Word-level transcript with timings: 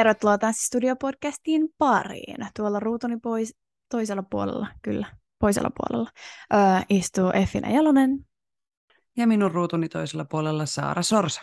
Tervetuloa 0.00 0.38
Tanssistudio-podcastiin 0.38 1.68
pariin. 1.78 2.46
Tuolla 2.56 2.80
ruutuni 2.80 3.16
pois, 3.16 3.54
toisella 3.88 4.22
puolella, 4.30 4.66
kyllä, 4.82 5.06
toisella 5.38 5.70
puolella, 5.76 6.10
öö, 6.54 6.58
istuu 6.88 7.30
Effina 7.30 7.70
Jalonen. 7.70 8.26
Ja 9.16 9.26
minun 9.26 9.50
ruutuni 9.50 9.88
toisella 9.88 10.24
puolella 10.24 10.66
Saara 10.66 11.02
Sorsa. 11.02 11.42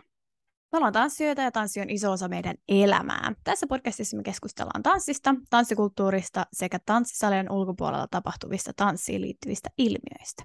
Me 0.71 0.77
ollaan 0.77 0.93
tanssijoita 0.93 1.41
ja 1.41 1.51
tanssi 1.51 1.81
on 1.81 1.89
iso 1.89 2.11
osa 2.11 2.27
meidän 2.27 2.55
elämää. 2.67 3.33
Tässä 3.43 3.67
podcastissa 3.67 4.17
me 4.17 4.23
keskustellaan 4.23 4.83
tanssista, 4.83 5.35
tanssikulttuurista 5.49 6.45
sekä 6.53 6.79
tanssisalien 6.85 7.51
ulkopuolella 7.51 8.07
tapahtuvista 8.11 8.71
tanssiin 8.75 9.21
liittyvistä 9.21 9.69
ilmiöistä. 9.77 10.43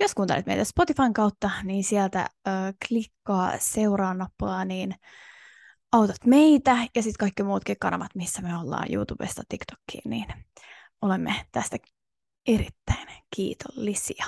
Jos 0.00 0.14
kuuntelet 0.14 0.46
meitä 0.46 0.64
Spotifyn 0.64 1.12
kautta, 1.12 1.50
niin 1.62 1.84
sieltä 1.84 2.28
ö, 2.48 2.50
klikkaa 2.88 3.52
seuraa 3.58 4.14
nappulaa, 4.14 4.64
niin 4.64 4.94
autat 5.96 6.26
meitä 6.26 6.78
ja 6.94 7.02
sitten 7.02 7.18
kaikki 7.18 7.42
muutkin 7.42 7.76
kanavat, 7.80 8.14
missä 8.14 8.42
me 8.42 8.56
ollaan 8.56 8.92
YouTubesta 8.92 9.42
TikTokiin, 9.48 10.10
niin 10.10 10.26
olemme 11.02 11.46
tästä 11.52 11.76
erittäin 12.46 13.08
kiitollisia. 13.36 14.26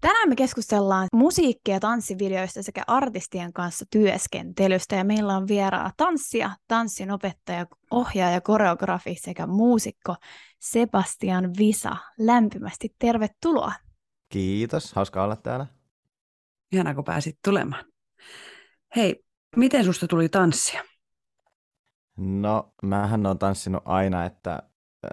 Tänään 0.00 0.28
me 0.28 0.36
keskustellaan 0.36 1.08
musiikki- 1.12 1.70
ja 1.70 1.80
tanssivideoista 1.80 2.62
sekä 2.62 2.82
artistien 2.86 3.52
kanssa 3.52 3.84
työskentelystä 3.90 4.96
ja 4.96 5.04
meillä 5.04 5.36
on 5.36 5.48
vieraana 5.48 5.90
tanssia, 5.96 6.50
tanssin 6.68 7.10
opettaja, 7.10 7.66
ohjaaja, 7.90 8.40
koreografi 8.40 9.14
sekä 9.14 9.46
muusikko 9.46 10.16
Sebastian 10.58 11.50
Visa. 11.58 11.96
Lämpimästi 12.18 12.94
tervetuloa. 12.98 13.72
Kiitos, 14.28 14.92
hauska 14.92 15.22
olla 15.24 15.36
täällä. 15.36 15.66
Ihanaa, 16.72 16.94
kun 16.94 17.04
pääsit 17.04 17.38
tulemaan. 17.44 17.84
Hei, 18.96 19.24
miten 19.56 19.84
susta 19.84 20.06
tuli 20.06 20.28
tanssia? 20.28 20.89
No, 22.20 22.72
mähän 22.82 23.26
on 23.26 23.38
tanssinut 23.38 23.82
aina, 23.84 24.24
että 24.24 24.62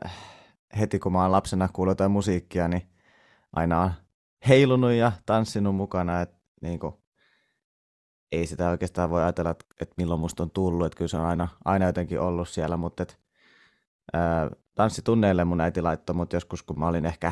äh, 0.05 0.13
heti 0.79 0.99
kun 0.99 1.11
mä 1.11 1.21
oon 1.21 1.31
lapsena 1.31 1.69
kuullut 1.73 1.91
jotain 1.91 2.11
musiikkia, 2.11 2.67
niin 2.67 2.89
aina 3.53 3.81
on 3.81 3.91
heilunut 4.47 4.91
ja 4.91 5.11
tanssinut 5.25 5.75
mukana, 5.75 6.21
että 6.21 6.37
niin 6.61 6.79
kuin, 6.79 6.93
ei 8.31 8.47
sitä 8.47 8.69
oikeastaan 8.69 9.09
voi 9.09 9.23
ajatella, 9.23 9.51
että, 9.51 9.65
että 9.81 9.93
milloin 9.97 10.19
musta 10.19 10.43
on 10.43 10.51
tullut, 10.51 10.85
että 10.85 10.97
kyllä 10.97 11.09
se 11.09 11.17
on 11.17 11.25
aina, 11.25 11.47
aina 11.65 11.85
jotenkin 11.85 12.19
ollut 12.19 12.49
siellä, 12.49 12.77
mutta 12.77 13.03
että, 13.03 13.15
ää, 14.13 14.49
tanssitunneille 14.75 15.45
mun 15.45 15.61
äiti 15.61 15.81
laittoi 15.81 16.15
mut 16.15 16.33
joskus, 16.33 16.63
kun 16.63 16.79
mä 16.79 16.87
olin 16.87 17.05
ehkä 17.05 17.31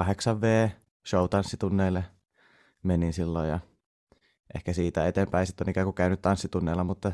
8V 0.00 0.70
show-tanssitunneille 1.08 2.04
menin 2.82 3.12
silloin 3.12 3.48
ja 3.48 3.60
ehkä 4.54 4.72
siitä 4.72 5.06
eteenpäin 5.06 5.46
sitten 5.46 5.64
on 5.66 5.70
ikään 5.70 5.86
kuin 5.86 5.94
käynyt 5.94 6.22
tanssitunneilla, 6.22 6.84
mutta 6.84 7.12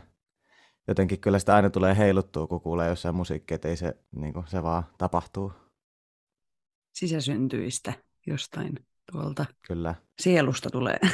jotenkin 0.89 1.21
kyllä 1.21 1.39
sitä 1.39 1.55
aina 1.55 1.71
tulee 1.71 1.97
heiluttua, 1.97 2.47
kun 2.47 2.61
kuulee 2.61 2.89
jossain 2.89 3.15
musiikkia, 3.15 3.55
että 3.55 3.69
ei 3.69 3.77
se, 3.77 3.97
niin 4.17 4.33
kuin, 4.33 4.47
se 4.49 4.63
vaan 4.63 4.85
tapahtuu. 4.99 5.53
Sisäsyntyistä 6.93 7.93
jostain 8.27 8.75
tuolta 9.13 9.47
Kyllä. 9.67 9.95
sielusta 10.19 10.71
tulee. 10.71 10.99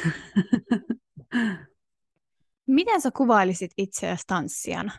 Miten 2.66 3.00
sä 3.00 3.10
kuvailisit 3.10 3.70
itseäsi 3.76 4.24
tanssijana? 4.26 4.92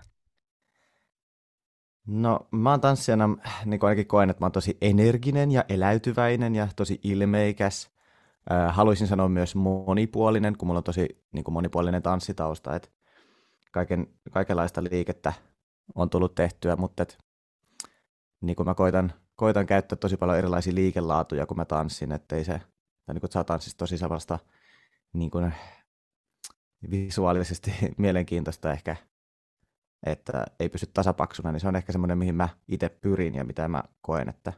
No 2.08 2.48
mä 2.52 2.70
oon 2.70 2.82
tanssijana, 2.82 3.38
niin 3.66 3.80
kuin 3.80 3.88
ainakin 3.88 4.08
koen, 4.08 4.30
että 4.30 4.42
mä 4.42 4.46
oon 4.46 4.52
tosi 4.52 4.78
energinen 4.82 5.52
ja 5.52 5.66
eläytyväinen 5.70 6.56
ja 6.56 6.68
tosi 6.76 7.00
ilmeikäs. 7.04 7.92
Haluaisin 8.70 9.08
sanoa 9.08 9.30
myös 9.30 9.56
monipuolinen, 9.56 10.58
kun 10.58 10.68
mulla 10.68 10.78
on 10.78 10.84
tosi 10.84 11.24
niin 11.32 11.44
kuin 11.44 11.54
monipuolinen 11.54 12.02
tanssitausta, 12.02 12.76
että 12.76 12.90
kaiken, 13.72 14.08
kaikenlaista 14.32 14.84
liikettä 14.84 15.34
on 15.96 16.10
tullut 16.10 16.36
tehtyä, 16.36 16.76
mutta 16.76 17.04
et, 17.04 17.18
niin 18.42 18.56
kuin 18.56 18.68
mä 18.68 18.74
koitan, 18.74 19.14
koitan 19.36 19.66
käyttää 19.66 19.98
tosi 19.98 20.18
paljon 20.18 20.38
erilaisia 20.38 20.76
liikelaatuja, 20.76 21.46
kun 21.46 21.58
mä 21.58 21.66
tanssin, 21.66 22.12
ettei 22.12 22.44
se, 22.44 22.62
tai 23.06 23.14
niin 23.16 23.22
kuin, 23.22 23.32
saa 23.32 23.44
tanssista 23.44 23.78
tosi 23.78 23.98
sellaista 23.98 24.40
niin 25.14 25.32
kuin, 25.32 25.54
visuaalisesti 26.92 27.74
mielenkiintoista 27.98 28.72
ehkä, 28.72 28.96
että 30.06 30.46
ei 30.60 30.70
pysy 30.70 30.86
tasapaksuna, 30.94 31.52
niin 31.52 31.60
se 31.60 31.68
on 31.68 31.76
ehkä 31.76 31.92
semmoinen, 31.92 32.18
mihin 32.18 32.36
mä 32.36 32.50
itse 32.68 32.90
pyrin 32.90 33.36
ja 33.36 33.44
mitä 33.44 33.68
mä 33.68 33.84
koen, 34.02 34.30
että 34.30 34.54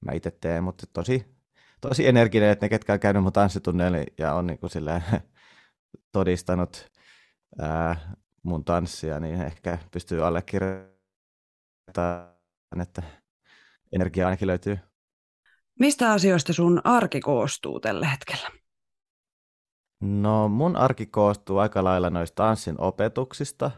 mä 0.00 0.12
itse 0.12 0.30
teen, 0.30 0.64
mutta 0.64 0.86
tosi, 0.92 1.38
tosi 1.80 2.06
energinen, 2.06 2.50
että 2.50 2.64
ne, 2.64 2.68
ketkä 2.68 2.92
on 2.92 3.00
käynyt 3.00 3.22
mun 3.22 3.32
tanssitunneille 3.32 4.04
ja 4.18 4.34
on 4.34 4.46
niin 4.46 4.58
kuin 4.58 4.70
todistanut 6.12 6.92
ää, 7.58 8.14
mun 8.42 8.64
tanssia, 8.64 9.20
niin 9.20 9.42
ehkä 9.42 9.78
pystyy 9.90 10.26
allekirjoittamaan, 10.26 12.28
että 12.82 13.02
energia 13.92 14.26
ainakin 14.26 14.48
löytyy. 14.48 14.78
Mistä 15.78 16.12
asioista 16.12 16.52
sun 16.52 16.80
arki 16.84 17.20
koostuu 17.20 17.80
tällä 17.80 18.06
hetkellä? 18.06 18.48
No 20.00 20.48
mun 20.48 20.76
arki 20.76 21.06
koostuu 21.06 21.58
aika 21.58 21.84
lailla 21.84 22.10
noista 22.10 22.34
tanssin 22.34 22.80
opetuksista. 22.80 23.70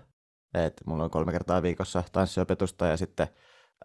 Et 0.54 0.80
mulla 0.86 1.04
on 1.04 1.10
kolme 1.10 1.32
kertaa 1.32 1.62
viikossa 1.62 2.04
tanssiopetusta 2.12 2.86
ja 2.86 2.96
sitten 2.96 3.28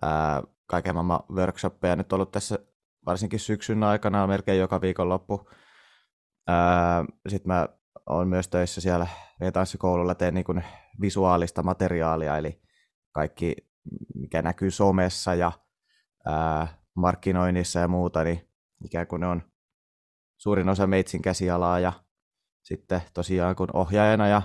ää, 0.02 0.44
kaiken 0.66 0.96
maailman 0.96 1.19
workshoppeja 1.31 1.96
nyt 1.96 2.13
ollut 2.13 2.31
tässä 2.31 2.59
varsinkin 3.06 3.40
syksyn 3.40 3.84
aikana 3.84 4.28
melkein 4.28 4.59
joka 4.59 4.81
viikonloppu. 4.81 5.50
Sitten 7.28 7.47
mä 7.47 7.69
oon 8.10 8.28
myös 8.28 8.48
töissä 8.48 8.82
siellä 8.82 9.08
tanssikoululla, 9.54 10.16
teen 10.16 10.34
niin 10.34 10.64
visuaalista 11.02 11.64
materiaalia, 11.64 12.38
eli 12.38 12.62
kaikki, 13.12 13.56
mikä 14.16 14.42
näkyy 14.42 14.72
somessa 14.72 15.36
ja 15.36 15.52
ää, 16.26 16.68
markkinoinnissa 16.96 17.80
ja 17.80 17.88
muuta, 17.88 18.24
niin 18.24 18.50
ikään 18.86 19.08
kuin 19.08 19.20
ne 19.20 19.28
on 19.28 19.42
suurin 20.38 20.70
osa 20.70 20.88
meitsin 20.88 21.22
käsialaa 21.22 21.80
ja 21.80 21.94
sitten 22.64 23.02
tosiaan 23.14 23.56
kun 23.56 23.70
ohjaajana 23.74 24.28
ja 24.28 24.42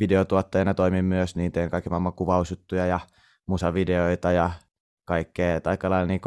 videotuottajana 0.00 0.74
toimin 0.74 1.04
myös, 1.04 1.36
niin 1.36 1.52
teen 1.52 1.70
kaiken 1.70 1.92
maailman 1.92 2.12
kuvausjuttuja 2.12 2.86
ja 2.86 3.00
musavideoita 3.46 4.32
ja 4.32 4.50
kaikkea, 5.04 5.56
että 5.56 5.70
aika 5.70 5.90
lailla 5.90 6.06
niin 6.06 6.20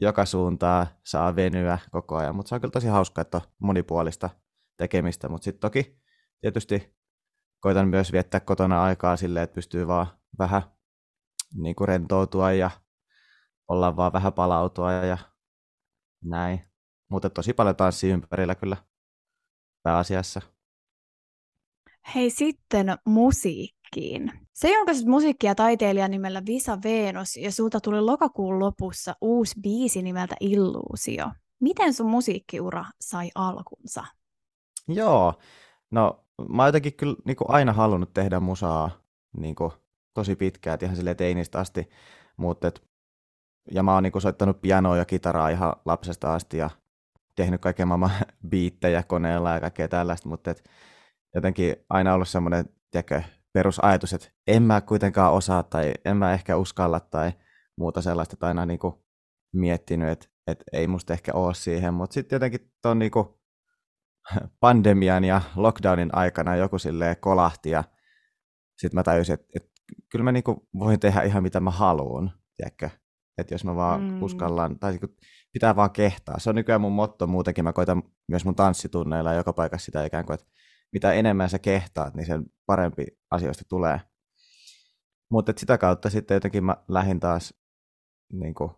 joka 0.00 0.24
suuntaa 0.24 0.86
saa 1.04 1.36
venyä 1.36 1.78
koko 1.90 2.16
ajan, 2.16 2.36
mutta 2.36 2.48
se 2.48 2.54
on 2.54 2.60
kyllä 2.60 2.72
tosi 2.72 2.88
hauska, 2.88 3.20
että 3.20 3.36
on 3.36 3.42
monipuolista 3.58 4.30
tekemistä, 4.76 5.28
mutta 5.28 5.44
sitten 5.44 5.60
toki 5.60 5.98
tietysti 6.40 6.96
koitan 7.60 7.88
myös 7.88 8.12
viettää 8.12 8.40
kotona 8.40 8.82
aikaa 8.82 9.16
silleen, 9.16 9.44
että 9.44 9.54
pystyy 9.54 9.86
vaan 9.86 10.06
vähän 10.38 10.62
niin 11.54 11.76
kuin 11.76 11.88
rentoutua 11.88 12.52
ja 12.52 12.70
olla 13.68 13.96
vaan 13.96 14.12
vähän 14.12 14.32
palautua 14.32 14.92
ja 14.92 15.18
näin. 16.24 16.60
Mutta 17.10 17.30
tosi 17.30 17.52
paljon 17.52 17.76
tanssia 17.76 18.14
ympärillä 18.14 18.54
kyllä 18.54 18.76
pääasiassa. 19.82 20.40
Hei 22.14 22.30
sitten 22.30 22.96
musiikkiin. 23.06 24.32
Se 24.52 24.74
julkaisit 24.74 25.06
musiikkia 25.06 25.54
taiteilija 25.54 26.08
nimellä 26.08 26.42
Visa 26.46 26.78
Venus 26.84 27.36
ja 27.36 27.52
sulta 27.52 27.80
tuli 27.80 28.00
lokakuun 28.00 28.58
lopussa 28.58 29.14
uusi 29.20 29.60
biisi 29.60 30.02
nimeltä 30.02 30.36
Illuusio. 30.40 31.30
Miten 31.60 31.94
sun 31.94 32.10
musiikkiura 32.10 32.84
sai 33.00 33.30
alkunsa? 33.34 34.04
Joo, 34.88 35.34
no 35.90 36.24
mä 36.48 36.62
oon 36.62 36.68
jotenkin 36.68 36.94
kyllä 36.94 37.16
niin 37.24 37.36
kuin 37.36 37.50
aina 37.50 37.72
halunnut 37.72 38.14
tehdä 38.14 38.40
musaa 38.40 38.90
niin 39.36 39.54
kuin, 39.54 39.72
tosi 40.14 40.36
pitkään, 40.36 40.78
ihan 40.82 40.96
sille 40.96 41.14
teinistä 41.14 41.58
asti, 41.58 41.90
mutta 42.36 42.68
et, 42.68 42.82
ja 43.70 43.82
mä 43.82 43.94
oon 43.94 44.02
niin 44.02 44.12
kuin, 44.12 44.22
soittanut 44.22 44.60
pianoa 44.60 44.96
ja 44.96 45.04
kitaraa 45.04 45.48
ihan 45.48 45.72
lapsesta 45.84 46.34
asti 46.34 46.56
ja 46.56 46.70
tehnyt 47.36 47.60
kaiken 47.60 47.88
maailman 47.88 48.10
biittejä 48.50 49.02
koneella 49.02 49.50
ja 49.50 49.60
kaikkea 49.60 49.88
tällaista, 49.88 50.28
mutta 50.28 50.50
et, 50.50 50.70
jotenkin 51.34 51.76
aina 51.88 52.14
ollut 52.14 52.28
semmoinen 52.28 52.64
perusajatus, 53.52 54.12
että 54.12 54.28
en 54.46 54.62
mä 54.62 54.80
kuitenkaan 54.80 55.32
osaa 55.32 55.62
tai 55.62 55.92
en 56.04 56.16
mä 56.16 56.32
ehkä 56.32 56.56
uskalla 56.56 57.00
tai 57.00 57.32
muuta 57.76 58.02
sellaista, 58.02 58.34
että 58.34 58.46
aina 58.46 58.66
niin 58.66 58.78
kuin, 58.78 58.94
miettinyt, 59.52 60.08
että, 60.08 60.26
että 60.46 60.64
ei 60.72 60.86
musta 60.86 61.12
ehkä 61.12 61.32
ole 61.34 61.54
siihen, 61.54 61.94
mutta 61.94 62.14
sitten 62.14 62.36
jotenkin 62.36 62.72
tuon 62.82 62.98
niin 62.98 63.10
pandemian 64.60 65.24
ja 65.24 65.40
lockdownin 65.56 66.14
aikana 66.14 66.56
joku 66.56 66.78
silleen 66.78 67.16
kolahti 67.20 67.70
ja 67.70 67.84
sitten 68.76 68.98
mä 68.98 69.02
tajusin, 69.02 69.34
että, 69.34 69.46
että 69.56 69.70
kyllä 70.08 70.22
mä 70.22 70.32
niinku 70.32 70.68
voin 70.78 71.00
tehdä 71.00 71.22
ihan 71.22 71.42
mitä 71.42 71.60
mä 71.60 71.70
haluan, 71.70 72.32
tiedätkö? 72.56 72.90
Että 73.38 73.54
jos 73.54 73.64
mä 73.64 73.76
vaan 73.76 74.02
mm. 74.02 74.22
uskallan, 74.22 74.78
tai 74.78 74.98
pitää 75.52 75.76
vaan 75.76 75.90
kehtaa. 75.90 76.38
Se 76.38 76.50
on 76.50 76.56
nykyään 76.56 76.80
mun 76.80 76.92
motto 76.92 77.26
muutenkin, 77.26 77.64
mä 77.64 77.72
koitan 77.72 78.02
myös 78.28 78.44
mun 78.44 78.54
tanssitunneilla 78.54 79.32
joka 79.32 79.52
paikassa 79.52 79.84
sitä 79.84 80.04
ikään 80.04 80.26
kuin, 80.26 80.34
että 80.34 80.46
mitä 80.92 81.12
enemmän 81.12 81.50
sä 81.50 81.58
kehtaat, 81.58 82.14
niin 82.14 82.26
sen 82.26 82.44
parempi 82.66 83.06
asioista 83.30 83.64
tulee. 83.68 84.00
Mutta 85.30 85.52
sitä 85.56 85.78
kautta 85.78 86.10
sitten 86.10 86.34
jotenkin 86.34 86.64
mä 86.64 86.76
lähdin 86.88 87.20
taas 87.20 87.54
niin 88.32 88.54
kuin, 88.54 88.70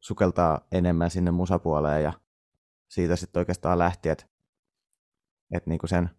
sukeltaa 0.00 0.66
enemmän 0.72 1.10
sinne 1.10 1.30
musapuoleen 1.30 2.02
ja 2.02 2.12
siitä 2.88 3.16
sitten 3.16 3.40
oikeastaan 3.40 3.78
lähti, 3.78 4.08
että 4.08 4.26
että 5.54 5.70
niinku 5.70 5.86
sen 5.86 6.10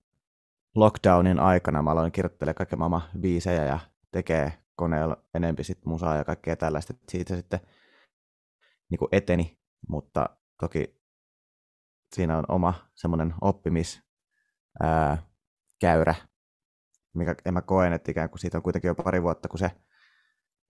lockdownin 0.75 1.39
aikana 1.39 1.81
mä 1.81 1.91
aloin 1.91 2.11
kirjoittelemaan 2.11 2.55
kaiken 2.55 2.79
maailman 2.79 3.03
biisejä 3.19 3.65
ja 3.65 3.79
tekee 4.11 4.53
koneella 4.75 5.23
enempi 5.33 5.63
sit 5.63 5.85
musaa 5.85 6.15
ja 6.15 6.23
kaikkea 6.23 6.55
tällaista. 6.55 6.93
Siitä 7.09 7.35
sitten 7.35 7.59
niin 8.89 8.99
kuin 8.99 9.09
eteni, 9.11 9.59
mutta 9.89 10.29
toki 10.59 11.01
siinä 12.15 12.37
on 12.37 12.43
oma 12.47 12.73
semmoinen 12.95 13.33
oppimis 13.41 14.03
ää, 14.81 15.23
käyrä, 15.81 16.15
mikä 17.13 17.35
en 17.45 17.53
mä 17.53 17.61
koen, 17.61 17.93
että 17.93 18.11
ikään 18.11 18.29
kuin 18.29 18.39
siitä 18.39 18.57
on 18.57 18.63
kuitenkin 18.63 18.87
jo 18.87 18.95
pari 18.95 19.21
vuotta, 19.23 19.47
kun 19.47 19.59
se 19.59 19.71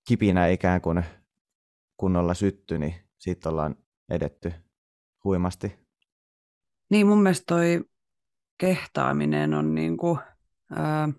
kipinä 0.07 0.47
ikään 0.47 0.81
kuin 0.81 1.03
kunnolla 1.97 2.33
sytty, 2.33 2.77
niin 2.77 2.95
siitä 3.17 3.49
ollaan 3.49 3.75
edetty 4.09 4.53
huimasti. 5.23 5.87
Niin 6.89 7.07
mun 7.07 7.23
mielestä 7.23 7.43
toi 7.47 7.85
kehtaaminen 8.57 9.53
on 9.53 9.75
niin 9.75 9.97
kuin, 9.97 10.19
ää, 10.71 11.09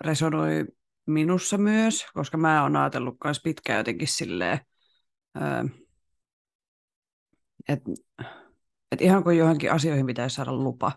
resonoi 0.00 0.64
minussa 1.06 1.58
myös, 1.58 2.06
koska 2.14 2.36
mä 2.36 2.62
oon 2.62 2.76
ajatellut 2.76 3.16
myös 3.24 3.40
pitkään 3.44 3.78
jotenkin 3.78 4.08
silleen, 4.08 4.60
että 7.68 7.90
et 8.92 9.00
ihan 9.00 9.22
kuin 9.22 9.38
johonkin 9.38 9.72
asioihin 9.72 10.06
pitäisi 10.06 10.36
saada 10.36 10.52
lupa, 10.52 10.92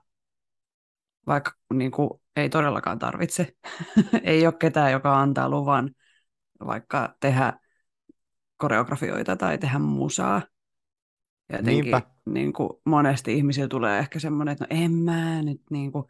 vaikka 1.28 1.52
niin 1.74 1.92
kuin, 1.92 2.10
ei 2.36 2.50
todellakaan 2.50 3.00
tarvitse. 3.00 3.56
ei 4.24 4.48
ole 4.48 4.56
ketään, 4.60 4.92
joka 4.92 5.22
antaa 5.22 5.50
luvan 5.50 5.92
vaikka 6.66 7.16
tehdä 7.20 7.60
koreografioita 8.58 9.36
tai 9.36 9.58
tehdä 9.58 9.80
musaa. 9.80 10.42
Jotenkin 11.50 12.15
niin 12.26 12.54
kuin 12.54 12.70
monesti 12.86 13.34
ihmisillä 13.34 13.68
tulee 13.68 14.00
ehkä 14.00 14.20
semmoinen, 14.20 14.52
että 14.52 14.68
no 14.70 14.84
en 14.84 14.92
mä 14.92 15.42
nyt 15.42 15.62
niin 15.72 15.92
kuin, 15.92 16.06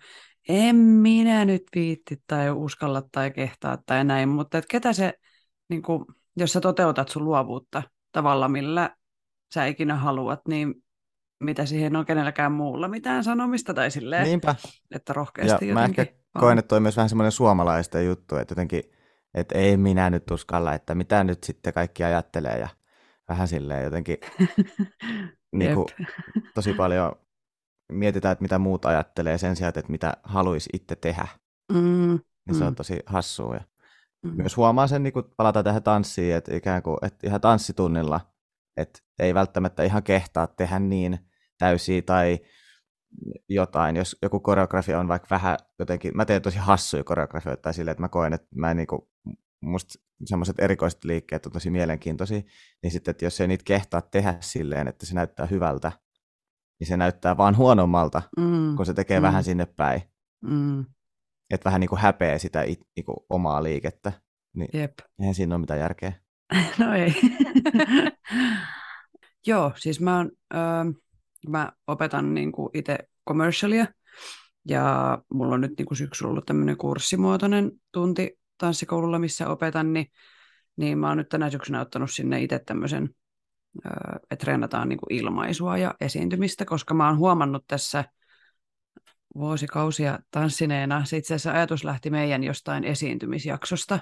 en 0.50 0.76
minä 0.76 1.46
nyt 1.46 1.64
viitti 1.76 2.24
tai 2.28 2.52
uskalla 2.52 3.02
tai 3.12 3.32
kehtaa 3.32 3.78
tai 3.86 4.04
näin, 4.04 4.30
mutta 4.30 4.58
että 4.58 4.72
ketä 4.72 4.94
se, 4.94 5.14
niin 5.70 5.82
kuin, 5.82 6.06
jos 6.38 6.54
sä 6.54 6.62
toteutat 6.62 7.10
sun 7.10 7.26
luovuutta 7.26 7.84
tavalla, 8.12 8.48
millä 8.48 8.96
sä 9.54 9.66
ikinä 9.66 9.96
haluat, 9.96 10.40
niin 10.48 10.76
mitä 11.44 11.66
siihen 11.66 11.96
on 11.96 12.06
kenelläkään 12.06 12.52
muulla 12.52 12.88
mitään 12.88 13.24
sanomista 13.24 13.74
tai 13.74 13.92
silleen, 13.92 14.24
Niinpä. 14.24 14.56
että 14.92 15.14
rohkeasti 15.14 15.68
ja 15.68 15.74
mä 15.74 15.86
ehkä 15.86 16.06
koen, 16.40 16.60
että 16.60 16.68
toi 16.68 16.80
myös 16.80 16.98
vähän 16.98 17.10
semmoinen 17.10 17.32
suomalaisten 17.32 18.06
juttu, 18.06 18.36
että 18.36 18.52
jotenkin, 18.52 18.84
että 19.34 19.58
ei 19.58 19.78
minä 19.78 20.10
nyt 20.10 20.32
uskalla, 20.32 20.74
että 20.74 20.96
mitä 20.96 21.24
nyt 21.24 21.44
sitten 21.44 21.74
kaikki 21.74 22.04
ajattelee 22.04 22.60
ja 22.60 22.68
vähän 23.30 23.48
silleen 23.48 23.84
jotenkin 23.84 24.18
niin 25.60 25.76
kuin, 25.76 25.88
tosi 26.54 26.74
paljon 26.74 27.16
mietitään, 27.92 28.32
että 28.32 28.42
mitä 28.42 28.60
muut 28.60 28.86
ajattelee 28.86 29.38
sen 29.38 29.56
sijaan, 29.56 29.74
että 29.76 29.92
mitä 29.92 30.14
haluaisi 30.24 30.70
itse 30.74 30.96
tehdä. 30.96 31.28
Mm, 31.74 32.20
niin 32.46 32.56
se 32.56 32.62
mm. 32.62 32.68
on 32.68 32.76
tosi 32.76 33.00
hassua. 33.06 33.56
Ja 33.56 33.64
mm. 34.26 34.36
Myös 34.36 34.58
huomaa 34.58 34.88
sen, 34.88 35.04
niin 35.04 35.14
kun 35.14 35.34
palataan 35.38 35.66
tähän 35.66 35.84
tanssiin, 35.84 36.36
että 36.36 36.56
ikään 36.56 36.84
kuin 36.84 36.98
että 37.02 37.28
ihan 37.28 37.42
tanssitunnilla, 37.42 38.22
että 38.78 39.00
ei 39.20 39.34
välttämättä 39.34 39.84
ihan 39.84 40.04
kehtaa 40.04 40.48
tehdä 40.48 40.80
niin 40.80 41.20
täysiä 41.58 42.02
tai 42.02 42.40
jotain, 43.50 43.96
jos 43.96 44.18
joku 44.22 44.40
koreografia 44.40 45.00
on 45.00 45.08
vaikka 45.08 45.28
vähän 45.30 45.58
jotenkin, 45.80 46.18
mä 46.18 46.26
teen 46.26 46.42
tosi 46.42 46.58
hassuja 46.58 47.04
koreografioita 47.04 47.62
tai 47.62 47.74
silleen, 47.74 47.92
että 47.92 48.02
mä 48.02 48.10
koen, 48.10 48.34
että 48.34 48.48
mä 48.56 48.72
en 48.72 48.78
niin 48.78 48.88
kuin, 48.88 49.02
musta 49.66 50.00
semmoiset 50.26 50.60
erikoiset 50.60 51.04
liikkeet 51.04 51.46
on 51.46 51.52
tosi 51.52 51.70
mielenkiintoisia, 51.70 52.42
niin 52.84 52.92
sitten, 52.92 53.12
että 53.12 53.26
jos 53.26 53.42
ei 53.42 53.48
niitä 53.48 53.64
kehtaa 53.64 54.02
tehdä 54.02 54.38
silleen, 54.40 54.88
että 54.88 55.06
se 55.06 55.16
näyttää 55.16 55.46
hyvältä, 55.46 55.92
niin 56.80 56.88
se 56.88 56.98
näyttää 56.98 57.38
vaan 57.38 57.58
huonommalta, 57.58 58.22
mm. 58.38 58.76
kun 58.76 58.86
se 58.86 58.94
tekee 58.94 59.20
mm. 59.20 59.24
vähän 59.24 59.44
sinne 59.44 59.66
päin. 59.66 60.02
Mm. 60.42 60.86
Että 61.50 61.66
vähän 61.66 61.80
niin 61.80 61.90
kuin 61.90 62.02
häpeä 62.02 62.38
sitä 62.38 62.64
it, 62.64 62.82
niin 62.96 63.06
kuin 63.06 63.18
omaa 63.30 63.64
liikettä. 63.64 64.12
Niin 64.56 64.70
Jep. 64.74 64.94
eihän 65.20 65.36
siinä 65.36 65.56
ole 65.56 65.62
mitään 65.62 65.80
järkeä. 65.80 66.14
no 66.80 66.94
ei. 66.94 67.16
Joo, 69.48 69.72
siis 69.76 70.02
mä, 70.02 70.18
oon, 70.18 70.32
öö, 70.54 70.62
mä 71.50 71.72
opetan 71.88 72.34
niin 72.34 72.52
kuin 72.52 72.70
itse 72.74 72.98
commercialia, 73.28 73.86
ja 74.68 75.18
mulla 75.34 75.54
on 75.54 75.62
nyt 75.62 75.74
niin 75.78 75.86
kuin 75.86 75.98
syksyllä 75.98 76.30
ollut 76.30 76.46
tämmöinen 76.46 76.78
kurssimuotoinen 76.78 77.72
tunti 77.92 78.40
tanssikoululla, 78.58 79.20
missä 79.20 79.50
opetan, 79.50 79.94
niin, 79.94 80.12
niin 80.76 80.98
mä 80.98 81.08
oon 81.08 81.18
nyt 81.18 81.30
tänä 81.30 81.50
syksynä 81.50 81.82
ottanut 81.82 82.12
sinne 82.12 82.42
itse 82.42 82.60
tämmöisen 82.60 83.10
että 84.32 84.36
treenataan 84.36 84.90
niin 84.90 85.00
ilmaisua 85.10 85.78
ja 85.78 85.94
esiintymistä, 86.02 86.66
koska 86.66 86.94
mä 86.94 87.08
oon 87.08 87.18
huomannut 87.18 87.64
tässä 87.68 88.04
vuosikausia 89.36 90.20
tanssineena, 90.32 91.06
se 91.06 91.18
itse 91.18 91.34
asiassa 91.34 91.52
ajatus 91.52 91.84
lähti 91.84 92.10
meidän 92.10 92.44
jostain 92.44 92.84
esiintymisjaksosta, 92.84 94.00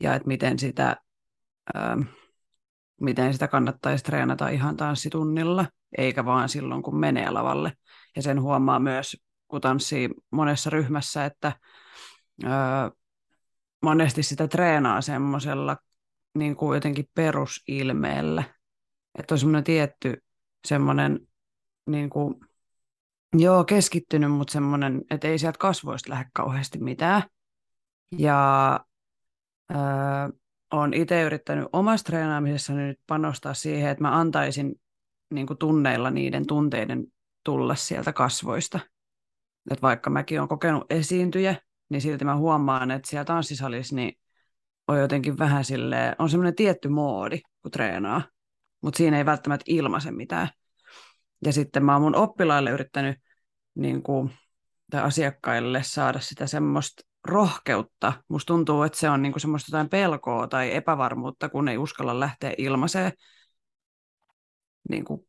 ja 0.00 0.14
että 0.14 0.28
miten 0.28 0.58
sitä, 0.58 0.96
miten 3.00 3.32
sitä 3.32 3.48
kannattaisi 3.48 4.04
treenata 4.04 4.48
ihan 4.48 4.76
tanssitunnilla, 4.76 5.66
eikä 5.98 6.24
vaan 6.24 6.48
silloin, 6.48 6.82
kun 6.82 6.98
menee 6.98 7.30
lavalle. 7.30 7.72
Ja 8.16 8.22
sen 8.22 8.42
huomaa 8.42 8.78
myös, 8.78 9.16
kun 9.48 9.60
tanssii 9.60 10.10
monessa 10.30 10.70
ryhmässä, 10.70 11.24
että 11.24 11.52
monesti 13.84 14.22
sitä 14.22 14.48
treenaa 14.48 15.00
semmoisella 15.00 15.76
niin 16.34 16.56
kuin 16.56 16.76
jotenkin 16.76 17.08
perusilmeellä, 17.14 18.44
että 19.18 19.34
on 19.34 19.38
semmoinen 19.38 19.64
tietty 19.64 20.22
semmoinen, 20.68 21.20
niin 21.86 22.10
kuin, 22.10 22.34
joo, 23.38 23.64
keskittynyt, 23.64 24.32
mutta 24.32 24.52
semmoinen, 24.52 25.02
että 25.10 25.28
ei 25.28 25.38
sieltä 25.38 25.58
kasvoista 25.58 26.10
lähde 26.10 26.30
kauheasti 26.34 26.78
mitään. 26.78 27.22
Ja 28.18 28.80
öö, 29.70 29.78
olen 30.72 30.94
itse 30.94 31.22
yrittänyt 31.22 31.68
omassa 31.72 32.06
treenaamisessani 32.06 32.82
nyt 32.82 33.00
panostaa 33.06 33.54
siihen, 33.54 33.90
että 33.90 34.04
mä 34.04 34.18
antaisin 34.18 34.80
niin 35.30 35.46
kuin 35.46 35.58
tunneilla 35.58 36.10
niiden 36.10 36.46
tunteiden 36.46 37.06
tulla 37.44 37.74
sieltä 37.74 38.12
kasvoista. 38.12 38.80
Että 39.70 39.82
vaikka 39.82 40.10
mäkin 40.10 40.40
olen 40.40 40.48
kokenut 40.48 40.84
esiintyjä, 40.90 41.56
niin 41.94 42.02
silti 42.02 42.24
mä 42.24 42.36
huomaan, 42.36 42.90
että 42.90 43.10
siellä 43.10 43.24
tanssisalissa 43.24 43.96
niin 43.96 44.18
on 44.88 45.00
jotenkin 45.00 45.38
vähän 45.38 45.64
silleen, 45.64 46.16
on 46.18 46.30
semmoinen 46.30 46.54
tietty 46.54 46.88
moodi, 46.88 47.40
kun 47.62 47.70
treenaa 47.70 48.22
mutta 48.84 48.98
siinä 48.98 49.18
ei 49.18 49.26
välttämättä 49.26 49.64
ilmaise 49.68 50.10
mitään. 50.10 50.48
Ja 51.44 51.52
sitten 51.52 51.84
mä 51.84 51.92
oon 51.92 52.02
mun 52.02 52.16
oppilaille 52.16 52.70
yrittänyt 52.70 53.18
niin 53.74 54.02
kuin, 54.02 54.30
tai 54.90 55.02
asiakkaille 55.02 55.82
saada 55.82 56.20
sitä 56.20 56.46
semmoista 56.46 57.02
rohkeutta. 57.24 58.12
Musta 58.28 58.46
tuntuu, 58.46 58.82
että 58.82 58.98
se 58.98 59.10
on 59.10 59.22
niin 59.22 59.32
kuin 59.32 59.40
semmoista 59.40 59.68
jotain 59.68 59.88
pelkoa 59.88 60.48
tai 60.48 60.74
epävarmuutta, 60.74 61.48
kun 61.48 61.68
ei 61.68 61.78
uskalla 61.78 62.20
lähteä 62.20 62.54
ilmaiseen 62.58 63.12
niin 64.88 65.04
kuin 65.04 65.28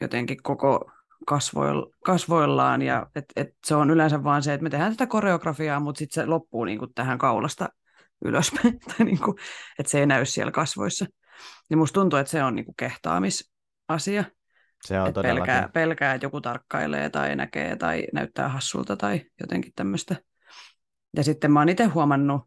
jotenkin 0.00 0.42
koko 0.42 0.90
kasvoil, 1.26 1.86
kasvoillaan. 2.04 2.82
Ja 2.82 3.06
et, 3.14 3.24
et 3.36 3.48
se 3.66 3.74
on 3.74 3.90
yleensä 3.90 4.24
vaan 4.24 4.42
se, 4.42 4.54
että 4.54 4.62
me 4.64 4.70
tehdään 4.70 4.92
tätä 4.92 5.06
koreografiaa, 5.06 5.80
mutta 5.80 5.98
sitten 5.98 6.22
se 6.22 6.26
loppuu 6.26 6.64
niin 6.64 6.78
kuin 6.78 6.94
tähän 6.94 7.18
kaulasta 7.18 7.68
ylöspäin. 8.24 8.80
tai 8.88 9.06
niin 9.06 9.18
kuin, 9.18 9.36
että 9.78 9.90
se 9.90 10.00
ei 10.00 10.06
näy 10.06 10.24
siellä 10.24 10.52
kasvoissa. 10.52 11.06
Niin 11.70 11.78
musta 11.78 12.00
tuntuu, 12.00 12.18
että 12.18 12.30
se 12.30 12.44
on 12.44 12.54
niinku 12.54 12.74
kehtaamisasia. 12.76 14.24
Se 14.84 15.00
on 15.00 15.12
pelkää, 15.22 15.68
pelkää, 15.68 16.14
että 16.14 16.26
joku 16.26 16.40
tarkkailee 16.40 17.10
tai 17.10 17.36
näkee 17.36 17.76
tai 17.76 18.06
näyttää 18.12 18.48
hassulta 18.48 18.96
tai 18.96 19.20
jotenkin 19.40 19.72
tämmöistä. 19.76 20.16
Ja 21.16 21.24
sitten 21.24 21.52
mä 21.52 21.60
oon 21.60 21.68
itse 21.68 21.84
huomannut, 21.84 22.42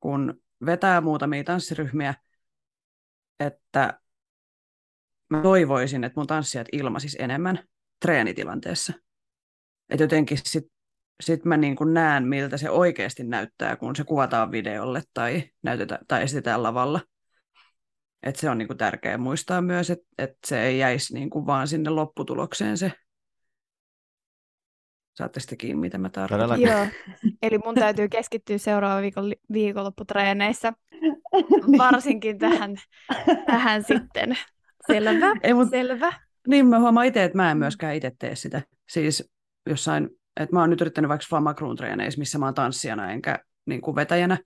kun 0.00 0.40
vetää 0.66 1.00
muutamia 1.00 1.44
tanssiryhmiä, 1.44 2.14
että 3.40 4.00
mä 5.30 5.42
toivoisin, 5.42 6.04
että 6.04 6.20
mun 6.20 6.26
tanssijat 6.26 6.68
ilmaisis 6.72 7.16
enemmän 7.20 7.58
treenitilanteessa. 8.00 8.92
Että 9.90 10.04
jotenkin 10.04 10.38
sit, 10.44 10.64
sit 11.22 11.44
mä 11.44 11.56
niin 11.56 11.76
kuin 11.76 11.94
näen, 11.94 12.28
miltä 12.28 12.56
se 12.56 12.70
oikeasti 12.70 13.24
näyttää, 13.24 13.76
kun 13.76 13.96
se 13.96 14.04
kuvataan 14.04 14.50
videolle 14.50 15.02
tai, 15.14 15.42
näytetään, 15.62 16.00
tai 16.08 16.22
esitetään 16.22 16.62
lavalla– 16.62 17.00
et 18.26 18.36
se 18.36 18.50
on 18.50 18.58
niinku 18.58 18.74
tärkeää 18.74 19.18
muistaa 19.18 19.62
myös, 19.62 19.90
että 19.90 20.06
et 20.18 20.36
se 20.46 20.62
ei 20.62 20.78
jäisi 20.78 21.14
niinku 21.14 21.46
vaan 21.46 21.68
sinne 21.68 21.90
lopputulokseen 21.90 22.78
se. 22.78 22.92
Saatte 25.14 25.40
sitten 25.40 25.58
kiinni, 25.58 25.80
mitä 25.80 25.98
mä 25.98 26.08
tarkoitan. 26.08 26.60
Joo, 26.60 26.86
eli 27.42 27.58
mun 27.64 27.74
täytyy 27.74 28.08
keskittyä 28.08 28.58
seuraavan 28.58 29.02
viikon 29.02 29.32
viikonlopputreeneissä, 29.52 30.72
varsinkin 31.78 32.38
tähän, 32.38 32.76
tähän 33.46 33.84
sitten. 33.84 34.38
Selvä, 34.86 35.32
ei, 35.42 35.54
mut, 35.54 35.70
selvä. 35.70 36.25
Niin, 36.46 36.66
mä 36.66 36.80
huomaan 36.80 37.06
itse, 37.06 37.24
että 37.24 37.36
mä 37.36 37.50
en 37.50 37.58
myöskään 37.58 37.94
itse 37.94 38.12
tee 38.18 38.36
sitä. 38.36 38.62
Siis 38.88 39.30
jossain, 39.66 40.10
että 40.40 40.56
mä 40.56 40.60
oon 40.60 40.70
nyt 40.70 40.80
yrittänyt 40.80 41.08
vaikka 41.08 41.26
Fama 41.30 41.54
treeneissä, 41.76 42.18
missä 42.18 42.38
mä 42.38 42.44
oon 42.44 42.54
tanssijana 42.54 43.12
enkä 43.12 43.38
niin 43.66 43.80
kuin 43.80 43.94
vetäjänä, 43.94 44.38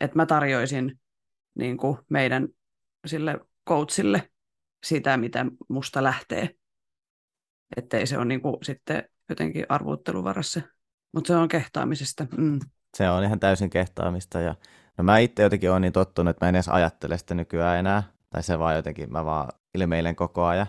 että 0.00 0.16
mä 0.16 0.26
tarjoisin 0.26 1.00
niin 1.54 1.76
kuin 1.76 1.98
meidän 2.10 2.48
sille 3.06 3.40
coachille 3.68 4.30
sitä, 4.86 5.16
mitä 5.16 5.46
musta 5.68 6.02
lähtee. 6.02 6.50
Ettei 7.76 8.06
se 8.06 8.16
ole 8.16 8.24
niin 8.24 8.40
kuin 8.40 8.56
sitten 8.62 9.04
jotenkin 9.28 9.66
arvuutteluvarassa. 9.68 10.60
Mutta 11.12 11.28
se 11.28 11.36
on 11.36 11.48
kehtaamisesta. 11.48 12.26
Mm. 12.36 12.58
se 12.96 13.10
on 13.10 13.24
ihan 13.24 13.40
täysin 13.40 13.70
kehtaamista. 13.70 14.40
Ja, 14.40 14.54
no 14.98 15.04
mä 15.04 15.18
itse 15.18 15.42
jotenkin 15.42 15.70
olen 15.70 15.82
niin 15.82 15.92
tottunut, 15.92 16.30
että 16.30 16.44
mä 16.44 16.48
en 16.48 16.54
edes 16.54 16.68
ajattele 16.68 17.18
sitä 17.18 17.34
nykyään 17.34 17.78
enää. 17.78 18.02
Tai 18.30 18.42
se 18.42 18.58
vaan 18.58 18.76
jotenkin, 18.76 19.12
mä 19.12 19.24
vaan 19.24 19.48
ilmeilen 19.74 20.16
koko 20.16 20.44
ajan. 20.44 20.66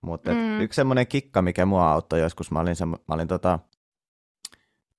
Mutta 0.00 0.30
mm. 0.30 0.60
yksi 0.60 0.76
semmoinen 0.76 1.06
kikka, 1.06 1.42
mikä 1.42 1.66
mua 1.66 1.92
auttoi 1.92 2.20
joskus, 2.20 2.50
mä 2.50 2.60
olin, 2.60 2.76
se, 2.76 2.86
mä 2.86 2.98
olin 3.08 3.28
tota, 3.28 3.58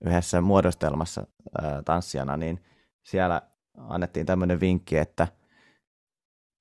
yhdessä 0.05 0.41
muodostelmassa 0.41 1.27
ää, 1.61 1.81
tanssijana, 1.81 2.37
niin 2.37 2.63
siellä 3.03 3.41
annettiin 3.77 4.25
tämmöinen 4.25 4.59
vinkki, 4.59 4.97
että 4.97 5.27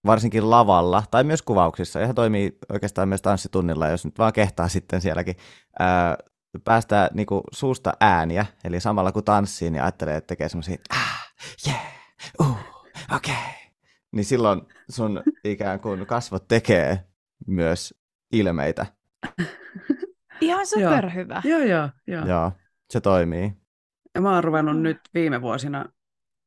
varsinkin 0.06 0.50
lavalla 0.50 1.02
tai 1.10 1.24
myös 1.24 1.42
kuvauksissa, 1.42 2.00
ihan 2.00 2.14
toimii 2.14 2.58
oikeastaan 2.68 3.08
myös 3.08 3.22
tanssitunnilla, 3.22 3.88
jos 3.88 4.04
nyt 4.04 4.18
vaan 4.18 4.32
kehtaa 4.32 4.68
sitten 4.68 5.00
sielläkin, 5.00 5.36
ää, 5.78 6.16
päästää 6.64 7.10
niinku 7.14 7.42
suusta 7.52 7.92
ääniä, 8.00 8.46
eli 8.64 8.80
samalla 8.80 9.12
kun 9.12 9.24
tanssii, 9.24 9.70
niin 9.70 9.82
ajattelee, 9.82 10.16
että 10.16 10.26
tekee 10.28 10.48
semmoisia, 10.48 10.76
ah, 10.90 11.32
yeah, 11.66 11.80
uh, 12.40 12.58
okei. 13.16 13.34
Okay. 13.34 13.52
Niin 14.12 14.24
silloin 14.24 14.62
sun 14.88 15.22
ikään 15.44 15.80
kuin 15.80 16.06
kasvot 16.06 16.48
tekee 16.48 17.04
myös 17.46 17.94
ilmeitä. 18.32 18.86
Ihan 20.40 20.66
superhyvä. 20.66 21.42
Joo, 21.44 21.60
joo, 21.60 21.88
joo. 22.06 22.26
Joo, 22.26 22.52
se 22.90 23.00
toimii. 23.00 23.52
Ja 24.14 24.20
mä 24.20 24.34
oon 24.34 24.44
ruvennut 24.44 24.80
nyt 24.80 24.98
viime 25.14 25.42
vuosina 25.42 25.84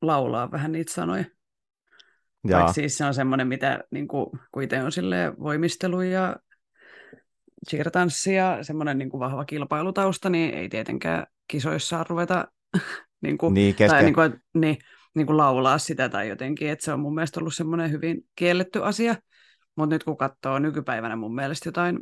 laulaa 0.01 0.51
vähän 0.51 0.71
niitä 0.71 0.93
sanoja. 0.93 1.25
Vaikka 2.51 2.73
siis 2.73 2.97
se 2.97 3.05
on 3.05 3.13
semmoinen, 3.13 3.47
mitä 3.47 3.83
niin 3.91 4.07
kuin, 4.07 4.29
kun 4.51 4.63
itse 4.63 4.83
on 4.83 4.91
voimistelu 5.39 6.01
ja 6.01 6.35
cheertanssi 7.69 8.33
ja 8.33 8.57
semmoinen 8.61 8.97
niin 8.97 9.09
kuin 9.09 9.19
vahva 9.19 9.45
kilpailutausta, 9.45 10.29
niin 10.29 10.53
ei 10.53 10.69
tietenkään 10.69 11.25
kisoissa 11.47 12.05
ruveta 12.09 12.47
niin 13.23 13.37
kuin, 13.37 13.53
niin, 13.53 13.75
tai, 13.75 14.03
niin 14.03 14.13
kuin, 14.13 14.33
niin, 14.53 14.77
niin 15.15 15.27
kuin 15.27 15.37
laulaa 15.37 15.77
sitä 15.77 16.09
tai 16.09 16.29
jotenkin, 16.29 16.69
että 16.69 16.85
se 16.85 16.93
on 16.93 16.99
mun 16.99 17.15
mielestä 17.15 17.39
ollut 17.39 17.55
semmoinen 17.55 17.91
hyvin 17.91 18.21
kielletty 18.35 18.83
asia. 18.83 19.15
Mutta 19.79 19.95
nyt 19.95 20.03
kun 20.03 20.17
katsoo 20.17 20.59
nykypäivänä 20.59 21.15
mun 21.15 21.35
mielestä 21.35 21.67
jotain 21.67 21.99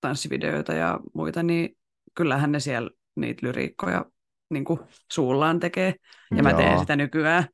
tanssivideoita 0.00 0.72
ja 0.72 1.00
muita, 1.14 1.42
niin 1.42 1.76
kyllähän 2.14 2.52
ne 2.52 2.60
siellä 2.60 2.90
niitä 3.16 3.46
lyriikkoja 3.46 4.04
niin 4.50 4.64
kuin 4.64 4.80
suullaan 5.12 5.60
tekee. 5.60 5.94
Ja 6.30 6.36
Joo. 6.36 6.42
mä 6.42 6.52
teen 6.52 6.78
sitä 6.78 6.96
nykyään 6.96 7.44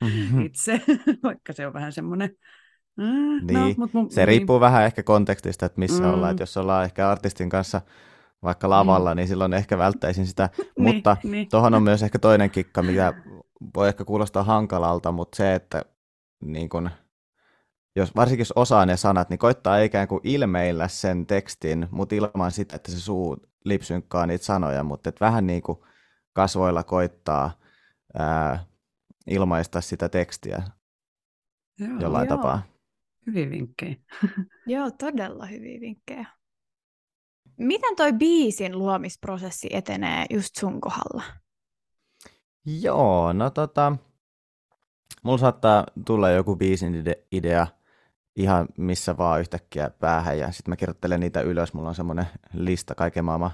mm-hmm. 0.00 0.40
itse, 0.46 0.82
vaikka 1.22 1.52
se 1.52 1.66
on 1.66 1.72
vähän 1.72 1.92
semmoinen... 1.92 2.30
Mm, 2.96 3.46
niin, 3.46 3.58
no, 3.58 3.74
mut 3.76 3.92
mun, 3.92 4.10
se 4.10 4.20
niin. 4.20 4.28
riippuu 4.28 4.60
vähän 4.60 4.84
ehkä 4.84 5.02
kontekstista, 5.02 5.66
että 5.66 5.78
missä 5.78 6.02
mm. 6.02 6.14
ollaan. 6.14 6.30
Että 6.30 6.42
jos 6.42 6.56
ollaan 6.56 6.84
ehkä 6.84 7.10
artistin 7.10 7.48
kanssa 7.48 7.80
vaikka 8.42 8.70
lavalla, 8.70 9.14
mm. 9.14 9.16
niin 9.16 9.28
silloin 9.28 9.54
ehkä 9.54 9.78
välttäisin 9.78 10.26
sitä. 10.26 10.48
niin, 10.56 10.66
mutta 10.76 11.16
niin. 11.22 11.48
tuohon 11.48 11.74
on 11.74 11.82
myös 11.82 12.02
ehkä 12.02 12.18
toinen 12.18 12.50
kikka, 12.50 12.82
mikä 12.82 13.12
voi 13.74 13.88
ehkä 13.88 14.04
kuulostaa 14.04 14.42
hankalalta, 14.42 15.12
mutta 15.12 15.36
se, 15.36 15.54
että 15.54 15.84
niin 16.40 16.68
kun, 16.68 16.90
jos, 17.98 18.16
varsinkin 18.16 18.40
jos 18.40 18.52
osaa 18.56 18.86
ne 18.86 18.96
sanat, 18.96 19.30
niin 19.30 19.38
koittaa 19.38 19.78
ikään 19.78 20.08
kuin 20.08 20.20
ilmeillä 20.24 20.88
sen 20.88 21.26
tekstin, 21.26 21.88
mutta 21.90 22.14
ilman 22.14 22.50
sitä, 22.50 22.76
että 22.76 22.90
se 22.90 23.00
suu 23.00 23.36
lipsynkkaa 23.64 24.26
niitä 24.26 24.44
sanoja, 24.44 24.84
mutta 24.84 25.08
et 25.08 25.20
vähän 25.20 25.46
niin 25.46 25.62
kuin 25.62 25.78
kasvoilla 26.32 26.84
koittaa 26.84 27.50
ää, 28.18 28.64
ilmaista 29.26 29.80
sitä 29.80 30.08
tekstiä 30.08 30.62
joo, 31.78 31.98
jollain 32.00 32.28
joo. 32.28 32.36
tapaa. 32.36 32.62
Hyviä 33.26 33.50
vinkkejä. 33.50 33.96
joo, 34.66 34.90
todella 34.90 35.46
hyviä 35.46 35.80
vinkkejä. 35.80 36.26
Miten 37.56 37.96
toi 37.96 38.12
biisin 38.12 38.78
luomisprosessi 38.78 39.68
etenee 39.72 40.26
just 40.30 40.56
sun 40.56 40.80
kohdalla? 40.80 41.22
Joo, 42.80 43.32
no 43.32 43.50
tota, 43.50 43.96
mulla 45.22 45.38
saattaa 45.38 45.84
tulla 46.06 46.30
joku 46.30 46.56
biisin 46.56 47.04
idea 47.32 47.66
ihan 48.38 48.68
missä 48.76 49.16
vaan 49.16 49.40
yhtäkkiä 49.40 49.90
päähän 49.90 50.38
ja 50.38 50.52
sitten 50.52 50.72
mä 50.72 50.76
kirjoittelen 50.76 51.20
niitä 51.20 51.40
ylös. 51.40 51.74
Mulla 51.74 51.88
on 51.88 51.94
semmoinen 51.94 52.26
lista 52.52 52.94
kaiken 52.94 53.24
maailman 53.24 53.50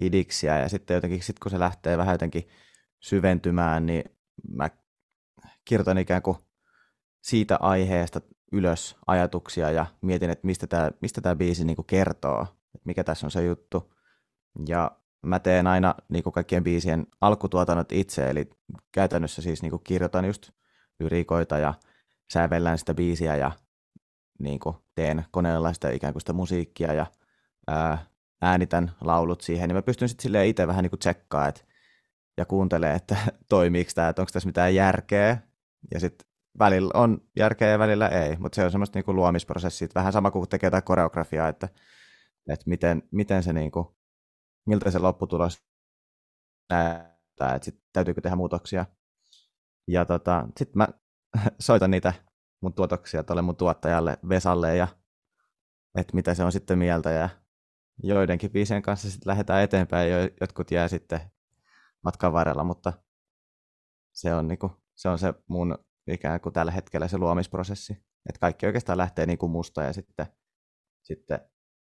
idiksiä 0.00 0.58
ja 0.58 0.68
sitten 0.68 0.94
jotenkin 0.94 1.22
sit 1.22 1.38
kun 1.38 1.50
se 1.50 1.58
lähtee 1.58 1.98
vähän 1.98 2.14
jotenkin 2.14 2.48
syventymään, 3.00 3.86
niin 3.86 4.04
mä 4.48 4.70
kirjoitan 5.64 5.98
ikään 5.98 6.22
kuin 6.22 6.38
siitä 7.22 7.56
aiheesta 7.60 8.20
ylös 8.52 8.96
ajatuksia 9.06 9.70
ja 9.70 9.86
mietin, 10.02 10.30
että 10.30 10.46
mistä 10.46 10.66
tämä 10.66 10.90
mistä 11.00 11.20
tää 11.20 11.36
biisi 11.36 11.64
niinku 11.64 11.82
kertoo, 11.82 12.42
että 12.42 12.86
mikä 12.86 13.04
tässä 13.04 13.26
on 13.26 13.30
se 13.30 13.44
juttu. 13.44 13.94
Ja 14.68 14.90
mä 15.22 15.38
teen 15.38 15.66
aina 15.66 15.94
niinku 16.08 16.32
kaikkien 16.32 16.64
biisien 16.64 17.06
alkutuotannot 17.20 17.92
itse, 17.92 18.30
eli 18.30 18.50
käytännössä 18.92 19.42
siis 19.42 19.62
niinku 19.62 19.78
kirjoitan 19.78 20.24
just 20.24 20.50
lyrikoita 21.00 21.58
ja 21.58 21.74
sävellään 22.32 22.78
sitä 22.78 22.94
biisiä 22.94 23.36
ja 23.36 23.52
niinku 24.38 24.76
teen 24.94 25.24
koneella 25.30 25.72
sitä 25.72 25.90
ikään 25.90 26.12
kuin 26.12 26.20
sitä 26.20 26.32
musiikkia 26.32 26.92
ja 26.92 27.06
ää, 27.66 27.98
äänitän 28.42 28.92
laulut 29.00 29.40
siihen, 29.40 29.68
niin 29.68 29.76
mä 29.76 29.82
pystyn 29.82 30.08
sitten 30.08 30.44
itse 30.44 30.66
vähän 30.66 30.82
niin 30.82 30.90
kuin 30.90 31.00
tsekkaa, 31.00 31.52
ja 32.36 32.46
kuuntelee, 32.46 32.94
että 32.94 33.16
toimiiko 33.48 33.90
tämä, 33.94 34.08
että 34.08 34.22
onko 34.22 34.30
tässä 34.32 34.46
mitään 34.46 34.74
järkeä. 34.74 35.38
Ja 35.94 36.00
sitten 36.00 36.28
välillä 36.58 36.90
on 36.94 37.20
järkeä 37.36 37.68
ja 37.68 37.78
välillä 37.78 38.08
ei, 38.08 38.36
mutta 38.36 38.56
se 38.56 38.64
on 38.64 38.70
semmoista 38.70 38.98
niin 38.98 39.04
kuin 39.04 39.16
luomisprosessia, 39.16 39.88
vähän 39.94 40.12
sama 40.12 40.30
kuin 40.30 40.48
tekee 40.48 40.66
jotain 40.66 40.82
koreografiaa, 40.82 41.48
että, 41.48 41.68
että 42.48 42.64
miten, 42.66 43.02
miten 43.10 43.42
se 43.42 43.52
niin 43.52 43.70
kuin, 43.70 43.86
miltä 44.66 44.90
se 44.90 44.98
lopputulos 44.98 45.62
näyttää, 46.70 47.54
että 47.54 47.64
sit 47.64 47.82
täytyykö 47.92 48.20
tehdä 48.20 48.36
muutoksia. 48.36 48.86
Ja 49.88 50.04
tota, 50.04 50.48
sitten 50.56 50.78
mä 50.78 50.88
soitan 51.58 51.90
niitä 51.90 52.12
mun 52.60 52.74
tuotoksia 52.74 53.22
tuolle 53.22 53.42
mun 53.42 53.56
tuottajalle 53.56 54.18
Vesalle 54.28 54.76
ja 54.76 54.88
että 55.94 56.14
mitä 56.14 56.34
se 56.34 56.44
on 56.44 56.52
sitten 56.52 56.78
mieltä 56.78 57.10
ja 57.10 57.28
joidenkin 58.02 58.50
biisien 58.50 58.82
kanssa 58.82 59.10
sitten 59.10 59.30
lähdetään 59.30 59.62
eteenpäin 59.62 60.10
ja 60.10 60.28
jotkut 60.40 60.70
jää 60.70 60.88
sitten 60.88 61.20
matkan 62.02 62.32
varrella, 62.32 62.64
mutta 62.64 62.92
se 64.12 64.34
on, 64.34 64.48
niinku, 64.48 64.72
se, 64.94 65.08
on 65.08 65.18
se 65.18 65.34
mun 65.48 65.78
ikään 66.06 66.40
kuin 66.40 66.52
tällä 66.52 66.72
hetkellä 66.72 67.08
se 67.08 67.18
luomisprosessi. 67.18 67.92
Että 68.28 68.40
kaikki 68.40 68.66
oikeastaan 68.66 68.98
lähtee 68.98 69.26
niinku 69.26 69.48
musta 69.48 69.82
ja 69.82 69.92
sitten, 69.92 70.26
sitten 71.02 71.40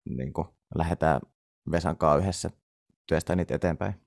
niinku 0.04 0.56
lähdetään 0.75 1.20
Vesan 1.70 1.96
kanssa 1.96 2.18
yhdessä 2.18 2.50
työstää 3.06 3.37
niitä 3.37 3.54
eteenpäin. 3.54 4.05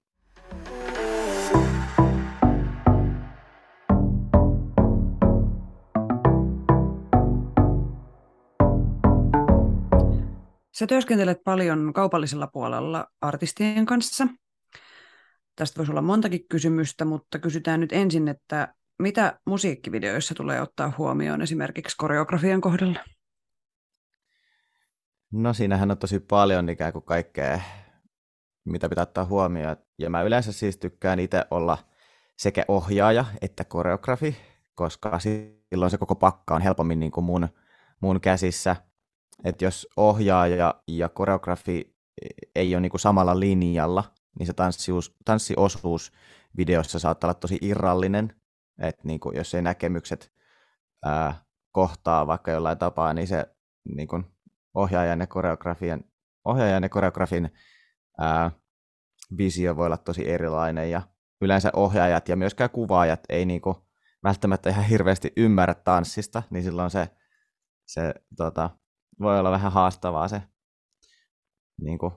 Sä 10.79 10.87
työskentelet 10.87 11.43
paljon 11.43 11.93
kaupallisella 11.93 12.47
puolella 12.47 13.07
artistien 13.21 13.85
kanssa. 13.85 14.27
Tästä 15.55 15.77
voisi 15.77 15.91
olla 15.91 16.01
montakin 16.01 16.47
kysymystä, 16.49 17.05
mutta 17.05 17.39
kysytään 17.39 17.79
nyt 17.79 17.93
ensin, 17.93 18.27
että 18.27 18.73
mitä 18.99 19.39
musiikkivideoissa 19.45 20.35
tulee 20.35 20.61
ottaa 20.61 20.93
huomioon 20.97 21.41
esimerkiksi 21.41 21.97
koreografian 21.97 22.61
kohdalla? 22.61 22.99
No 25.31 25.53
siinähän 25.53 25.91
on 25.91 25.97
tosi 25.97 26.19
paljon 26.19 26.69
ikään 26.69 26.93
kuin 26.93 27.05
kaikkea, 27.05 27.59
mitä 28.65 28.89
pitää 28.89 29.01
ottaa 29.01 29.25
huomioon. 29.25 29.77
Ja 29.97 30.09
mä 30.09 30.21
yleensä 30.21 30.51
siis 30.51 30.77
tykkään 30.77 31.19
itse 31.19 31.45
olla 31.51 31.77
sekä 32.37 32.65
ohjaaja 32.67 33.25
että 33.41 33.63
koreografi, 33.63 34.37
koska 34.75 35.19
silloin 35.19 35.91
se 35.91 35.97
koko 35.97 36.15
pakka 36.15 36.55
on 36.55 36.61
helpommin 36.61 36.99
niin 36.99 37.11
kuin 37.11 37.25
mun, 37.25 37.47
mun 38.01 38.21
käsissä– 38.21 38.75
että 39.43 39.65
jos 39.65 39.87
ohjaaja 39.97 40.73
ja 40.87 41.09
koreografi 41.09 41.95
ei 42.55 42.75
ole 42.75 42.81
niin 42.81 42.89
kuin 42.89 43.01
samalla 43.01 43.39
linjalla, 43.39 44.03
niin 44.39 44.47
se 44.47 44.53
tanssius, 44.53 45.15
tanssiosuus 45.25 46.11
videossa 46.57 46.99
saattaa 46.99 47.27
olla 47.27 47.39
tosi 47.39 47.57
irrallinen, 47.61 48.35
että 48.81 49.01
niin 49.03 49.19
kuin, 49.19 49.35
jos 49.35 49.55
ei 49.55 49.61
näkemykset 49.61 50.31
ää, 51.05 51.45
kohtaa 51.71 52.27
vaikka 52.27 52.51
jollain 52.51 52.77
tapaa, 52.77 53.13
niin 53.13 53.27
se 53.27 53.45
niin 53.95 54.07
kuin 54.07 54.25
ohjaajan 54.73 55.19
ja 55.19 55.27
koreografien, 55.27 56.03
ohjaajan 56.45 56.83
ja 56.83 56.89
koreografin 56.89 57.53
ää, 58.19 58.51
visio 59.37 59.75
voi 59.75 59.85
olla 59.85 59.97
tosi 59.97 60.29
erilainen. 60.29 60.91
Ja 60.91 61.01
yleensä 61.41 61.69
ohjaajat 61.73 62.29
ja 62.29 62.35
myöskään 62.35 62.69
kuvaajat 62.69 63.19
ei 63.29 63.45
niin 63.45 63.61
kuin 63.61 63.75
välttämättä 64.23 64.69
ihan 64.69 64.85
hirveästi 64.85 65.33
ymmärrä 65.37 65.73
tanssista, 65.73 66.43
niin 66.49 66.63
silloin 66.63 66.91
se, 66.91 67.09
se 67.85 68.13
tota, 68.37 68.69
voi 69.19 69.39
olla 69.39 69.51
vähän 69.51 69.71
haastavaa 69.71 70.27
se 70.27 70.41
niin 71.81 71.97
kuin, 71.97 72.13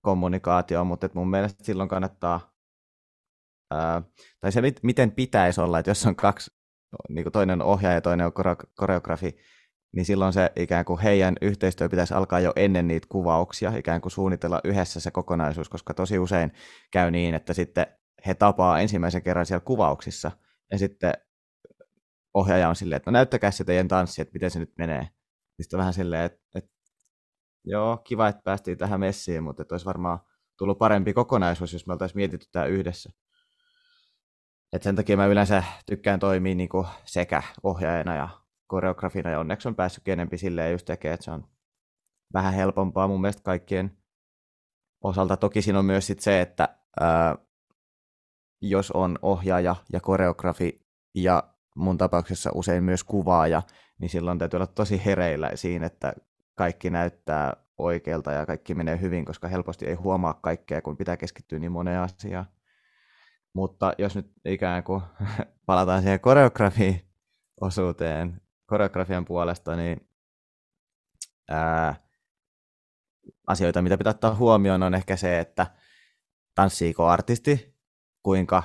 kommunikaatio, 0.00 0.84
mutta 0.84 1.06
et 1.06 1.14
mun 1.14 1.30
mielestä 1.30 1.64
silloin 1.64 1.88
kannattaa, 1.88 2.54
ää, 3.70 4.02
tai 4.40 4.52
se 4.52 4.62
miten 4.82 5.12
pitäisi 5.12 5.60
olla, 5.60 5.78
että 5.78 5.90
jos 5.90 6.06
on 6.06 6.16
kaksi, 6.16 6.50
niin 7.08 7.24
kuin 7.24 7.32
toinen 7.32 7.62
on 7.62 7.68
ohjaaja 7.68 7.94
ja 7.94 8.00
toinen 8.00 8.26
on 8.26 8.32
koreografi, 8.74 9.36
niin 9.92 10.04
silloin 10.04 10.32
se 10.32 10.52
ikään 10.56 10.84
kuin 10.84 11.00
heidän 11.00 11.34
yhteistyö 11.40 11.88
pitäisi 11.88 12.14
alkaa 12.14 12.40
jo 12.40 12.52
ennen 12.56 12.88
niitä 12.88 13.06
kuvauksia, 13.10 13.76
ikään 13.76 14.00
kuin 14.00 14.12
suunnitella 14.12 14.60
yhdessä 14.64 15.00
se 15.00 15.10
kokonaisuus, 15.10 15.68
koska 15.68 15.94
tosi 15.94 16.18
usein 16.18 16.52
käy 16.90 17.10
niin, 17.10 17.34
että 17.34 17.54
sitten 17.54 17.86
he 18.26 18.34
tapaa 18.34 18.80
ensimmäisen 18.80 19.22
kerran 19.22 19.46
siellä 19.46 19.64
kuvauksissa. 19.64 20.30
Ja 20.70 20.78
sitten 20.78 21.12
ohjaaja 22.34 22.68
on 22.68 22.76
silleen, 22.76 22.96
että 22.96 23.10
no 23.10 23.12
näyttäkää 23.12 23.50
se 23.50 23.64
teidän 23.64 23.88
tanssi, 23.88 24.22
että 24.22 24.32
miten 24.32 24.50
se 24.50 24.58
nyt 24.58 24.72
menee. 24.78 25.08
Sitten 25.60 25.78
vähän 25.78 25.92
silleen, 25.92 26.24
että, 26.24 26.40
että 26.54 26.70
joo, 27.64 27.96
kiva, 27.96 28.28
että 28.28 28.42
päästiin 28.44 28.78
tähän 28.78 29.00
messiin, 29.00 29.42
mutta 29.42 29.62
että 29.62 29.74
olisi 29.74 29.86
varmaan 29.86 30.18
tullut 30.58 30.78
parempi 30.78 31.12
kokonaisuus, 31.12 31.72
jos 31.72 31.86
me 31.86 31.92
oltaisiin 31.92 32.18
mietitty 32.18 32.46
tämä 32.52 32.66
yhdessä. 32.66 33.10
Et 34.72 34.82
sen 34.82 34.96
takia 34.96 35.16
mä 35.16 35.26
yleensä 35.26 35.64
tykkään 35.86 36.20
toimia 36.20 36.54
niin 36.54 36.68
kuin 36.68 36.86
sekä 37.04 37.42
ohjaajana 37.62 38.16
ja 38.16 38.28
koreografina, 38.66 39.30
ja 39.30 39.40
onneksi 39.40 39.68
on 39.68 39.74
päässyt 39.74 40.08
enempi 40.08 40.38
silleen 40.38 40.72
just 40.72 40.86
tekemään, 40.86 41.14
että 41.14 41.24
se 41.24 41.30
on 41.30 41.48
vähän 42.34 42.54
helpompaa 42.54 43.08
mun 43.08 43.20
mielestä 43.20 43.42
kaikkien 43.42 43.98
osalta. 45.04 45.36
Toki 45.36 45.62
siinä 45.62 45.78
on 45.78 45.84
myös 45.84 46.06
sit 46.06 46.20
se, 46.20 46.40
että 46.40 46.76
ää, 47.00 47.36
jos 48.60 48.90
on 48.90 49.18
ohjaaja 49.22 49.76
ja 49.92 50.00
koreografi 50.00 50.86
ja 51.14 51.54
mun 51.76 51.98
tapauksessa 51.98 52.50
usein 52.54 52.84
myös 52.84 53.04
kuvaaja, 53.04 53.62
niin 54.02 54.10
silloin 54.10 54.38
täytyy 54.38 54.56
olla 54.56 54.66
tosi 54.66 55.04
hereillä 55.04 55.50
siinä, 55.54 55.86
että 55.86 56.12
kaikki 56.54 56.90
näyttää 56.90 57.56
oikealta 57.78 58.32
ja 58.32 58.46
kaikki 58.46 58.74
menee 58.74 59.00
hyvin, 59.00 59.24
koska 59.24 59.48
helposti 59.48 59.86
ei 59.86 59.94
huomaa 59.94 60.34
kaikkea, 60.34 60.82
kun 60.82 60.96
pitää 60.96 61.16
keskittyä 61.16 61.58
niin 61.58 61.72
moneen 61.72 62.00
asiaan. 62.00 62.46
Mutta 63.52 63.92
jos 63.98 64.16
nyt 64.16 64.32
ikään 64.44 64.84
kuin 64.84 65.02
palataan 65.66 66.02
siihen 66.02 66.20
koreografiin 66.20 67.00
osuuteen, 67.60 68.40
koreografian 68.66 69.24
puolesta, 69.24 69.76
niin 69.76 70.08
ää, 71.48 71.94
asioita, 73.46 73.82
mitä 73.82 73.98
pitää 73.98 74.10
ottaa 74.10 74.34
huomioon, 74.34 74.82
on 74.82 74.94
ehkä 74.94 75.16
se, 75.16 75.38
että 75.38 75.66
tanssiiko 76.54 77.06
artisti, 77.06 77.74
kuinka 78.22 78.62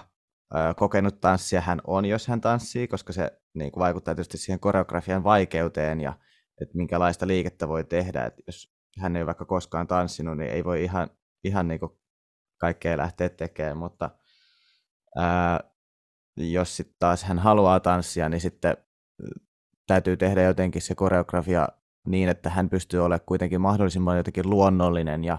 kokenut 0.75 1.22
tanssija 1.22 1.62
hän 1.62 1.82
on, 1.88 2.06
jos 2.06 2.27
hän 2.27 2.42
tanssii, 2.42 2.88
koska 2.88 3.13
se 3.13 3.42
niin 3.54 3.72
kuin 3.72 3.82
vaikuttaa 3.82 4.16
tietysti 4.16 4.38
siihen 4.38 4.60
koreografian 4.60 5.24
vaikeuteen 5.24 6.01
ja 6.01 6.13
että 6.62 6.77
minkälaista 6.77 7.27
liikettä 7.27 7.68
voi 7.68 7.84
tehdä. 7.84 8.25
Että 8.25 8.42
jos 8.48 8.74
hän 9.00 9.16
ei 9.16 9.25
vaikka 9.25 9.46
koskaan 9.46 9.88
tanssinut, 9.88 10.38
niin 10.38 10.51
ei 10.51 10.63
voi 10.63 10.84
ihan, 10.84 11.10
ihan 11.44 11.68
niin 11.68 11.80
kuin 11.80 11.92
kaikkea 12.58 12.98
lähteä 12.98 13.30
tekemään, 13.30 13.77
mutta 13.77 14.10
ää, 15.18 15.60
jos 16.38 16.77
sitten 16.77 16.96
taas 17.00 17.24
hän 17.24 17.39
haluaa 17.39 17.80
tanssia, 17.80 18.30
niin 18.30 18.42
sitten 18.42 18.77
täytyy 19.88 20.18
tehdä 20.18 20.44
jotenkin 20.44 20.82
se 20.82 20.96
koreografia 20.96 21.68
niin, 22.08 22.30
että 22.30 22.50
hän 22.50 22.70
pystyy 22.70 23.00
olemaan 23.00 23.25
kuitenkin 23.25 23.62
mahdollisimman 23.62 24.18
jotenkin 24.18 24.50
luonnollinen 24.50 25.24
ja 25.24 25.38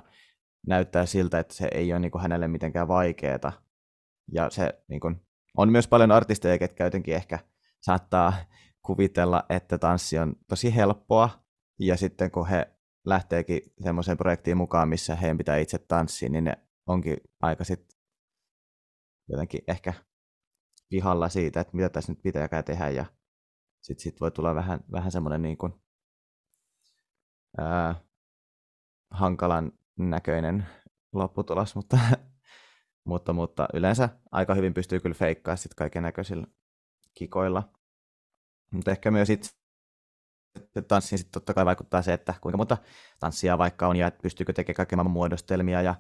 näyttää 0.67 1.07
siltä, 1.07 1.39
että 1.39 1.55
se 1.55 1.69
ei 1.73 1.93
ole 1.93 2.01
niin 2.01 2.11
kuin 2.11 2.23
hänelle 2.23 2.49
mitenkään 2.49 2.89
vaikeaa. 2.89 3.68
Ja 4.33 4.51
se 4.51 4.83
niin 4.89 5.01
kuin, 5.01 5.21
on 5.57 5.73
myös 5.73 5.89
paljon 5.89 6.11
artisteja, 6.13 6.59
ketkä 6.59 6.85
jotenkin 6.85 7.15
ehkä 7.15 7.39
saattaa 7.81 8.33
kuvitella, 8.83 9.45
että 9.49 9.79
tanssi 9.79 10.19
on 10.19 10.37
tosi 10.49 10.77
helppoa, 10.77 11.31
ja 11.79 11.97
sitten 11.97 12.31
kun 12.31 12.49
he 12.49 12.79
lähteekin 13.07 13.61
semmoiseen 13.83 14.19
projektiin 14.19 14.57
mukaan, 14.57 14.89
missä 14.89 15.17
heidän 15.17 15.39
pitää 15.39 15.57
itse 15.57 15.79
tanssia, 15.79 16.29
niin 16.29 16.45
ne 16.45 16.59
onkin 16.87 17.17
aika 17.43 17.65
sitten 17.65 17.99
jotenkin 19.29 19.61
ehkä 19.69 19.93
vihalla 20.91 21.29
siitä, 21.29 21.61
että 21.61 21.77
mitä 21.77 21.89
tässä 21.89 22.13
nyt 22.13 22.23
pitääkään 22.23 22.65
tehdä, 22.65 22.89
ja 22.89 23.07
sitten 23.81 24.03
sit 24.03 24.21
voi 24.21 24.31
tulla 24.31 24.55
vähän, 24.55 24.81
vähän 24.93 25.13
semmoinen 25.13 25.43
niin 25.43 25.59
kuin, 25.59 25.73
ää, 27.59 27.95
hankalan 29.11 29.73
näköinen 29.99 30.67
lopputulos, 31.13 31.75
mutta, 31.75 31.99
mutta, 33.09 33.33
mutta 33.33 33.69
yleensä 33.75 34.09
aika 34.33 34.55
hyvin 34.55 34.75
pystyy 34.75 35.01
kyllä 35.01 35.15
feikkaamaan 35.15 35.59
sitten 35.59 35.77
kaiken 35.77 36.03
näköisillä 36.03 36.47
kikoilla. 37.15 37.63
Mutta 38.71 38.91
ehkä 38.91 39.11
myös 39.11 39.31
itse 39.31 39.51
tanssiin 40.89 41.19
sitten 41.19 41.33
totta 41.33 41.55
kai 41.55 41.65
vaikuttaa 41.65 42.03
se, 42.03 42.13
että 42.13 42.35
kuinka 42.41 42.57
monta 42.57 42.77
tanssia 43.21 43.59
vaikka 43.59 43.89
on 43.89 43.97
ja 43.97 44.07
että 44.07 44.23
pystyykö 44.23 44.53
tekemään 44.53 44.77
kaiken 44.77 44.97
maailman 44.97 45.13
muodostelmia 45.13 45.83
ja 45.83 45.95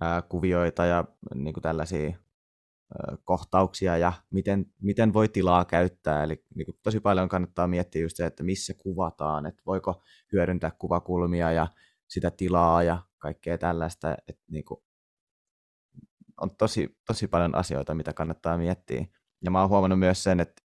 ää, 0.00 0.22
kuvioita 0.22 0.86
ja 0.86 1.04
niin 1.34 1.54
kuin 1.54 1.62
tällaisia 1.62 2.08
ää, 2.08 3.16
kohtauksia 3.24 3.96
ja 3.96 4.12
miten, 4.30 4.66
miten 4.82 5.12
voi 5.12 5.28
tilaa 5.28 5.64
käyttää. 5.64 6.24
Eli 6.24 6.44
niin 6.54 6.66
kuin 6.66 6.78
tosi 6.82 7.00
paljon 7.00 7.28
kannattaa 7.28 7.66
miettiä 7.66 8.02
just 8.02 8.16
se, 8.16 8.26
että 8.26 8.42
missä 8.42 8.74
kuvataan, 8.74 9.46
että 9.46 9.62
voiko 9.66 10.02
hyödyntää 10.32 10.70
kuvakulmia 10.78 11.52
ja 11.52 11.66
sitä 12.08 12.30
tilaa 12.30 12.82
ja 12.82 13.02
kaikkea 13.18 13.58
tällaista. 13.58 14.14
Että 14.28 14.44
niin 14.50 14.64
kuin 14.64 14.80
on 16.40 16.56
tosi, 16.56 16.98
tosi 17.06 17.28
paljon 17.28 17.54
asioita, 17.54 17.94
mitä 17.94 18.12
kannattaa 18.12 18.58
miettiä. 18.58 19.06
Ja 19.44 19.50
mä 19.50 19.60
oon 19.60 19.68
huomannut 19.68 19.98
myös 19.98 20.22
sen, 20.22 20.40
että 20.40 20.62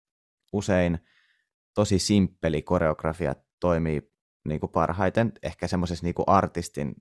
usein 0.53 0.99
tosi 1.73 1.99
simppeli 1.99 2.61
koreografia 2.61 3.35
toimii 3.59 4.11
niin 4.47 4.59
kuin 4.59 4.71
parhaiten 4.71 5.31
ehkä 5.43 5.67
semmoisessa 5.67 6.05
niin 6.05 6.15
artistin 6.27 6.95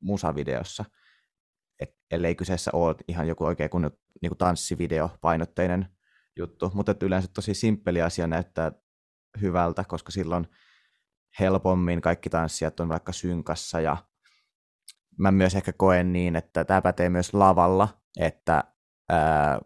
musavideossa, 0.00 0.84
Et, 1.80 1.96
ellei 2.10 2.34
kyseessä 2.34 2.70
ole 2.74 2.94
ihan 3.08 3.28
joku 3.28 3.44
oikein 3.44 3.70
kun, 3.70 3.82
niin 4.22 4.30
kuin 4.30 4.38
tanssivideo 4.38 5.10
painotteinen 5.20 5.88
juttu, 6.36 6.70
mutta 6.74 6.94
yleensä 7.02 7.28
tosi 7.34 7.54
simppeli 7.54 8.02
asia 8.02 8.26
näyttää 8.26 8.72
hyvältä, 9.40 9.84
koska 9.88 10.12
silloin 10.12 10.48
helpommin 11.40 12.00
kaikki 12.00 12.30
tanssijat 12.30 12.80
on 12.80 12.88
vaikka 12.88 13.12
synkassa 13.12 13.80
ja 13.80 13.96
mä 15.18 15.32
myös 15.32 15.54
ehkä 15.54 15.72
koen 15.72 16.12
niin, 16.12 16.36
että 16.36 16.64
tämä 16.64 16.82
pätee 16.82 17.08
myös 17.08 17.34
lavalla, 17.34 17.88
että 18.20 18.64
ää, 19.08 19.60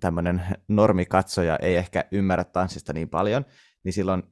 tämmöinen 0.00 0.42
normikatsoja 0.68 1.56
ei 1.56 1.76
ehkä 1.76 2.04
ymmärrä 2.12 2.44
tanssista 2.44 2.92
niin 2.92 3.08
paljon, 3.08 3.44
niin 3.84 3.92
silloin 3.92 4.22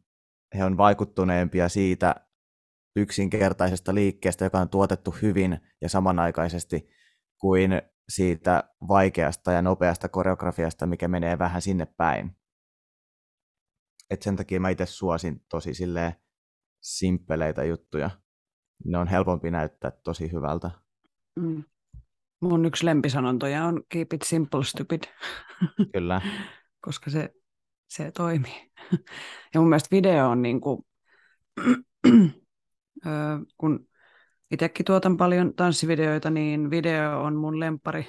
he 0.58 0.64
on 0.64 0.76
vaikuttuneempia 0.76 1.68
siitä 1.68 2.14
yksinkertaisesta 2.96 3.94
liikkeestä, 3.94 4.44
joka 4.44 4.58
on 4.58 4.68
tuotettu 4.68 5.14
hyvin 5.22 5.60
ja 5.82 5.88
samanaikaisesti 5.88 6.88
kuin 7.40 7.82
siitä 8.08 8.64
vaikeasta 8.88 9.52
ja 9.52 9.62
nopeasta 9.62 10.08
koreografiasta, 10.08 10.86
mikä 10.86 11.08
menee 11.08 11.38
vähän 11.38 11.62
sinne 11.62 11.86
päin. 11.86 12.36
Et 14.10 14.22
sen 14.22 14.36
takia 14.36 14.60
mä 14.60 14.68
itse 14.70 14.86
suosin 14.86 15.44
tosi 15.48 15.74
silleen 15.74 16.12
simppeleitä 16.82 17.64
juttuja. 17.64 18.10
Ne 18.84 18.98
on 18.98 19.08
helpompi 19.08 19.50
näyttää 19.50 19.90
tosi 19.90 20.32
hyvältä. 20.32 20.70
Mm. 21.36 21.64
Mun 22.40 22.64
yksi 22.66 22.86
lempisanontoja 22.86 23.64
on 23.64 23.82
keep 23.88 24.12
it 24.12 24.22
simple, 24.22 24.64
stupid. 24.64 25.02
Kyllä. 25.92 26.20
Koska 26.80 27.10
se, 27.10 27.34
se 27.88 28.10
toimii. 28.10 28.72
Ja 29.54 29.60
mun 29.60 29.68
mielestä 29.68 29.88
video 29.90 30.28
on 30.28 30.42
niin 30.42 30.60
kuin, 30.60 30.82
kun 33.58 33.88
itsekin 34.50 34.86
tuotan 34.86 35.16
paljon 35.16 35.54
tanssivideoita, 35.54 36.30
niin 36.30 36.70
video 36.70 37.20
on 37.22 37.36
mun 37.36 37.60
lempari. 37.60 38.06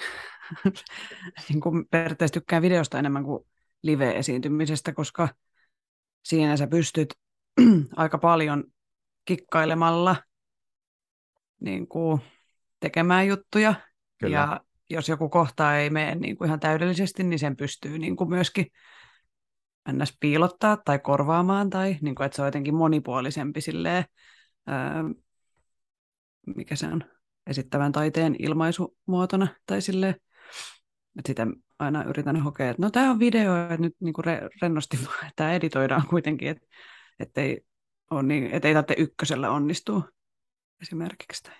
niin 1.49 1.61
kuin 1.61 1.85
periaatteessa 1.91 2.33
tykkään 2.33 2.61
videosta 2.61 2.99
enemmän 2.99 3.23
kuin 3.23 3.45
live-esiintymisestä, 3.83 4.93
koska 4.93 5.29
siinä 6.23 6.57
sä 6.57 6.67
pystyt 6.67 7.13
aika 7.95 8.17
paljon 8.17 8.63
kikkailemalla 9.25 10.15
niin 11.59 11.87
kuin 11.87 12.21
tekemään 12.79 13.27
juttuja 13.27 13.75
Kyllä. 14.17 14.37
Ja 14.37 14.61
jos 14.89 15.09
joku 15.09 15.29
kohta 15.29 15.77
ei 15.77 15.89
mene 15.89 16.15
niin 16.15 16.37
kuin 16.37 16.47
ihan 16.47 16.59
täydellisesti, 16.59 17.23
niin 17.23 17.39
sen 17.39 17.55
pystyy 17.55 17.99
niin 17.99 18.15
kuin 18.15 18.29
myöskin 18.29 18.65
ns. 19.91 20.17
piilottaa 20.19 20.77
tai 20.85 20.99
korvaamaan, 20.99 21.69
tai 21.69 21.97
niin 22.01 22.15
kuin, 22.15 22.25
että 22.25 22.35
se 22.35 22.41
on 22.41 22.47
jotenkin 22.47 22.75
monipuolisempi 22.75 23.61
silleen, 23.61 24.05
ää, 24.67 25.03
mikä 26.55 26.75
se 26.75 26.87
on, 26.87 27.03
esittävän 27.47 27.91
taiteen 27.91 28.35
ilmaisumuotona, 28.39 29.47
tai 29.65 29.81
silleen, 29.81 30.15
että 31.17 31.27
sitä 31.27 31.47
aina 31.79 32.03
yritän 32.03 32.41
hokea, 32.41 32.69
että 32.69 32.81
no 32.81 32.91
tämä 32.91 33.11
on 33.11 33.19
video, 33.19 33.57
että 33.57 33.77
nyt 33.77 33.95
niin 33.99 34.13
kuin 34.13 34.25
re, 34.25 34.49
rennosti 34.61 34.99
tämä 35.35 35.53
editoidaan 35.53 36.07
kuitenkin, 36.09 36.49
että 36.49 36.67
ettei, 37.19 37.65
on 38.11 38.27
niin, 38.27 38.51
ettei 38.51 38.73
tarvitse 38.73 39.01
ykkösellä 39.01 39.51
onnistua 39.51 40.03
esimerkiksi. 40.81 41.43
Tai. 41.43 41.55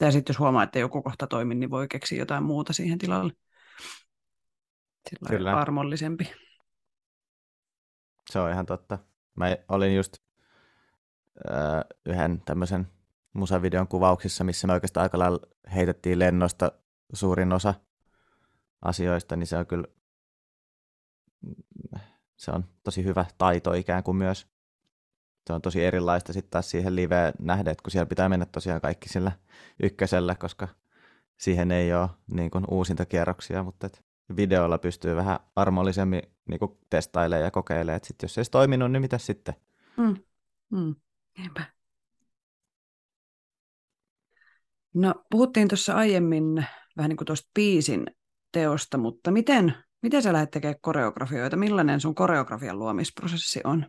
Ja 0.00 0.12
sitten 0.12 0.32
jos 0.32 0.38
huomaa, 0.38 0.62
että 0.62 0.78
joku 0.78 1.02
kohta 1.02 1.26
toimii, 1.26 1.54
niin 1.54 1.70
voi 1.70 1.88
keksiä 1.88 2.18
jotain 2.18 2.42
muuta 2.44 2.72
siihen 2.72 2.98
tilalle. 2.98 3.32
Sillä 5.10 5.28
Kyllä. 5.28 5.56
armollisempi. 5.56 6.32
Se 8.30 8.38
on 8.38 8.50
ihan 8.50 8.66
totta. 8.66 8.98
Mä 9.34 9.46
olin 9.68 9.96
just 9.96 10.16
äh, 11.50 11.84
yhden 12.06 12.42
tämmöisen 12.44 12.86
musavideon 13.32 13.88
kuvauksissa, 13.88 14.44
missä 14.44 14.66
me 14.66 14.72
oikeastaan 14.72 15.02
aika 15.02 15.18
lailla 15.18 15.38
heitettiin 15.74 16.18
lennosta 16.18 16.72
suurin 17.12 17.52
osa 17.52 17.74
asioista, 18.82 19.36
niin 19.36 19.46
se 19.46 19.56
on 19.56 19.66
kyllä 19.66 19.86
se 22.36 22.50
on 22.50 22.64
tosi 22.82 23.04
hyvä 23.04 23.24
taito 23.38 23.72
ikään 23.72 24.02
kuin 24.02 24.16
myös 24.16 24.53
se 25.46 25.52
on 25.52 25.62
tosi 25.62 25.84
erilaista 25.84 26.32
sitten 26.32 26.50
taas 26.50 26.70
siihen 26.70 26.96
liveen 26.96 27.32
nähdä, 27.38 27.70
että 27.70 27.82
kun 27.82 27.90
siellä 27.90 28.06
pitää 28.06 28.28
mennä 28.28 28.46
tosiaan 28.46 28.80
kaikki 28.80 29.08
sillä 29.08 29.32
ykkösellä, 29.82 30.34
koska 30.34 30.68
siihen 31.36 31.70
ei 31.70 31.94
ole 31.94 32.08
niin 32.30 32.50
kuin 32.50 32.64
uusinta 32.70 33.06
kierroksia, 33.06 33.62
mutta 33.62 33.86
et 33.86 34.04
videolla 34.36 34.78
pystyy 34.78 35.16
vähän 35.16 35.38
armollisemmin 35.56 36.22
niin 36.48 36.58
kuin 36.58 36.78
testailemaan 36.90 37.44
ja 37.44 37.50
kokeilemaan, 37.50 37.96
että 37.96 38.06
sit 38.06 38.22
jos 38.22 38.34
se 38.34 38.40
ei 38.40 38.44
toiminut, 38.50 38.92
niin 38.92 39.02
mitä 39.02 39.18
sitten? 39.18 39.54
Mm. 39.96 40.16
Mm. 40.70 40.94
No, 44.94 45.14
puhuttiin 45.30 45.68
tuossa 45.68 45.94
aiemmin 45.94 46.66
vähän 46.96 47.08
niin 47.08 47.16
kuin 47.16 47.26
tuosta 47.26 47.50
biisin 47.54 48.06
teosta, 48.52 48.98
mutta 48.98 49.30
miten, 49.30 49.74
miten 50.02 50.22
sä 50.22 50.32
lähdet 50.32 50.50
tekemään 50.50 50.80
koreografioita? 50.80 51.56
Millainen 51.56 52.00
sun 52.00 52.14
koreografian 52.14 52.78
luomisprosessi 52.78 53.60
on? 53.64 53.86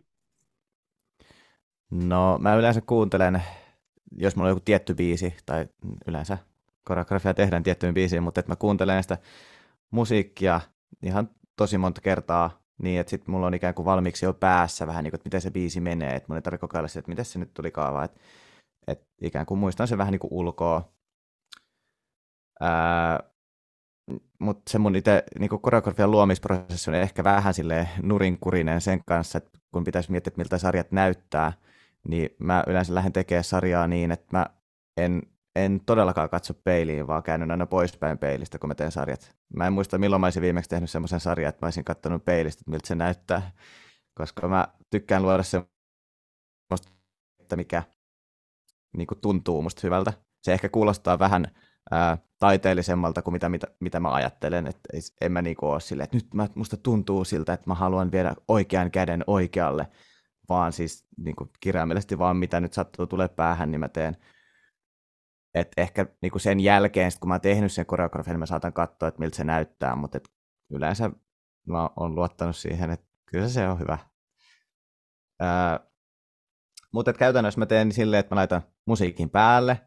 No, 1.90 2.38
mä 2.38 2.54
yleensä 2.54 2.80
kuuntelen, 2.80 3.42
jos 4.16 4.36
mulla 4.36 4.48
on 4.48 4.50
joku 4.50 4.62
tietty 4.64 4.94
biisi, 4.94 5.34
tai 5.46 5.66
yleensä 6.06 6.38
koreografia 6.84 7.34
tehdään 7.34 7.62
tiettyyn 7.62 7.94
biisiin, 7.94 8.22
mutta 8.22 8.40
että 8.40 8.52
mä 8.52 8.56
kuuntelen 8.56 9.02
sitä 9.02 9.18
musiikkia 9.90 10.60
ihan 11.02 11.30
tosi 11.56 11.78
monta 11.78 12.00
kertaa 12.00 12.66
niin, 12.82 13.00
että 13.00 13.10
sitten 13.10 13.30
mulla 13.30 13.46
on 13.46 13.54
ikään 13.54 13.74
kuin 13.74 13.86
valmiiksi 13.86 14.26
jo 14.26 14.32
päässä 14.32 14.86
vähän 14.86 15.04
niin 15.04 15.10
kuin, 15.10 15.18
että 15.18 15.26
miten 15.26 15.40
se 15.40 15.50
biisi 15.50 15.80
menee, 15.80 16.14
että 16.16 16.26
mun 16.28 16.36
ei 16.36 16.42
tarvitse 16.42 16.60
kokeilla 16.60 16.88
sitä, 16.88 16.98
että 16.98 17.10
miten 17.10 17.24
se 17.24 17.38
nyt 17.38 17.54
tuli 17.54 17.70
kaava, 17.70 18.04
että, 18.04 18.20
että 18.86 19.06
ikään 19.22 19.46
kuin 19.46 19.58
muistan 19.58 19.88
sen 19.88 19.98
vähän 19.98 20.12
niin 20.12 20.20
kuin 20.20 20.32
ulkoa. 20.32 20.92
mutta 24.38 24.70
se 24.70 24.78
mun 24.78 24.96
itse 24.96 25.24
niin 25.38 25.60
koreografian 25.62 26.10
luomisprosessi 26.10 26.90
on 26.90 26.94
ehkä 26.94 27.24
vähän 27.24 27.54
sille 27.54 27.88
nurinkurinen 28.02 28.80
sen 28.80 29.00
kanssa, 29.06 29.38
että 29.38 29.58
kun 29.72 29.84
pitäisi 29.84 30.10
miettiä, 30.10 30.28
että 30.30 30.40
miltä 30.40 30.58
sarjat 30.58 30.92
näyttää, 30.92 31.52
niin 32.08 32.30
mä 32.38 32.64
yleensä 32.66 32.94
lähden 32.94 33.12
tekemään 33.12 33.44
sarjaa 33.44 33.86
niin, 33.86 34.12
että 34.12 34.36
mä 34.36 34.46
en 34.96 35.22
en 35.56 35.80
todellakaan 35.86 36.30
katso 36.30 36.54
peiliin, 36.54 37.06
vaan 37.06 37.22
käännyn 37.22 37.50
aina 37.50 37.66
poispäin 37.66 38.18
peilistä, 38.18 38.58
kun 38.58 38.68
mä 38.68 38.74
teen 38.74 38.92
sarjat. 38.92 39.36
Mä 39.56 39.66
en 39.66 39.72
muista, 39.72 39.98
milloin 39.98 40.20
mä 40.20 40.26
olisin 40.26 40.42
viimeksi 40.42 40.70
tehnyt 40.70 40.90
semmoisen 40.90 41.20
sarjan, 41.20 41.48
että 41.48 41.64
mä 41.64 41.66
olisin 41.66 41.84
katsonut 41.84 42.24
peilistä, 42.24 42.60
että 42.60 42.70
miltä 42.70 42.88
se 42.88 42.94
näyttää. 42.94 43.50
Koska 44.14 44.48
mä 44.48 44.68
tykkään 44.90 45.22
luoda 45.22 45.42
semmoista, 45.42 46.92
että 47.40 47.56
mikä 47.56 47.82
niin 48.96 49.06
kuin 49.06 49.20
tuntuu 49.20 49.62
musta 49.62 49.80
hyvältä. 49.84 50.12
Se 50.42 50.52
ehkä 50.52 50.68
kuulostaa 50.68 51.18
vähän 51.18 51.46
ää, 51.90 52.18
taiteellisemmalta 52.38 53.22
kuin 53.22 53.32
mitä, 53.32 53.48
mitä, 53.48 53.66
mitä 53.80 54.00
mä 54.00 54.12
ajattelen. 54.12 54.66
Että 54.66 54.88
en 55.20 55.32
mä 55.32 55.42
niin 55.42 55.56
ole 55.62 55.80
silleen, 55.80 56.04
että 56.04 56.16
nyt 56.16 56.34
mä, 56.34 56.48
musta 56.54 56.76
tuntuu 56.76 57.24
siltä, 57.24 57.52
että 57.52 57.70
mä 57.70 57.74
haluan 57.74 58.12
viedä 58.12 58.34
oikean 58.48 58.90
käden 58.90 59.24
oikealle, 59.26 59.86
vaan 60.48 60.72
siis 60.72 61.06
niin 61.16 61.36
kuin 61.36 61.50
kirjaimellisesti 61.60 62.18
vaan 62.18 62.36
mitä 62.36 62.60
nyt 62.60 62.72
sattuu 62.72 63.06
tulee 63.06 63.28
päähän, 63.28 63.70
niin 63.70 63.80
mä 63.80 63.88
teen 63.88 64.16
et 65.56 65.72
ehkä 65.76 66.06
niin 66.22 66.30
kuin 66.30 66.42
sen 66.42 66.60
jälkeen, 66.60 67.10
sit 67.10 67.20
kun 67.20 67.28
mä 67.28 67.34
oon 67.34 67.40
tehnyt 67.40 67.72
sen 67.72 67.86
koreografian, 67.86 68.34
niin 68.34 68.40
mä 68.40 68.46
saatan 68.46 68.72
katsoa, 68.72 69.08
että 69.08 69.20
miltä 69.20 69.36
se 69.36 69.44
näyttää, 69.44 69.96
mutta 69.96 70.16
et 70.16 70.28
yleensä 70.70 71.10
mä 71.66 71.90
oon 71.96 72.14
luottanut 72.14 72.56
siihen, 72.56 72.90
että 72.90 73.06
kyllä 73.26 73.48
se 73.48 73.68
on 73.68 73.78
hyvä. 73.78 73.98
Ää, 75.40 75.80
mutta 76.92 77.12
käytännössä 77.12 77.60
mä 77.60 77.66
teen 77.66 77.92
silleen, 77.92 78.20
että 78.20 78.34
mä 78.34 78.38
laitan 78.38 78.62
musiikin 78.86 79.30
päälle, 79.30 79.80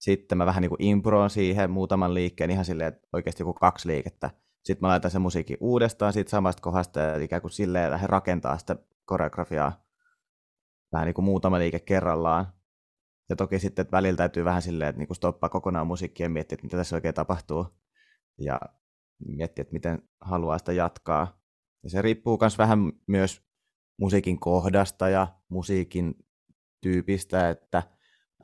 sitten 0.00 0.38
mä 0.38 0.46
vähän 0.46 0.62
niin 0.62 0.70
kuin 0.70 0.82
improon 0.82 1.30
siihen 1.30 1.70
muutaman 1.70 2.14
liikkeen, 2.14 2.50
ihan 2.50 2.64
silleen, 2.64 2.88
että 2.88 3.08
oikeasti 3.12 3.42
joku 3.42 3.52
kaksi 3.52 3.88
liikettä. 3.88 4.30
Sitten 4.64 4.86
mä 4.86 4.88
laitan 4.88 5.10
sen 5.10 5.22
musiikin 5.22 5.56
uudestaan 5.60 6.12
siitä 6.12 6.30
samasta 6.30 6.62
kohdasta 6.62 7.00
ja 7.00 7.16
ikään 7.22 7.42
kuin 7.42 7.52
silleen 7.52 7.90
lähden 7.90 8.08
rakentaa 8.08 8.58
sitä 8.58 8.76
koreografiaa 9.04 9.87
vähän 10.92 11.06
niin 11.06 11.14
kuin 11.14 11.24
muutama 11.24 11.58
liike 11.58 11.80
kerrallaan. 11.80 12.52
Ja 13.28 13.36
toki 13.36 13.58
sitten 13.58 13.82
että 13.82 13.96
välillä 13.96 14.16
täytyy 14.16 14.44
vähän 14.44 14.62
silleen, 14.62 14.88
että 14.88 14.98
niin 14.98 15.16
stoppaa 15.16 15.48
kokonaan 15.48 15.86
musiikkia 15.86 16.24
ja 16.24 16.30
miettiä, 16.30 16.54
että 16.54 16.66
mitä 16.66 16.76
tässä 16.76 16.96
oikein 16.96 17.14
tapahtuu. 17.14 17.66
Ja 18.38 18.60
miettiä, 19.26 19.62
että 19.62 19.72
miten 19.72 20.08
haluaa 20.20 20.58
sitä 20.58 20.72
jatkaa. 20.72 21.40
Ja 21.82 21.90
se 21.90 22.02
riippuu 22.02 22.38
myös 22.40 22.58
vähän 22.58 22.92
myös 23.06 23.48
musiikin 23.98 24.40
kohdasta 24.40 25.08
ja 25.08 25.26
musiikin 25.48 26.14
tyypistä, 26.80 27.50
että 27.50 27.82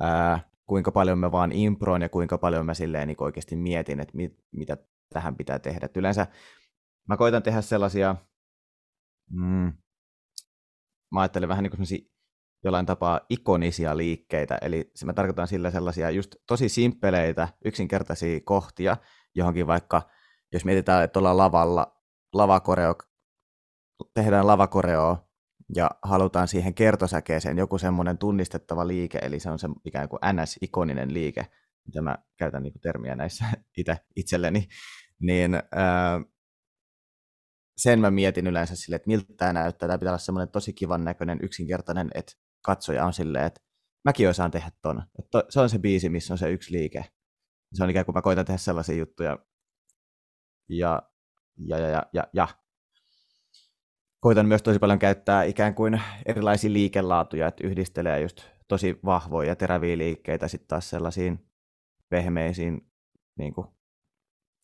ää, 0.00 0.50
kuinka 0.66 0.92
paljon 0.92 1.18
mä 1.18 1.32
vaan 1.32 1.52
improon 1.52 2.02
ja 2.02 2.08
kuinka 2.08 2.38
paljon 2.38 2.66
mä 2.66 2.74
silleen 2.74 3.08
niin 3.08 3.22
oikeasti 3.22 3.56
mietin, 3.56 4.00
että 4.00 4.16
mit, 4.16 4.44
mitä 4.52 4.76
tähän 5.12 5.36
pitää 5.36 5.58
tehdä. 5.58 5.86
Et 5.86 5.96
yleensä 5.96 6.26
mä 7.08 7.16
koitan 7.16 7.42
tehdä 7.42 7.60
sellaisia, 7.60 8.16
mm, 9.30 9.72
mä 11.12 11.20
ajattelen 11.20 11.48
vähän 11.48 11.62
niin 11.62 11.70
kuin 11.70 11.86
jollain 12.64 12.86
tapaa 12.86 13.20
ikonisia 13.30 13.96
liikkeitä, 13.96 14.58
eli 14.62 14.90
mä 15.04 15.12
tarkoitan 15.12 15.48
sillä 15.48 15.70
sellaisia 15.70 16.10
just 16.10 16.34
tosi 16.46 16.68
simppeleitä, 16.68 17.48
yksinkertaisia 17.64 18.40
kohtia 18.44 18.96
johonkin 19.34 19.66
vaikka, 19.66 20.02
jos 20.52 20.64
mietitään, 20.64 21.04
että 21.04 21.18
ollaan 21.18 21.36
lavalla, 21.36 22.02
lavakoreo, 22.32 22.94
tehdään 24.14 24.46
lavakoreo 24.46 25.28
ja 25.74 25.90
halutaan 26.02 26.48
siihen 26.48 26.74
kertosäkeeseen 26.74 27.58
joku 27.58 27.78
semmoinen 27.78 28.18
tunnistettava 28.18 28.86
liike, 28.86 29.18
eli 29.18 29.40
se 29.40 29.50
on 29.50 29.58
se 29.58 29.68
ikään 29.84 30.08
kuin 30.08 30.20
NS-ikoninen 30.32 31.14
liike, 31.14 31.46
mitä 31.86 32.02
mä 32.02 32.18
käytän 32.36 32.62
niin 32.62 32.80
termiä 32.80 33.14
näissä 33.14 33.44
itse 33.78 33.96
itselleni, 34.16 34.68
niin 35.20 35.54
ää, 35.54 36.20
sen 37.76 38.00
mä 38.00 38.10
mietin 38.10 38.46
yleensä 38.46 38.76
sille, 38.76 38.96
että 38.96 39.08
miltä 39.08 39.34
tämä 39.36 39.52
näyttää. 39.52 39.86
Tämä 39.86 39.98
pitää 39.98 40.10
olla 40.12 40.18
semmoinen 40.18 40.52
tosi 40.52 40.72
kivan 40.72 41.04
näköinen, 41.04 41.38
yksinkertainen, 41.42 42.10
että 42.14 42.32
katsoja 42.64 43.04
on 43.04 43.12
silleen, 43.12 43.44
että 43.44 43.60
mäkin 44.04 44.28
osaan 44.28 44.50
tehdä 44.50 44.70
ton. 44.82 45.02
Että 45.18 45.44
se 45.48 45.60
on 45.60 45.70
se 45.70 45.78
biisi, 45.78 46.08
missä 46.08 46.34
on 46.34 46.38
se 46.38 46.50
yksi 46.50 46.72
liike. 46.72 47.04
Se 47.74 47.84
on 47.84 47.90
ikään 47.90 48.04
kuin 48.04 48.14
mä 48.14 48.22
koitan 48.22 48.44
tehdä 48.44 48.58
sellaisia 48.58 48.96
juttuja. 48.96 49.38
Ja, 50.68 51.02
ja, 51.58 51.78
ja, 51.78 51.88
ja, 51.88 52.02
ja, 52.12 52.24
ja. 52.32 52.48
Koitan 54.20 54.46
myös 54.46 54.62
tosi 54.62 54.78
paljon 54.78 54.98
käyttää 54.98 55.42
ikään 55.42 55.74
kuin 55.74 56.02
erilaisia 56.26 56.72
liikelaatuja, 56.72 57.46
että 57.46 57.66
yhdistelee 57.66 58.20
just 58.20 58.40
tosi 58.68 58.98
vahvoja 59.04 59.48
ja 59.48 59.56
teräviä 59.56 59.98
liikkeitä 59.98 60.48
sitten 60.48 60.68
taas 60.68 60.90
sellaisiin 60.90 61.50
pehmeisiin 62.08 62.90
niin 63.38 63.54
kuin 63.54 63.66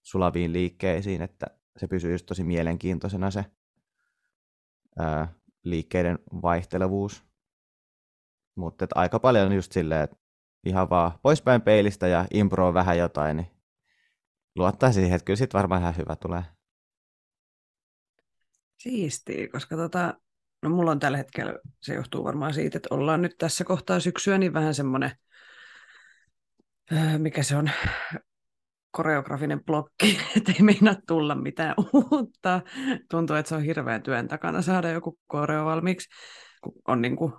sulaviin 0.02 0.52
liikkeisiin, 0.52 1.22
että 1.22 1.46
se 1.76 1.86
pysyy 1.86 2.12
just 2.12 2.26
tosi 2.26 2.44
mielenkiintoisena 2.44 3.30
se 3.30 3.44
ää, 4.98 5.34
liikkeiden 5.64 6.18
vaihtelevuus. 6.42 7.29
Mutta 8.60 8.86
aika 8.94 9.18
paljon 9.18 9.52
just 9.52 9.72
silleen, 9.72 10.02
että 10.02 10.16
ihan 10.64 10.90
vaan 10.90 11.12
poispäin 11.22 11.62
peilistä 11.62 12.08
ja 12.08 12.26
impro 12.34 12.74
vähän 12.74 12.98
jotain, 12.98 13.36
niin 13.36 13.50
luottaa 14.56 14.92
siihen, 14.92 15.12
että 15.12 15.24
kyllä 15.24 15.36
sit 15.36 15.54
varmaan 15.54 15.80
ihan 15.80 15.96
hyvä 15.96 16.16
tulee. 16.16 16.42
Siistiä, 18.78 19.48
koska 19.48 19.76
tota, 19.76 20.14
no 20.62 20.70
mulla 20.70 20.90
on 20.90 21.00
tällä 21.00 21.18
hetkellä, 21.18 21.54
se 21.82 21.94
johtuu 21.94 22.24
varmaan 22.24 22.54
siitä, 22.54 22.78
että 22.78 22.94
ollaan 22.94 23.22
nyt 23.22 23.34
tässä 23.38 23.64
kohtaa 23.64 24.00
syksyä, 24.00 24.38
niin 24.38 24.52
vähän 24.52 24.74
semmoinen, 24.74 25.10
öö, 26.92 27.18
mikä 27.18 27.42
se 27.42 27.56
on, 27.56 27.70
koreografinen 28.90 29.64
blokki, 29.64 30.18
että 30.36 30.52
ei 30.52 30.62
meinaa 30.62 30.94
tulla 31.06 31.34
mitään 31.34 31.74
uutta. 31.92 32.60
Tuntuu, 33.10 33.36
että 33.36 33.48
se 33.48 33.54
on 33.54 33.62
hirveän 33.62 34.02
työn 34.02 34.28
takana 34.28 34.62
saada 34.62 34.90
joku 34.90 35.18
koreo 35.26 35.64
valmiiksi, 35.64 36.08
kun 36.64 36.74
on 36.88 37.02
niin 37.02 37.16
kuin 37.16 37.32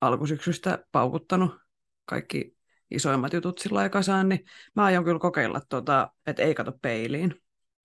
alkusyksystä 0.00 0.84
paukuttanut 0.92 1.60
kaikki 2.04 2.56
isoimmat 2.90 3.32
jutut 3.32 3.58
sillä 3.58 3.88
kasaan, 3.88 4.28
niin 4.28 4.44
mä 4.76 4.84
aion 4.84 5.04
kyllä 5.04 5.18
kokeilla, 5.18 5.60
tota, 5.68 6.12
että 6.26 6.42
ei 6.42 6.54
kato 6.54 6.72
peiliin, 6.82 7.34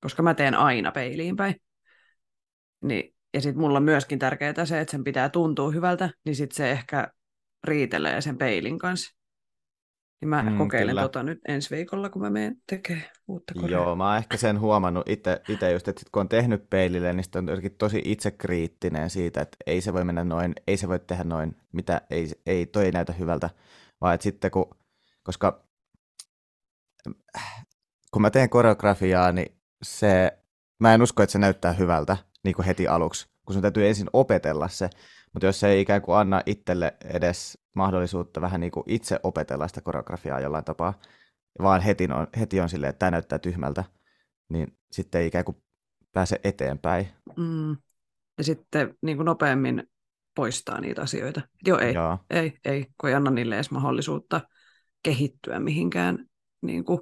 koska 0.02 0.24
mä 0.24 0.34
teen 0.34 0.56
aina 0.56 0.92
peiliin 0.92 1.36
päin. 1.36 1.56
Niin, 2.82 3.16
ja 3.34 3.42
sitten 3.42 3.62
mulla 3.62 3.78
on 3.78 3.84
myöskin 3.84 4.20
tärkeää 4.20 4.66
se, 4.66 4.82
että 4.82 4.92
sen 4.92 5.04
pitää 5.04 5.30
tuntua 5.30 5.72
hyvältä, 5.72 6.10
niin 6.26 6.36
sitten 6.36 6.56
se 6.56 6.72
ehkä 6.72 7.08
riitelee 7.64 8.22
sen 8.22 8.38
peilin 8.38 8.80
kanssa. 8.80 9.23
Niin 10.24 10.30
mä 10.30 10.44
mm, 10.44 10.58
kokeilen 10.58 10.92
kyllä. 10.92 11.02
tota 11.02 11.24
nyt 11.24 11.42
ensi 11.48 11.76
viikolla, 11.76 12.10
kun 12.10 12.22
mä 12.22 12.30
menen 12.30 12.62
tekemään 12.70 13.06
uutta 13.28 13.54
korea. 13.54 13.70
Joo, 13.70 13.96
mä 13.96 14.08
oon 14.08 14.18
ehkä 14.18 14.38
sen 14.38 14.60
huomannut 14.60 15.10
itse 15.10 15.72
just, 15.74 15.88
että 15.88 16.00
sit 16.00 16.10
kun 16.10 16.20
on 16.20 16.30
tehnyt 16.30 16.70
peilille, 16.70 17.14
niin 17.14 17.26
on 17.36 17.48
tosi 17.78 18.02
itsekriittinen 18.06 19.10
siitä, 19.10 19.42
että 19.42 19.58
ei 19.66 19.82
se 19.82 19.94
voi 19.94 20.04
mennä 20.04 20.24
noin, 20.24 20.54
ei 20.68 20.78
se 20.78 20.88
voi 20.88 21.00
tehdä 21.00 21.24
noin, 21.24 21.56
mitä 21.72 22.02
ei, 22.10 22.30
ei 22.46 22.66
toi 22.66 22.86
ei 22.86 22.92
näytä 22.92 23.14
hyvältä. 23.14 23.50
Vaan 24.02 24.14
että 24.14 24.24
sitten 24.24 24.52
kun, 24.52 24.70
koska 25.24 25.66
kun 28.12 28.22
mä 28.22 28.30
teen 28.30 28.50
koreografiaa, 28.50 29.32
niin 29.32 29.58
se, 29.84 30.38
mä 30.80 30.94
en 30.94 31.02
usko, 31.02 31.24
että 31.24 31.32
se 31.32 31.40
näyttää 31.40 31.74
hyvältä 31.74 32.18
niin 32.44 32.56
kuin 32.56 32.66
heti 32.66 32.88
aluksi, 32.88 33.28
kun 33.46 33.54
sun 33.54 33.62
täytyy 33.62 33.88
ensin 33.88 34.08
opetella 34.14 34.68
se, 34.68 34.90
mutta 35.34 35.46
jos 35.46 35.60
se 35.60 35.68
ei 35.68 35.82
ikään 35.82 36.02
kuin 36.02 36.18
anna 36.18 36.42
itselle 36.46 36.94
edes 37.14 37.63
mahdollisuutta 37.74 38.42
vähän 38.42 38.62
niin 38.62 38.72
kuin 38.72 38.84
itse 38.88 39.20
opetella 39.24 39.68
sitä 39.68 39.82
koreografiaa 39.82 40.40
jollain 40.40 40.66
tapaa, 40.66 40.94
vaan 41.62 41.82
heti 41.82 42.08
on, 42.14 42.28
heti 42.40 42.60
on 42.60 42.70
silleen, 42.70 42.90
että 42.90 43.00
tämä 43.00 43.12
näyttää 43.12 43.40
tyhmältä, 43.40 43.84
niin 44.50 44.78
sitten 44.92 45.22
ei 45.22 45.28
ikään 45.28 45.46
kuin 45.46 45.58
pääse 46.12 46.40
eteenpäin. 46.44 47.08
Mm. 47.38 47.78
Ja 48.38 48.44
sitten 48.44 48.98
niin 49.02 49.18
kuin 49.18 49.26
nopeammin 49.26 49.84
poistaa 50.36 50.82
niitä 50.82 51.02
asioita. 51.02 51.42
Joo, 51.68 51.80
ei, 51.80 51.94
Joo. 51.94 52.18
ei, 52.30 52.60
ei, 52.66 52.88
kun 52.98 53.10
ei 53.10 53.16
anna 53.16 53.32
niille 53.32 53.56
edes 53.56 53.72
mahdollisuutta 53.72 54.42
kehittyä 55.04 55.60
mihinkään 55.60 56.26
niin 56.62 56.86
kuin 56.86 57.00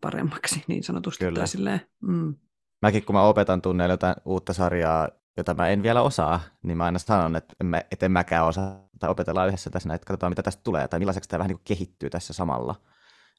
paremmaksi 0.00 0.64
niin 0.68 0.84
sanotusti. 0.84 1.24
Kyllä. 1.24 1.38
Tai 1.38 1.48
silleen, 1.48 1.80
mm. 2.02 2.34
Mäkin 2.82 3.04
kun 3.04 3.14
mä 3.14 3.22
opetan 3.22 3.62
tunneilla 3.62 3.92
jotain 3.92 4.16
uutta 4.24 4.52
sarjaa, 4.52 5.08
jota 5.36 5.54
mä 5.54 5.68
en 5.68 5.82
vielä 5.82 6.02
osaa, 6.02 6.40
niin 6.62 6.76
mä 6.76 6.84
aina 6.84 6.98
sanon, 6.98 7.36
että 7.36 7.54
en, 7.60 7.66
mä, 7.66 7.82
et 7.90 8.02
en 8.02 8.12
mäkään 8.12 8.46
osaa, 8.46 8.89
tai 9.00 9.10
opetellaan 9.10 9.48
yhdessä 9.48 9.70
tässä, 9.70 9.94
että 9.94 10.06
katsotaan 10.06 10.32
mitä 10.32 10.42
tästä 10.42 10.62
tulee, 10.62 10.88
tai 10.88 10.98
millaiseksi 10.98 11.28
tämä 11.28 11.38
vähän 11.38 11.48
niin 11.48 11.58
kuin 11.58 11.64
kehittyy 11.64 12.10
tässä 12.10 12.32
samalla. 12.32 12.74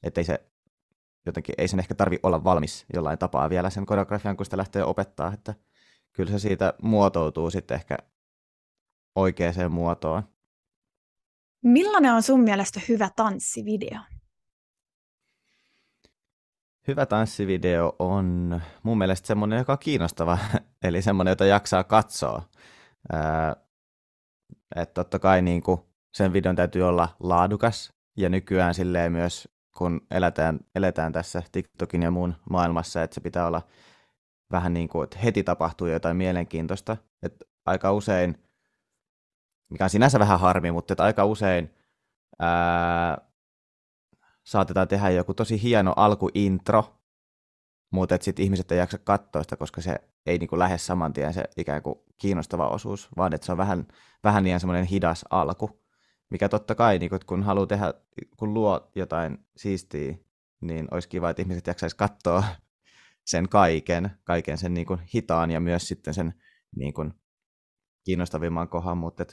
Että 0.02 0.20
ei 0.20 0.24
se 0.24 0.46
jotenkin, 1.26 1.54
ei 1.58 1.68
sen 1.68 1.78
ehkä 1.78 1.94
tarvi 1.94 2.18
olla 2.22 2.44
valmis 2.44 2.86
jollain 2.94 3.18
tapaa 3.18 3.50
vielä 3.50 3.70
sen 3.70 3.86
koreografian, 3.86 4.36
kun 4.36 4.46
sitä 4.46 4.56
lähtee 4.56 4.84
opettaa, 4.84 5.32
että 5.32 5.54
kyllä 6.12 6.30
se 6.30 6.38
siitä 6.38 6.74
muotoutuu 6.82 7.50
sitten 7.50 7.74
ehkä 7.74 7.96
oikeaan 9.14 9.72
muotoon. 9.72 10.22
Millainen 11.64 12.14
on 12.14 12.22
sun 12.22 12.40
mielestä 12.40 12.80
hyvä 12.88 13.10
tanssivideo? 13.16 13.98
Hyvä 16.88 17.06
tanssivideo 17.06 17.96
on 17.98 18.60
mun 18.82 18.98
mielestä 18.98 19.26
semmoinen, 19.26 19.58
joka 19.58 19.72
on 19.72 19.78
kiinnostava, 19.78 20.38
eli 20.84 21.02
semmoinen, 21.02 21.32
jota 21.32 21.44
jaksaa 21.44 21.84
katsoa. 21.84 22.42
Että 24.76 24.94
totta 24.94 25.18
kai 25.18 25.42
niin 25.42 25.62
kuin 25.62 25.80
sen 26.14 26.32
videon 26.32 26.56
täytyy 26.56 26.82
olla 26.82 27.08
laadukas, 27.20 27.92
ja 28.16 28.28
nykyään 28.28 28.74
silleen 28.74 29.12
myös, 29.12 29.48
kun 29.78 30.00
eletään, 30.10 30.60
eletään 30.74 31.12
tässä 31.12 31.42
TikTokin 31.52 32.02
ja 32.02 32.10
muun 32.10 32.34
maailmassa, 32.50 33.02
että 33.02 33.14
se 33.14 33.20
pitää 33.20 33.46
olla 33.46 33.62
vähän 34.50 34.74
niin 34.74 34.88
kuin, 34.88 35.04
että 35.04 35.18
heti 35.18 35.42
tapahtuu 35.42 35.86
jotain 35.86 36.16
mielenkiintoista. 36.16 36.96
Että 37.22 37.44
aika 37.66 37.92
usein, 37.92 38.42
mikä 39.70 39.84
on 39.84 39.90
sinänsä 39.90 40.18
vähän 40.18 40.40
harmi, 40.40 40.70
mutta 40.70 40.94
että 40.94 41.04
aika 41.04 41.24
usein 41.24 41.74
ää, 42.38 43.18
saatetaan 44.44 44.88
tehdä 44.88 45.10
joku 45.10 45.34
tosi 45.34 45.62
hieno 45.62 45.92
alkuintro, 45.96 47.01
mutta 47.92 48.18
sitten 48.20 48.42
ihmiset 48.42 48.72
ei 48.72 48.78
jaksa 48.78 48.98
katsoa 48.98 49.42
sitä, 49.42 49.56
koska 49.56 49.80
se 49.80 49.96
ei 50.26 50.38
niin 50.38 50.58
lähde 50.58 50.78
saman 50.78 51.12
tien 51.12 51.34
se 51.34 51.44
ikään 51.56 51.82
kuin 51.82 51.94
kiinnostava 52.18 52.68
osuus, 52.68 53.08
vaan 53.16 53.34
että 53.34 53.46
se 53.46 53.52
on 53.52 53.58
vähän, 53.58 53.86
vähän 54.24 54.44
liian 54.44 54.60
semmoinen 54.60 54.84
hidas 54.84 55.24
alku, 55.30 55.82
mikä 56.30 56.48
totta 56.48 56.74
kai, 56.74 56.98
niin 56.98 57.10
kuin, 57.10 57.20
kun 57.26 57.42
haluaa 57.42 57.66
tehdä, 57.66 57.94
kun 58.36 58.54
luo 58.54 58.90
jotain 58.94 59.46
siistiä, 59.56 60.14
niin 60.60 60.88
olisi 60.90 61.08
kiva, 61.08 61.30
että 61.30 61.42
ihmiset 61.42 61.66
jaksaisi 61.66 61.96
katsoa 61.96 62.44
sen 63.32 63.48
kaiken, 63.48 64.10
kaiken 64.24 64.58
sen 64.58 64.74
niin 64.74 64.86
hitaan 65.14 65.50
ja 65.50 65.60
myös 65.60 65.88
sitten 65.88 66.14
sen 66.14 66.34
niin 66.76 66.94
kuin 66.94 67.14
kiinnostavimman 68.04 68.68
kohan, 68.68 68.98
mutta 68.98 69.24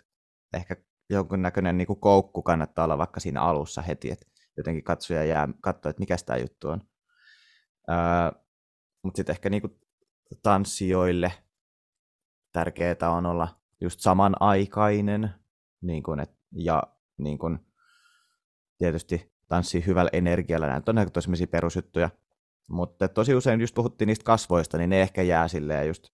ehkä 0.54 0.76
jonkunnäköinen 1.10 1.78
niin 1.78 1.88
kuin 1.88 2.00
koukku 2.00 2.44
kannattaa 2.44 2.86
olla 2.86 2.98
vaikka 2.98 3.20
siinä 3.20 3.42
alussa 3.42 3.82
heti, 3.82 4.12
että 4.12 4.26
jotenkin 4.58 4.84
katsoja 4.84 5.24
jää 5.24 5.48
katsoa, 5.62 5.90
että 5.90 6.00
mikä 6.00 6.16
tämä 6.26 6.38
juttu 6.38 6.70
on. 6.70 6.82
Öö, 7.90 8.42
mutta 9.04 9.18
sitten 9.18 9.34
ehkä 9.34 9.50
niin 9.50 9.62
kuin 9.62 9.80
tanssijoille 10.44 11.34
tärkeää 12.52 13.12
on 13.18 13.26
olla 13.26 13.48
just 13.82 14.00
samanaikainen 14.00 15.30
niin 15.82 16.04
kuin, 16.04 16.20
et, 16.20 16.32
ja 16.52 16.84
niin 17.18 17.38
kuin, 17.38 17.60
tietysti 18.78 19.34
tanssii 19.48 19.86
hyvällä 19.86 20.10
energialla. 20.14 20.68
Nämä 20.68 20.82
on 20.88 21.12
tosi 21.12 21.48
perusjuttuja. 21.48 22.10
Mutta 22.68 23.08
tosi 23.08 23.36
usein 23.36 23.62
just 23.62 23.76
puhuttiin 23.76 24.08
niistä 24.08 24.24
kasvoista, 24.24 24.78
niin 24.78 24.90
ne 24.90 25.02
ehkä 25.02 25.22
jää 25.22 25.48
silleen 25.48 25.88
just 25.88 26.08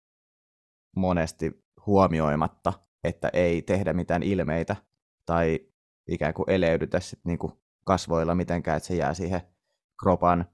monesti 0.97 1.65
huomioimatta, 1.87 2.73
että 3.05 3.31
ei 3.33 3.63
tehdä 3.63 3.93
mitään 3.93 4.23
ilmeitä 4.23 4.77
tai 5.27 5.61
ikään 6.09 6.35
kuin 6.35 6.51
eleydytä 6.51 7.01
sit 7.01 7.21
niinku 7.25 7.63
kasvoilla 7.85 8.35
mitenkään, 8.35 8.77
että 8.77 8.87
se 8.87 8.95
jää 8.95 9.15
siihen 9.15 9.41
kropan 10.03 10.45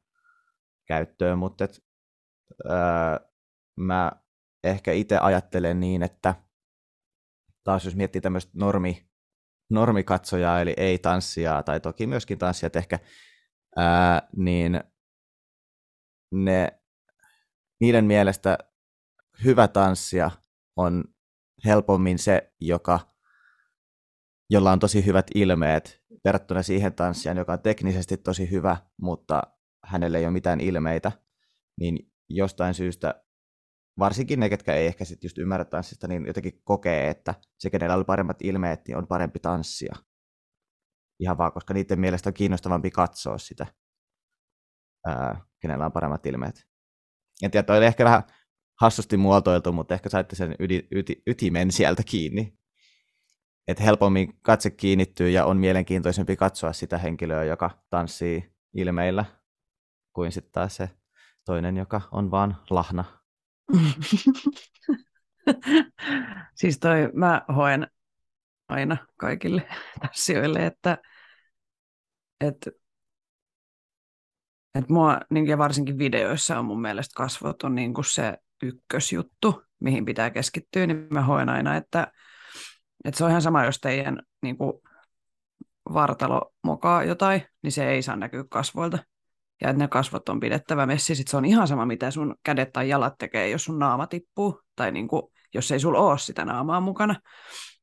käyttöön, 0.86 1.38
mutta 1.38 1.68
öö, 2.64 3.28
mä 3.76 4.12
ehkä 4.64 4.92
itse 4.92 5.18
ajattelen 5.18 5.80
niin, 5.80 6.02
että 6.02 6.34
taas 7.64 7.84
jos 7.84 7.96
miettii 7.96 8.20
tämmöistä 8.20 8.52
normi, 8.54 9.08
normikatsojaa, 9.70 10.60
eli 10.60 10.74
ei 10.76 10.98
tanssia, 10.98 11.62
tai 11.62 11.80
toki 11.80 12.06
myöskin 12.06 12.38
tanssijat 12.38 12.76
ehkä, 12.76 12.98
ää, 13.76 14.28
niin 14.36 14.80
ne, 16.32 16.80
niiden 17.80 18.04
mielestä 18.04 18.58
hyvä 19.44 19.68
tanssija 19.68 20.30
on 20.76 21.04
helpommin 21.64 22.18
se, 22.18 22.52
joka, 22.60 23.00
jolla 24.50 24.72
on 24.72 24.78
tosi 24.78 25.06
hyvät 25.06 25.26
ilmeet 25.34 26.02
verrattuna 26.24 26.62
siihen 26.62 26.94
tanssijaan, 26.94 27.38
joka 27.38 27.52
on 27.52 27.62
teknisesti 27.62 28.16
tosi 28.16 28.50
hyvä, 28.50 28.76
mutta 29.00 29.42
hänelle 29.84 30.18
ei 30.18 30.24
ole 30.24 30.32
mitään 30.32 30.60
ilmeitä, 30.60 31.12
niin 31.80 32.12
jostain 32.28 32.74
syystä 32.74 33.24
varsinkin 33.98 34.40
ne, 34.40 34.48
ketkä 34.48 34.74
ei 34.74 34.86
ehkä 34.86 35.04
sit 35.04 35.24
just 35.24 35.38
ymmärrä 35.38 35.64
tanssista, 35.64 36.08
niin 36.08 36.26
jotenkin 36.26 36.60
kokee, 36.64 37.08
että 37.10 37.34
se, 37.58 37.70
kenellä 37.70 37.94
oli 37.94 38.04
paremmat 38.04 38.42
ilmeet, 38.42 38.88
niin 38.88 38.96
on 38.96 39.06
parempi 39.06 39.38
tanssia. 39.38 39.94
Ihan 41.20 41.38
vaan, 41.38 41.52
koska 41.52 41.74
niiden 41.74 42.00
mielestä 42.00 42.30
on 42.30 42.34
kiinnostavampi 42.34 42.90
katsoa 42.90 43.38
sitä 43.38 43.66
ää, 45.06 45.40
kenellä 45.60 45.86
on 45.86 45.92
paremmat 45.92 46.26
ilmeet. 46.26 46.68
En 47.42 47.50
tiedä, 47.50 47.66
toi 47.66 47.78
oli 47.78 47.86
ehkä 47.86 48.04
vähän 48.04 48.22
hassusti 48.80 49.16
muotoiltu, 49.16 49.72
mutta 49.72 49.94
ehkä 49.94 50.08
saitte 50.08 50.36
sen 50.36 50.54
yti, 50.58 50.88
yti, 50.90 51.22
ytimen 51.26 51.72
sieltä 51.72 52.02
kiinni. 52.02 52.58
Että 53.68 53.82
helpommin 53.82 54.40
katse 54.42 54.70
kiinnittyy 54.70 55.30
ja 55.30 55.44
on 55.44 55.56
mielenkiintoisempi 55.56 56.36
katsoa 56.36 56.72
sitä 56.72 56.98
henkilöä, 56.98 57.44
joka 57.44 57.70
tanssii 57.90 58.54
ilmeillä, 58.74 59.24
kuin 60.12 60.32
sitten 60.32 60.52
taas 60.52 60.76
se 60.76 60.97
toinen, 61.48 61.76
joka 61.76 62.00
on 62.10 62.30
vaan 62.30 62.56
lahna. 62.70 63.04
siis 66.60 66.78
toi, 66.78 67.10
mä 67.14 67.42
hoen 67.56 67.86
aina 68.68 68.96
kaikille 69.16 69.68
tanssijoille, 70.00 70.66
että, 70.66 70.98
että 72.40 72.70
et 74.74 74.88
mua, 74.88 75.20
niin, 75.30 75.46
ja 75.46 75.58
varsinkin 75.58 75.98
videoissa 75.98 76.58
on 76.58 76.64
mun 76.64 76.80
mielestä 76.80 77.12
kasvot 77.16 77.62
on 77.62 77.74
niin 77.74 77.94
kuin 77.94 78.04
se 78.04 78.38
ykkösjuttu, 78.62 79.62
mihin 79.80 80.04
pitää 80.04 80.30
keskittyä, 80.30 80.86
niin 80.86 81.06
mä 81.10 81.22
hoen 81.22 81.48
aina, 81.48 81.76
että, 81.76 82.12
että 83.04 83.18
se 83.18 83.24
on 83.24 83.30
ihan 83.30 83.42
sama, 83.42 83.64
jos 83.64 83.80
teidän 83.80 84.22
niin 84.42 84.58
kuin 84.58 84.72
vartalo 85.94 86.52
mokaa 86.64 87.04
jotain, 87.04 87.42
niin 87.62 87.72
se 87.72 87.88
ei 87.88 88.02
saa 88.02 88.16
näkyä 88.16 88.44
kasvoilta. 88.50 88.98
Ja 89.60 89.70
että 89.70 89.82
ne 89.82 89.88
kasvot 89.88 90.28
on 90.28 90.40
pidettävä 90.40 90.86
messi, 90.86 91.14
sit 91.14 91.28
se 91.28 91.36
on 91.36 91.44
ihan 91.44 91.68
sama, 91.68 91.86
mitä 91.86 92.10
sun 92.10 92.34
kädet 92.42 92.72
tai 92.72 92.88
jalat 92.88 93.14
tekee, 93.18 93.50
jos 93.50 93.64
sun 93.64 93.78
naama 93.78 94.06
tippuu, 94.06 94.60
tai 94.76 94.92
niin 94.92 95.08
kuin, 95.08 95.22
jos 95.54 95.72
ei 95.72 95.80
sulla 95.80 95.98
ole 95.98 96.18
sitä 96.18 96.44
naamaa 96.44 96.80
mukana. 96.80 97.14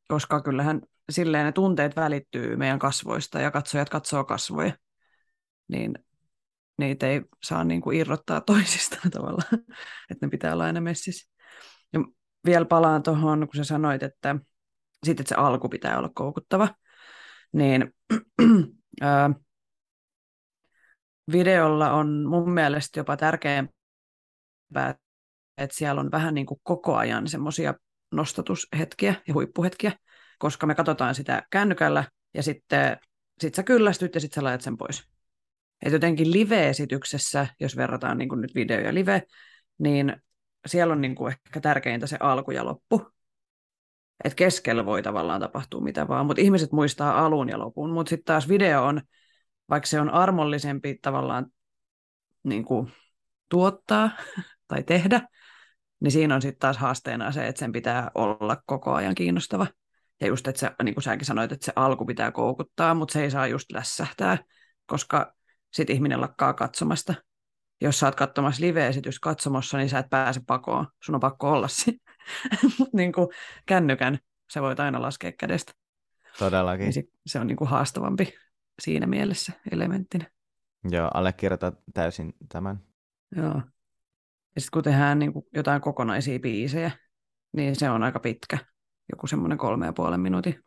Koska 0.07 0.41
kyllähän 0.41 0.81
silleen 1.09 1.45
ne 1.45 1.51
tunteet 1.51 1.95
välittyy 1.95 2.55
meidän 2.55 2.79
kasvoista, 2.79 3.39
ja 3.41 3.51
katsojat 3.51 3.89
katsoo 3.89 4.23
kasvoja. 4.23 4.73
Niin 5.67 5.93
niitä 6.77 7.07
ei 7.07 7.21
saa 7.43 7.63
niin 7.63 7.81
kuin 7.81 7.97
irrottaa 7.97 8.41
toisistaan 8.51 9.11
tavallaan, 9.11 9.63
että 10.11 10.25
ne 10.25 10.29
pitää 10.29 10.53
olla 10.53 10.63
aina 10.63 10.81
messissä. 10.81 11.31
Ja 11.93 11.99
vielä 12.45 12.65
palaan 12.65 13.03
tuohon, 13.03 13.39
kun 13.39 13.55
sä 13.55 13.63
sanoit, 13.63 14.03
että 14.03 14.35
sitten 15.05 15.23
että 15.23 15.29
se 15.29 15.35
alku 15.35 15.69
pitää 15.69 15.97
olla 15.97 16.09
koukuttava, 16.15 16.67
niin 17.53 17.93
ää, 19.01 19.29
videolla 21.31 21.91
on 21.91 22.25
mun 22.25 22.51
mielestä 22.51 22.99
jopa 22.99 23.17
tärkeämpää, 23.17 24.95
että 25.57 25.75
siellä 25.75 26.01
on 26.01 26.11
vähän 26.11 26.33
niin 26.33 26.45
kuin 26.45 26.59
koko 26.63 26.95
ajan 26.95 27.27
semmoisia 27.27 27.73
nostatushetkiä 28.11 29.15
ja 29.27 29.33
huippuhetkiä, 29.33 29.91
koska 30.39 30.67
me 30.67 30.75
katsotaan 30.75 31.15
sitä 31.15 31.43
kännykällä 31.49 32.03
ja 32.33 32.43
sitten 32.43 32.97
sit 33.39 33.55
sä 33.55 33.63
kyllästyt 33.63 34.15
ja 34.15 34.21
sitten 34.21 34.35
sä 34.41 34.43
laitat 34.43 34.61
sen 34.61 34.77
pois. 34.77 35.09
Et 35.85 35.93
jotenkin 35.93 36.31
live-esityksessä, 36.31 37.47
jos 37.59 37.77
verrataan 37.77 38.17
niin 38.17 38.29
kuin 38.29 38.41
nyt 38.41 38.55
video 38.55 38.79
ja 38.79 38.93
live, 38.93 39.21
niin 39.77 40.15
siellä 40.65 40.91
on 40.91 41.01
niin 41.01 41.15
kuin 41.15 41.31
ehkä 41.45 41.61
tärkeintä 41.61 42.07
se 42.07 42.17
alku 42.19 42.51
ja 42.51 42.65
loppu. 42.65 43.07
Et 44.23 44.35
keskellä 44.35 44.85
voi 44.85 45.03
tavallaan 45.03 45.41
tapahtua 45.41 45.81
mitä 45.81 46.07
vaan, 46.07 46.25
mutta 46.25 46.41
ihmiset 46.41 46.71
muistaa 46.71 47.25
alun 47.25 47.49
ja 47.49 47.59
lopun. 47.59 47.89
Mutta 47.89 48.09
sitten 48.09 48.25
taas 48.25 48.49
video 48.49 48.83
on, 48.83 49.01
vaikka 49.69 49.87
se 49.87 49.99
on 49.99 50.09
armollisempi 50.09 50.99
tavallaan 51.01 51.45
niin 52.43 52.65
kuin 52.65 52.91
tuottaa 53.49 54.09
tai 54.67 54.83
tehdä, 54.83 55.21
niin 55.99 56.11
siinä 56.11 56.35
on 56.35 56.41
sitten 56.41 56.59
taas 56.59 56.77
haasteena 56.77 57.31
se, 57.31 57.47
että 57.47 57.59
sen 57.59 57.71
pitää 57.71 58.11
olla 58.15 58.57
koko 58.65 58.93
ajan 58.93 59.15
kiinnostava. 59.15 59.67
Ja 60.21 60.27
just, 60.27 60.47
että 60.47 60.59
se, 60.59 60.71
niin 60.83 60.95
kuin 60.95 61.03
säkin 61.03 61.25
sanoit, 61.25 61.51
että 61.51 61.65
se 61.65 61.73
alku 61.75 62.05
pitää 62.05 62.31
koukuttaa, 62.31 62.93
mutta 62.93 63.13
se 63.13 63.23
ei 63.23 63.31
saa 63.31 63.47
just 63.47 63.71
lässähtää, 63.71 64.37
koska 64.85 65.33
sitten 65.73 65.95
ihminen 65.95 66.21
lakkaa 66.21 66.53
katsomasta. 66.53 67.13
Jos 67.81 67.99
sä 67.99 68.05
oot 68.05 68.15
katsomassa 68.15 68.61
live-esitys 68.61 69.19
katsomossa, 69.19 69.77
niin 69.77 69.89
sä 69.89 69.99
et 69.99 70.09
pääse 70.09 70.41
pakoon. 70.47 70.87
Sun 71.03 71.15
on 71.15 71.21
pakko 71.21 71.51
olla 71.51 71.67
siinä. 71.67 71.97
niin 72.93 73.13
kuin 73.13 73.27
kännykän 73.65 74.19
sä 74.53 74.61
voit 74.61 74.79
aina 74.79 75.01
laskea 75.01 75.31
kädestä. 75.31 75.73
Todellakin. 76.39 76.89
Niin 76.89 77.09
se 77.25 77.39
on 77.39 77.47
niin 77.47 77.57
kuin 77.57 77.69
haastavampi 77.69 78.33
siinä 78.81 79.07
mielessä 79.07 79.53
elementtinä. 79.71 80.29
Joo, 80.91 81.09
allekirjoitan 81.13 81.77
täysin 81.93 82.33
tämän. 82.49 82.79
Joo. 83.35 83.61
Ja 84.55 84.61
sitten 84.61 84.71
kun 84.73 84.83
tehdään 84.83 85.19
niin 85.19 85.33
kuin 85.33 85.45
jotain 85.53 85.81
kokonaisia 85.81 86.39
biisejä, 86.39 86.91
niin 87.53 87.75
se 87.75 87.89
on 87.89 88.03
aika 88.03 88.19
pitkä. 88.19 88.57
Joku 89.11 89.27
semmoinen 89.27 89.57
kolme 89.57 89.85
ja 89.85 89.93
puolen 89.93 90.19
minuutin 90.19 90.63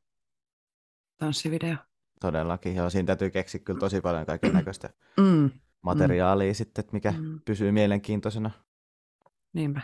tanssivideo. 1.19 1.77
Todellakin, 2.21 2.75
joo. 2.75 2.91
Siinä 2.91 3.07
täytyy 3.07 3.31
keksiä 3.31 3.61
kyllä 3.65 3.81
tosi 3.81 4.01
paljon 4.01 4.27
kaiken 4.27 4.53
näköistä 4.53 4.91
Mm, 5.21 5.51
materiaalia 5.83 6.51
mm. 6.51 6.55
sitten, 6.55 6.83
että 6.83 6.93
mikä 6.93 7.15
Mm. 7.19 7.41
pysyy 7.45 7.73
mielenkiintoisena. 7.73 8.51
niinpä. 9.53 9.81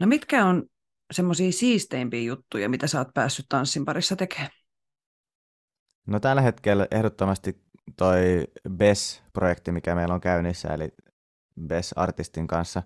No 0.00 0.06
mitkä 0.06 0.46
on 0.46 0.64
semmoisia 1.12 1.52
siisteimpiä 1.52 2.20
juttuja, 2.22 2.68
mitä 2.68 2.86
sä 2.86 2.98
oot 2.98 3.14
päässyt 3.14 3.46
tanssin 3.48 3.84
parissa 3.84 4.16
tekemään? 4.16 4.50
No 6.10 6.20
tällä 6.20 6.42
hetkellä 6.42 6.86
ehdottomasti 6.90 7.62
toi 7.96 8.44
BES-projekti, 8.70 9.72
mikä 9.72 9.94
meillä 9.94 10.14
on 10.14 10.20
käynnissä, 10.20 10.68
eli 10.68 10.94
BES-artistin 11.66 12.46
kanssa. 12.46 12.82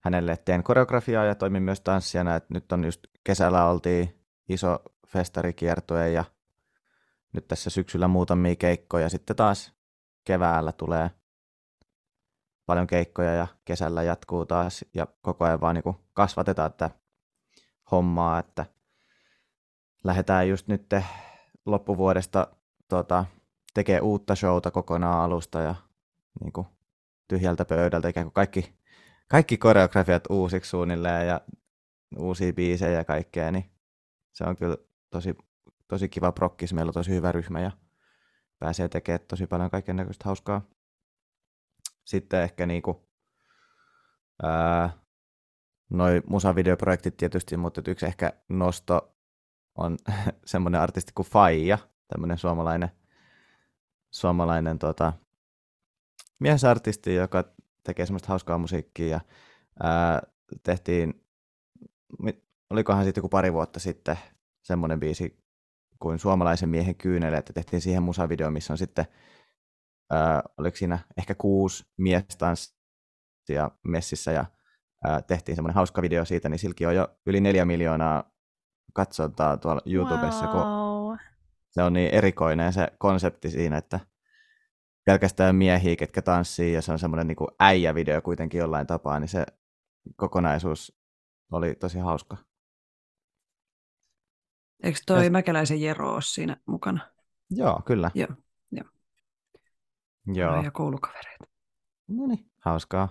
Hänelle 0.00 0.36
teen 0.36 0.62
koreografiaa 0.62 1.24
ja 1.24 1.34
toimin 1.34 1.62
myös 1.62 1.80
tanssijana. 1.80 2.36
Et 2.36 2.50
nyt 2.50 2.72
on 2.72 2.84
just 2.84 3.00
kesällä 3.24 3.66
oltiin 3.66 4.20
iso 4.48 4.78
festarikiertue 5.06 6.10
ja 6.10 6.24
nyt 7.32 7.48
tässä 7.48 7.70
syksyllä 7.70 8.08
muutamia 8.08 8.56
keikkoja. 8.56 9.08
Sitten 9.08 9.36
taas 9.36 9.72
keväällä 10.24 10.72
tulee 10.72 11.10
paljon 12.66 12.86
keikkoja 12.86 13.34
ja 13.34 13.46
kesällä 13.64 14.02
jatkuu 14.02 14.46
taas 14.46 14.84
ja 14.94 15.06
koko 15.22 15.44
ajan 15.44 15.60
vaan 15.60 15.74
niin 15.74 15.96
kasvatetaan 16.12 16.72
tätä 16.72 16.90
hommaa, 17.90 18.38
että 18.38 18.66
lähdetään 20.04 20.48
just 20.48 20.68
nyt 20.68 20.88
loppuvuodesta 21.66 22.56
tota, 22.88 23.24
tekee 23.74 24.00
uutta 24.00 24.34
showta 24.34 24.70
kokonaan 24.70 25.20
alusta 25.24 25.60
ja 25.60 25.74
niin 26.40 26.52
kuin, 26.52 26.66
tyhjältä 27.28 27.64
pöydältä 27.64 28.08
ikään 28.08 28.26
kuin 28.26 28.32
kaikki, 28.32 28.74
kaikki 29.28 29.56
koreografiat 29.56 30.24
uusiksi 30.30 30.70
suunnilleen 30.70 31.28
ja 31.28 31.40
uusia 32.18 32.52
biisejä 32.52 32.98
ja 32.98 33.04
kaikkea, 33.04 33.52
niin 33.52 33.70
se 34.32 34.44
on 34.44 34.56
kyllä 34.56 34.76
tosi, 35.10 35.34
tosi 35.88 36.08
kiva 36.08 36.32
prokkis. 36.32 36.72
Meillä 36.72 36.90
on 36.90 36.94
tosi 36.94 37.10
hyvä 37.10 37.32
ryhmä 37.32 37.60
ja 37.60 37.70
pääsee 38.58 38.88
tekemään 38.88 39.26
tosi 39.28 39.46
paljon 39.46 39.70
kaiken 39.70 39.96
näköistä 39.96 40.24
hauskaa. 40.24 40.62
Sitten 42.04 42.42
ehkä 42.42 42.66
niinku, 42.66 43.08
ää, 44.42 44.90
noi 45.90 46.22
musavideoprojektit 46.26 47.16
tietysti, 47.16 47.56
mutta 47.56 47.82
yksi 47.86 48.06
ehkä 48.06 48.32
nosto 48.48 49.15
on 49.76 49.96
semmoinen 50.44 50.80
artisti 50.80 51.12
kuin 51.14 51.26
Faija, 51.26 51.78
tämmöinen 52.08 52.38
suomalainen, 52.38 52.88
suomalainen 54.10 54.78
tota, 54.78 55.12
miesartisti, 56.38 57.14
joka 57.14 57.44
tekee 57.84 58.06
semmoista 58.06 58.28
hauskaa 58.28 58.58
musiikkia. 58.58 59.06
Ja, 59.06 59.20
ää, 59.82 60.22
tehtiin, 60.62 61.24
olikohan 62.70 63.04
sitten 63.04 63.20
joku 63.20 63.28
pari 63.28 63.52
vuotta 63.52 63.80
sitten 63.80 64.18
semmoinen 64.62 65.00
biisi 65.00 65.46
kuin 65.98 66.18
Suomalaisen 66.18 66.68
miehen 66.68 66.94
kyynele, 66.94 67.36
että 67.36 67.52
tehtiin 67.52 67.82
siihen 67.82 68.02
musavideo, 68.02 68.50
missä 68.50 68.72
on 68.72 68.78
sitten, 68.78 69.06
ää, 70.10 70.42
oliko 70.58 70.76
siinä 70.76 70.98
ehkä 71.16 71.34
kuusi 71.34 71.84
miestanssia 71.96 73.70
messissä 73.82 74.32
ja 74.32 74.44
ää, 75.04 75.22
tehtiin 75.22 75.56
semmoinen 75.56 75.74
hauska 75.74 76.02
video 76.02 76.24
siitä, 76.24 76.48
niin 76.48 76.58
silläkin 76.58 76.88
on 76.88 76.94
jo 76.94 77.08
yli 77.26 77.40
neljä 77.40 77.64
miljoonaa 77.64 78.35
katsontaa 78.96 79.56
tuolla 79.56 79.80
YouTubessa, 79.86 80.46
kun 80.46 80.60
wow. 80.60 81.16
se 81.70 81.82
on 81.82 81.92
niin 81.92 82.14
erikoinen 82.14 82.72
se 82.72 82.88
konsepti 82.98 83.50
siinä, 83.50 83.76
että 83.76 84.00
pelkästään 85.04 85.56
miehiä, 85.56 85.96
ketkä 85.96 86.22
tanssii, 86.22 86.72
ja 86.72 86.82
se 86.82 86.92
on 86.92 86.98
semmoinen 86.98 87.26
niin 87.26 87.36
äijävideo 87.60 88.22
kuitenkin 88.22 88.58
jollain 88.58 88.86
tapaa, 88.86 89.20
niin 89.20 89.28
se 89.28 89.46
kokonaisuus 90.16 90.98
oli 91.52 91.74
tosi 91.74 91.98
hauska. 91.98 92.36
Eikö 94.82 94.98
toi 95.06 95.24
Ja- 95.24 95.30
Mäkeläisen 95.30 95.80
Jero 95.80 96.12
ole 96.12 96.22
siinä 96.22 96.56
mukana? 96.66 97.00
Joo, 97.50 97.82
kyllä. 97.84 98.10
Joo, 98.14 98.28
joo. 98.70 98.84
Joo. 100.26 100.62
Ja 100.62 100.70
koulukavereita. 100.70 101.44
No 102.08 102.26
niin, 102.26 102.50
hauskaa. 102.60 103.08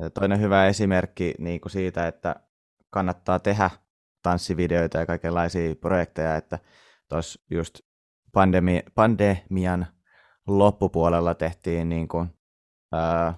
Ja 0.00 0.10
toinen 0.10 0.40
hyvä 0.40 0.66
esimerkki 0.66 1.34
niin 1.38 1.60
kuin 1.60 1.72
siitä, 1.72 2.06
että 2.08 2.36
kannattaa 2.90 3.38
tehdä 3.38 3.70
tanssivideoita 4.24 4.98
ja 4.98 5.06
kaikenlaisia 5.06 5.74
projekteja, 5.74 6.36
että 6.36 6.58
tuossa 7.08 7.40
just 7.50 7.80
pandemi, 8.32 8.82
pandemian 8.94 9.86
loppupuolella 10.46 11.34
tehtiin 11.34 11.88
niin 11.88 12.08
kuin, 12.08 12.28
ää, 12.92 13.34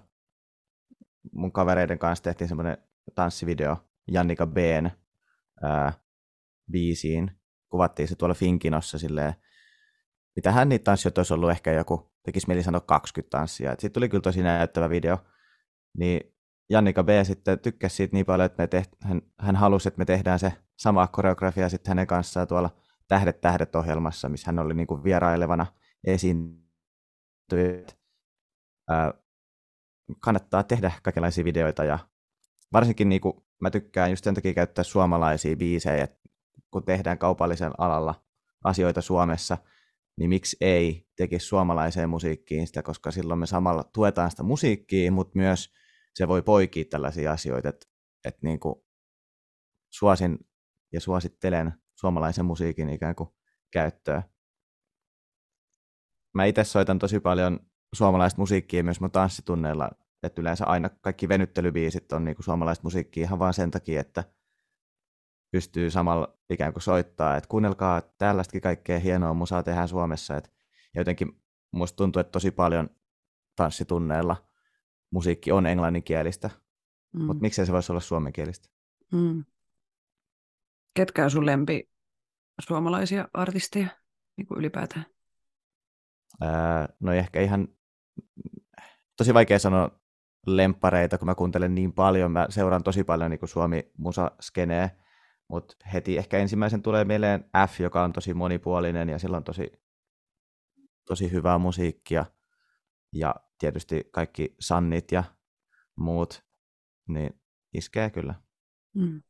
mun 1.32 1.52
kavereiden 1.52 1.98
kanssa 1.98 2.22
tehtiin 2.22 2.48
semmoinen 2.48 2.78
tanssivideo 3.14 3.76
Jannika 4.10 4.46
B:n 4.46 4.90
biisiin. 6.70 7.30
Kuvattiin 7.68 8.08
se 8.08 8.16
tuolla 8.16 8.34
Finkinossa 8.34 8.98
silleen, 8.98 9.34
mitähän 10.36 10.68
niitä 10.68 10.84
tanssijoita 10.84 11.20
olisi 11.20 11.34
ollut 11.34 11.50
ehkä 11.50 11.72
joku, 11.72 12.12
tekisi 12.22 12.46
mieli 12.46 12.62
sanoa 12.62 12.80
20 12.80 13.38
tanssia. 13.38 13.70
Sitten 13.70 13.92
tuli 13.92 14.08
kyllä 14.08 14.22
tosi 14.22 14.42
näyttävä 14.42 14.90
video. 14.90 15.18
Niin 15.98 16.36
Jannika 16.70 17.04
B 17.04 17.08
sitten 17.22 17.58
tykkäsi 17.58 17.96
siitä 17.96 18.16
niin 18.16 18.26
paljon, 18.26 18.46
että 18.46 18.62
me 18.62 18.66
teht, 18.66 18.92
hän, 19.02 19.22
hän 19.38 19.56
halusi, 19.56 19.88
että 19.88 19.98
me 19.98 20.04
tehdään 20.04 20.38
se 20.38 20.52
sama 20.76 21.06
koreografia 21.06 21.68
sitten 21.68 21.90
hänen 21.90 22.06
kanssaan 22.06 22.48
tuolla 22.48 22.70
Tähdet 23.08 23.40
tähdet 23.40 23.76
ohjelmassa, 23.76 24.28
missä 24.28 24.48
hän 24.48 24.58
oli 24.58 24.74
niin 24.74 24.86
kuin 24.86 25.04
vierailevana 25.04 25.66
esiintyjä. 26.04 27.86
Kannattaa 30.20 30.62
tehdä 30.62 30.92
kaikenlaisia 31.02 31.44
videoita 31.44 31.84
ja 31.84 31.98
varsinkin 32.72 33.08
niin 33.08 33.20
kuin 33.20 33.34
mä 33.60 33.70
tykkään 33.70 34.10
just 34.10 34.24
sen 34.24 34.34
takia 34.34 34.54
käyttää 34.54 34.84
suomalaisia 34.84 35.56
biisejä, 35.56 36.04
että 36.04 36.28
kun 36.70 36.84
tehdään 36.84 37.18
kaupallisen 37.18 37.72
alalla 37.78 38.24
asioita 38.64 39.02
Suomessa, 39.02 39.58
niin 40.16 40.30
miksi 40.30 40.56
ei 40.60 41.08
tekisi 41.16 41.46
suomalaiseen 41.46 42.08
musiikkiin 42.08 42.66
sitä, 42.66 42.82
koska 42.82 43.10
silloin 43.10 43.40
me 43.40 43.46
samalla 43.46 43.84
tuetaan 43.84 44.30
sitä 44.30 44.42
musiikkia, 44.42 45.12
mutta 45.12 45.38
myös 45.38 45.72
se 46.14 46.28
voi 46.28 46.42
poikia 46.42 46.84
tällaisia 46.90 47.32
asioita, 47.32 47.68
että, 47.68 47.86
että 48.24 48.40
niin 48.42 48.60
kuin 48.60 48.74
suosin 49.90 50.38
ja 50.92 51.00
suosittelen 51.00 51.72
suomalaisen 51.94 52.44
musiikin 52.44 52.88
ikään 52.88 53.14
kuin 53.14 53.28
käyttöä. 53.72 54.22
Mä 56.34 56.44
itse 56.44 56.64
soitan 56.64 56.98
tosi 56.98 57.20
paljon 57.20 57.60
suomalaista 57.94 58.40
musiikkia 58.40 58.84
myös 58.84 59.00
mun 59.00 59.10
tanssitunneilla, 59.10 59.90
että 60.22 60.40
yleensä 60.40 60.64
aina 60.64 60.88
kaikki 60.88 61.28
venyttelybiisit 61.28 62.12
on 62.12 62.24
niin 62.24 62.36
kuin 62.36 62.44
suomalaista 62.44 62.82
musiikkia 62.82 63.24
ihan 63.24 63.38
vaan 63.38 63.54
sen 63.54 63.70
takia, 63.70 64.00
että 64.00 64.24
pystyy 65.50 65.90
samalla 65.90 66.38
ikään 66.50 66.72
kuin 66.72 66.82
soittaa, 66.82 67.36
että 67.36 67.48
kuunnelkaa 67.48 68.02
tällaistakin 68.18 68.60
kaikkea 68.60 68.98
hienoa 68.98 69.34
musaa 69.34 69.62
tehdään 69.62 69.88
Suomessa, 69.88 70.36
että 70.36 70.50
ja 70.94 71.00
jotenkin 71.00 71.42
musta 71.72 71.96
tuntuu, 71.96 72.20
että 72.20 72.30
tosi 72.30 72.50
paljon 72.50 72.90
tanssitunneilla 73.56 74.36
musiikki 75.10 75.52
on 75.52 75.66
englanninkielistä, 75.66 76.50
mm. 77.12 77.24
mutta 77.24 77.40
miksei 77.40 77.66
se 77.66 77.72
voisi 77.72 77.92
olla 77.92 78.00
suomenkielistä? 78.00 78.68
Mm. 79.12 79.44
Ketkä 80.96 81.24
on 81.24 81.30
sun 81.30 81.46
lempi 81.46 81.90
suomalaisia 82.60 83.28
artisteja 83.34 83.86
niin 84.36 84.46
kuin 84.46 84.58
ylipäätään? 84.58 85.06
Ää, 86.40 86.88
no 87.00 87.12
ehkä 87.12 87.40
ihan 87.40 87.68
tosi 89.16 89.34
vaikea 89.34 89.58
sanoa 89.58 90.00
lempareita, 90.46 91.18
kun 91.18 91.26
mä 91.26 91.34
kuuntelen 91.34 91.74
niin 91.74 91.92
paljon. 91.92 92.32
Mä 92.32 92.46
seuraan 92.48 92.82
tosi 92.82 93.04
paljon 93.04 93.30
niin 93.30 93.48
Suomi-musaskenee, 93.48 94.90
mutta 95.48 95.76
heti 95.92 96.18
ehkä 96.18 96.38
ensimmäisen 96.38 96.82
tulee 96.82 97.04
mieleen 97.04 97.50
F, 97.68 97.80
joka 97.80 98.02
on 98.02 98.12
tosi 98.12 98.34
monipuolinen 98.34 99.08
ja 99.08 99.18
sillä 99.18 99.36
on 99.36 99.44
tosi, 99.44 99.72
tosi 101.04 101.32
hyvää 101.32 101.58
musiikkia. 101.58 102.26
Ja 103.12 103.34
tietysti 103.58 104.08
kaikki 104.12 104.54
Sannit 104.60 105.12
ja 105.12 105.24
muut, 105.96 106.44
niin 107.08 107.40
iskee 107.74 108.10
kyllä. 108.10 108.34
Mm. 108.94 109.22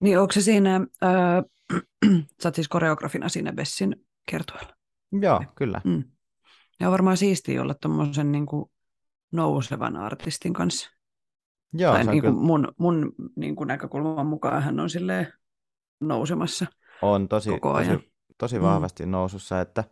Niin 0.00 0.18
onko 0.18 0.32
se 0.32 0.40
siinä, 0.40 0.80
ää, 1.02 1.42
sä 2.42 2.48
oot 2.48 2.54
siis 2.54 2.68
koreografina 2.68 3.28
siinä 3.28 3.52
Bessin 3.52 4.06
kertoilla? 4.30 4.74
Joo, 5.20 5.44
kyllä. 5.54 5.80
Mm. 5.84 6.04
Ja 6.80 6.88
on 6.88 6.92
varmaan 6.92 7.16
siistiä 7.16 7.62
olla 7.62 7.74
tuommoisen 7.74 8.32
niin 8.32 8.46
nousevan 9.32 9.96
artistin 9.96 10.52
kanssa. 10.52 10.90
Joo, 11.72 11.92
tai 11.92 12.04
niin 12.04 12.10
kuin 12.10 12.20
kyllä, 12.20 12.44
mun, 12.46 12.72
mun 12.78 13.12
niin 13.36 13.56
kuin 13.56 13.68
näkökulman 13.68 14.26
mukaan 14.26 14.62
hän 14.62 14.80
on 14.80 14.90
silleen 14.90 15.32
nousemassa. 16.00 16.66
on 17.02 17.28
tosi, 17.28 17.50
koko 17.50 17.72
ajan. 17.72 17.96
tosi, 17.96 18.12
tosi 18.38 18.58
Mm. 18.58 18.62
vahvasti 18.64 19.06
nousussa, 19.06 19.60
että 19.60 19.84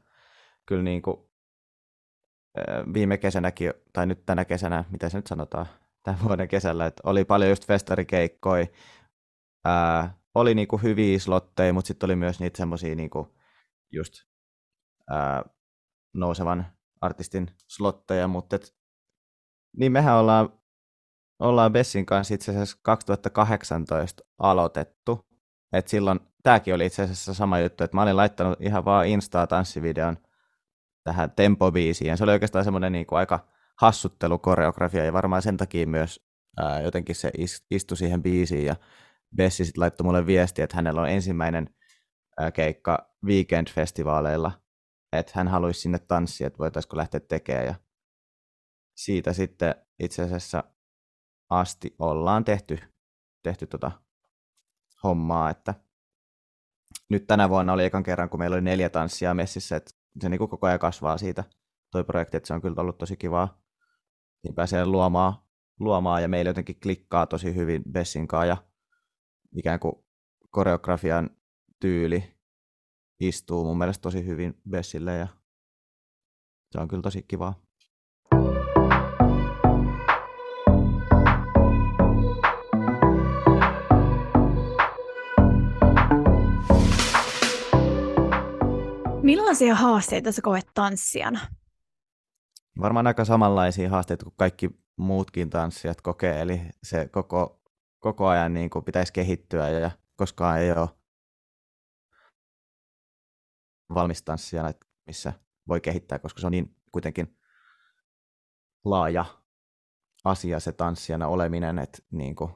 kyllä 0.66 0.82
niin 0.82 1.02
kuin, 1.02 1.16
viime 2.94 3.18
kesänäkin, 3.18 3.72
tai 3.92 4.06
nyt 4.06 4.26
tänä 4.26 4.44
kesänä, 4.44 4.84
mitä 4.90 5.08
se 5.08 5.18
nyt 5.18 5.26
sanotaan, 5.26 5.66
tämän 6.02 6.20
vuoden 6.24 6.48
kesällä, 6.48 6.86
että 6.86 7.02
oli 7.06 7.24
paljon 7.24 7.50
just 7.50 7.66
festarikeikkoja, 7.66 8.66
ää, 9.64 10.18
oli 10.34 10.54
niinku 10.54 10.76
hyviä 10.78 11.18
slotteja, 11.18 11.72
mutta 11.72 11.88
sitten 11.88 12.06
oli 12.06 12.16
myös 12.16 12.40
niitä 12.40 12.56
semmoisia 12.56 12.94
niinku 12.94 13.34
just 13.92 14.14
ää, 15.10 15.44
nousevan 16.14 16.66
artistin 17.00 17.50
slotteja, 17.68 18.28
mutta 18.28 18.56
et, 18.56 18.74
niin 19.76 19.92
mehän 19.92 20.16
ollaan, 20.16 20.48
ollaan 21.38 21.72
Bessin 21.72 22.06
kanssa 22.06 22.34
itse 22.34 22.50
asiassa 22.50 22.78
2018 22.82 24.24
aloitettu. 24.38 25.26
Et 25.72 25.88
silloin 25.88 26.20
tämäkin 26.42 26.74
oli 26.74 26.86
itse 26.86 27.02
asiassa 27.02 27.34
sama 27.34 27.58
juttu, 27.58 27.84
että 27.84 27.96
mä 27.96 28.02
olin 28.02 28.16
laittanut 28.16 28.60
ihan 28.60 28.84
vaan 28.84 29.06
Instaa 29.06 29.46
tanssivideon 29.46 30.16
tähän 31.04 31.30
tempobiisiin. 31.30 32.18
Se 32.18 32.24
oli 32.24 32.32
oikeastaan 32.32 32.64
semmoinen 32.64 32.92
niin 32.92 33.06
kuin 33.06 33.18
aika 33.18 33.48
hassuttelukoreografia 33.80 35.04
ja 35.04 35.12
varmaan 35.12 35.42
sen 35.42 35.56
takia 35.56 35.86
myös 35.86 36.20
ää, 36.56 36.80
jotenkin 36.80 37.14
se 37.14 37.30
istui 37.70 37.96
siihen 37.96 38.22
biisiin 38.22 38.66
ja 38.66 38.76
Bessi 39.36 39.64
sitten 39.64 39.80
laittoi 39.80 40.04
mulle 40.04 40.26
viesti, 40.26 40.62
että 40.62 40.76
hänellä 40.76 41.00
on 41.00 41.08
ensimmäinen 41.08 41.74
keikka 42.54 43.14
Weekend-festivaaleilla, 43.26 44.50
että 45.12 45.32
hän 45.34 45.48
haluaisi 45.48 45.80
sinne 45.80 45.98
tanssia, 45.98 46.46
että 46.46 46.58
voitaisiko 46.58 46.96
lähteä 46.96 47.20
tekemään 47.20 47.66
ja 47.66 47.74
siitä 48.96 49.32
sitten 49.32 49.74
itse 49.98 50.22
asiassa 50.22 50.64
asti 51.50 51.94
ollaan 51.98 52.44
tehty, 52.44 52.78
tehty 53.42 53.66
tota 53.66 53.90
hommaa, 55.04 55.50
että 55.50 55.74
nyt 57.10 57.26
tänä 57.26 57.48
vuonna 57.48 57.72
oli 57.72 57.84
ekan 57.84 58.02
kerran, 58.02 58.28
kun 58.28 58.38
meillä 58.40 58.54
oli 58.54 58.62
neljä 58.62 58.88
tanssia 58.88 59.34
messissä, 59.34 59.76
että 59.76 59.90
se 60.20 60.28
niin 60.28 60.38
koko 60.38 60.66
ajan 60.66 60.78
kasvaa 60.78 61.18
siitä 61.18 61.44
toi 61.90 62.04
projekti, 62.04 62.36
että 62.36 62.46
se 62.46 62.54
on 62.54 62.62
kyllä 62.62 62.80
ollut 62.80 62.98
tosi 62.98 63.16
kivaa. 63.16 63.62
Niin 64.44 64.54
pääsee 64.54 64.86
luomaan, 64.86 65.34
luomaan 65.80 66.22
ja 66.22 66.28
meillä 66.28 66.48
jotenkin 66.48 66.80
klikkaa 66.80 67.26
tosi 67.26 67.54
hyvin 67.54 67.82
Bessin 67.92 68.28
kanssa 68.28 68.46
ja 68.46 68.56
ikään 69.56 69.80
kuin 69.80 69.94
koreografian 70.50 71.30
tyyli 71.80 72.34
istuu 73.20 73.64
mun 73.64 73.78
mielestä 73.78 74.02
tosi 74.02 74.26
hyvin 74.26 74.54
Bessille 74.70 75.16
ja 75.16 75.26
se 76.70 76.80
on 76.80 76.88
kyllä 76.88 77.02
tosi 77.02 77.22
kivaa. 77.22 77.62
Millaisia 89.22 89.74
haasteita 89.74 90.32
sä 90.32 90.42
koet 90.42 90.66
tanssijana? 90.74 91.40
Varmaan 92.80 93.06
aika 93.06 93.24
samanlaisia 93.24 93.90
haasteita 93.90 94.24
kuin 94.24 94.34
kaikki 94.36 94.70
muutkin 94.96 95.50
tanssijat 95.50 96.00
kokee, 96.00 96.40
eli 96.40 96.60
se 96.82 97.08
koko, 97.08 97.61
koko 98.02 98.28
ajan 98.28 98.54
niin 98.54 98.70
kuin 98.70 98.84
pitäisi 98.84 99.12
kehittyä 99.12 99.68
ja 99.68 99.90
koskaan 100.16 100.60
ei 100.60 100.72
ole 100.72 100.88
valmis 103.94 104.22
tanssijana, 104.22 104.72
missä 105.06 105.32
voi 105.68 105.80
kehittää, 105.80 106.18
koska 106.18 106.40
se 106.40 106.46
on 106.46 106.52
niin 106.52 106.76
kuitenkin 106.92 107.38
laaja 108.84 109.24
asia 110.24 110.60
se 110.60 110.72
tanssijana 110.72 111.28
oleminen, 111.28 111.78
että 111.78 111.98
niin 112.10 112.36
kuin, 112.36 112.52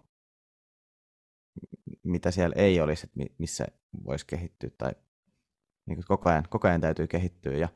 mitä 2.03 2.31
siellä 2.31 2.55
ei 2.59 2.81
olisi, 2.81 3.07
että 3.07 3.35
missä 3.39 3.67
voisi 4.05 4.27
kehittyä 4.27 4.71
tai 4.79 4.93
niin 5.87 5.97
kuin 5.97 6.07
koko, 6.09 6.31
ajan, 6.31 6.45
koko 6.51 6.69
ajan 6.69 6.81
täytyy 6.81 7.07
kehittyä. 7.07 7.57
Ja 7.57 7.69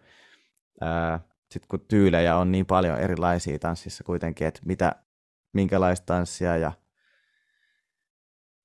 sitten 1.50 1.68
kun 1.68 1.86
tyylejä 1.88 2.36
on 2.36 2.52
niin 2.52 2.66
paljon 2.66 2.98
erilaisia 2.98 3.58
tanssissa 3.58 4.04
kuitenkin, 4.04 4.46
että 4.46 4.60
mitä, 4.64 5.04
minkälaista 5.52 6.06
tanssia 6.06 6.56
ja 6.56 6.72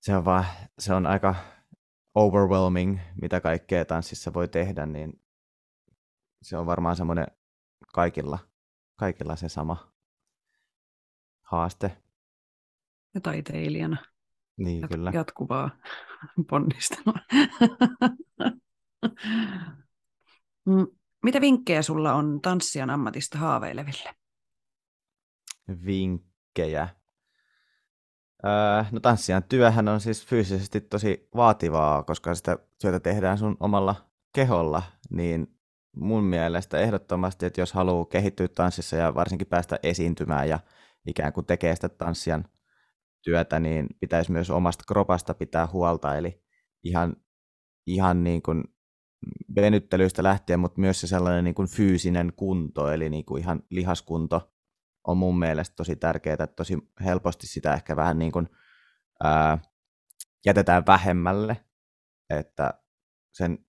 se 0.05 0.15
on, 0.15 0.25
vaan, 0.25 0.45
se 0.79 0.93
on 0.93 1.07
aika 1.07 1.35
overwhelming, 2.15 2.99
mitä 3.21 3.41
kaikkea 3.41 3.85
tanssissa 3.85 4.33
voi 4.33 4.47
tehdä, 4.47 4.85
niin 4.85 5.21
se 6.41 6.57
on 6.57 6.65
varmaan 6.65 6.95
semmoinen 6.95 7.27
kaikilla, 7.93 8.39
kaikilla 8.95 9.35
se 9.35 9.49
sama 9.49 9.93
haaste. 11.41 11.97
Ja 13.13 13.21
taiteilijana. 13.21 13.97
Niin, 14.57 14.83
Jat- 14.83 14.87
kyllä. 14.87 15.11
Jatkuvaa 15.13 15.69
ponnistelua. 16.49 17.19
Mm, 20.65 20.87
mitä 21.23 21.41
vinkkejä 21.41 21.81
sulla 21.81 22.13
on 22.13 22.41
tanssijan 22.41 22.89
ammatista 22.89 23.37
haaveileville? 23.37 24.15
Vinkkejä. 25.85 26.89
Öö, 28.45 28.83
no 28.91 28.99
tanssijan 28.99 29.43
työhän 29.43 29.87
on 29.87 30.01
siis 30.01 30.25
fyysisesti 30.25 30.81
tosi 30.81 31.29
vaativaa, 31.35 32.03
koska 32.03 32.35
sitä 32.35 32.57
työtä 32.81 32.99
tehdään 32.99 33.37
sun 33.37 33.57
omalla 33.59 33.95
keholla, 34.35 34.83
niin 35.09 35.47
mun 35.95 36.23
mielestä 36.23 36.79
ehdottomasti, 36.79 37.45
että 37.45 37.61
jos 37.61 37.73
haluaa 37.73 38.05
kehittyä 38.05 38.47
tanssissa 38.47 38.95
ja 38.95 39.15
varsinkin 39.15 39.47
päästä 39.47 39.79
esiintymään 39.83 40.49
ja 40.49 40.59
ikään 41.07 41.33
kuin 41.33 41.45
tekee 41.45 41.75
sitä 41.75 41.89
tanssijan 41.89 42.45
työtä, 43.23 43.59
niin 43.59 43.87
pitäisi 43.99 44.31
myös 44.31 44.49
omasta 44.49 44.83
kropasta 44.87 45.33
pitää 45.33 45.67
huolta, 45.73 46.15
eli 46.17 46.43
ihan, 46.83 47.15
ihan 47.87 48.23
niin 48.23 48.41
kuin 48.41 48.63
venyttelyistä 49.55 50.23
lähtien, 50.23 50.59
mutta 50.59 50.81
myös 50.81 51.01
se 51.01 51.07
sellainen 51.07 51.43
niin 51.43 51.55
kuin 51.55 51.67
fyysinen 51.67 52.33
kunto, 52.35 52.89
eli 52.91 53.09
niin 53.09 53.25
kuin 53.25 53.41
ihan 53.43 53.63
lihaskunto 53.69 54.54
on 55.07 55.17
mun 55.17 55.39
mielestä 55.39 55.75
tosi 55.75 55.95
tärkeää, 55.95 56.33
että 56.33 56.47
tosi 56.47 56.77
helposti 57.05 57.47
sitä 57.47 57.73
ehkä 57.73 57.95
vähän 57.95 58.19
niin 58.19 58.31
kuin, 58.31 58.49
ää, 59.23 59.57
jätetään 60.45 60.85
vähemmälle, 60.87 61.65
että 62.29 62.73
sen 63.33 63.65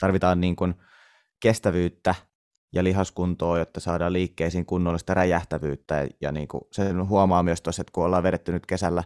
tarvitaan 0.00 0.40
niin 0.40 0.56
kuin 0.56 0.74
kestävyyttä 1.40 2.14
ja 2.72 2.84
lihaskuntoa, 2.84 3.58
jotta 3.58 3.80
saadaan 3.80 4.12
liikkeisiin 4.12 4.66
kunnollista 4.66 5.14
räjähtävyyttä. 5.14 6.08
Ja 6.20 6.32
niin 6.32 6.48
kuin 6.48 6.62
sen 6.72 7.08
huomaa 7.08 7.42
myös 7.42 7.62
tuossa, 7.62 7.82
että 7.82 7.92
kun 7.92 8.04
ollaan 8.04 8.22
vedetty 8.22 8.52
nyt 8.52 8.66
kesällä 8.66 9.04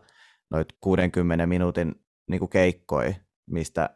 noit 0.50 0.68
60 0.80 1.46
minuutin 1.46 1.94
niin 2.30 2.38
kuin 2.38 2.48
keikkoi, 2.48 3.16
mistä 3.46 3.90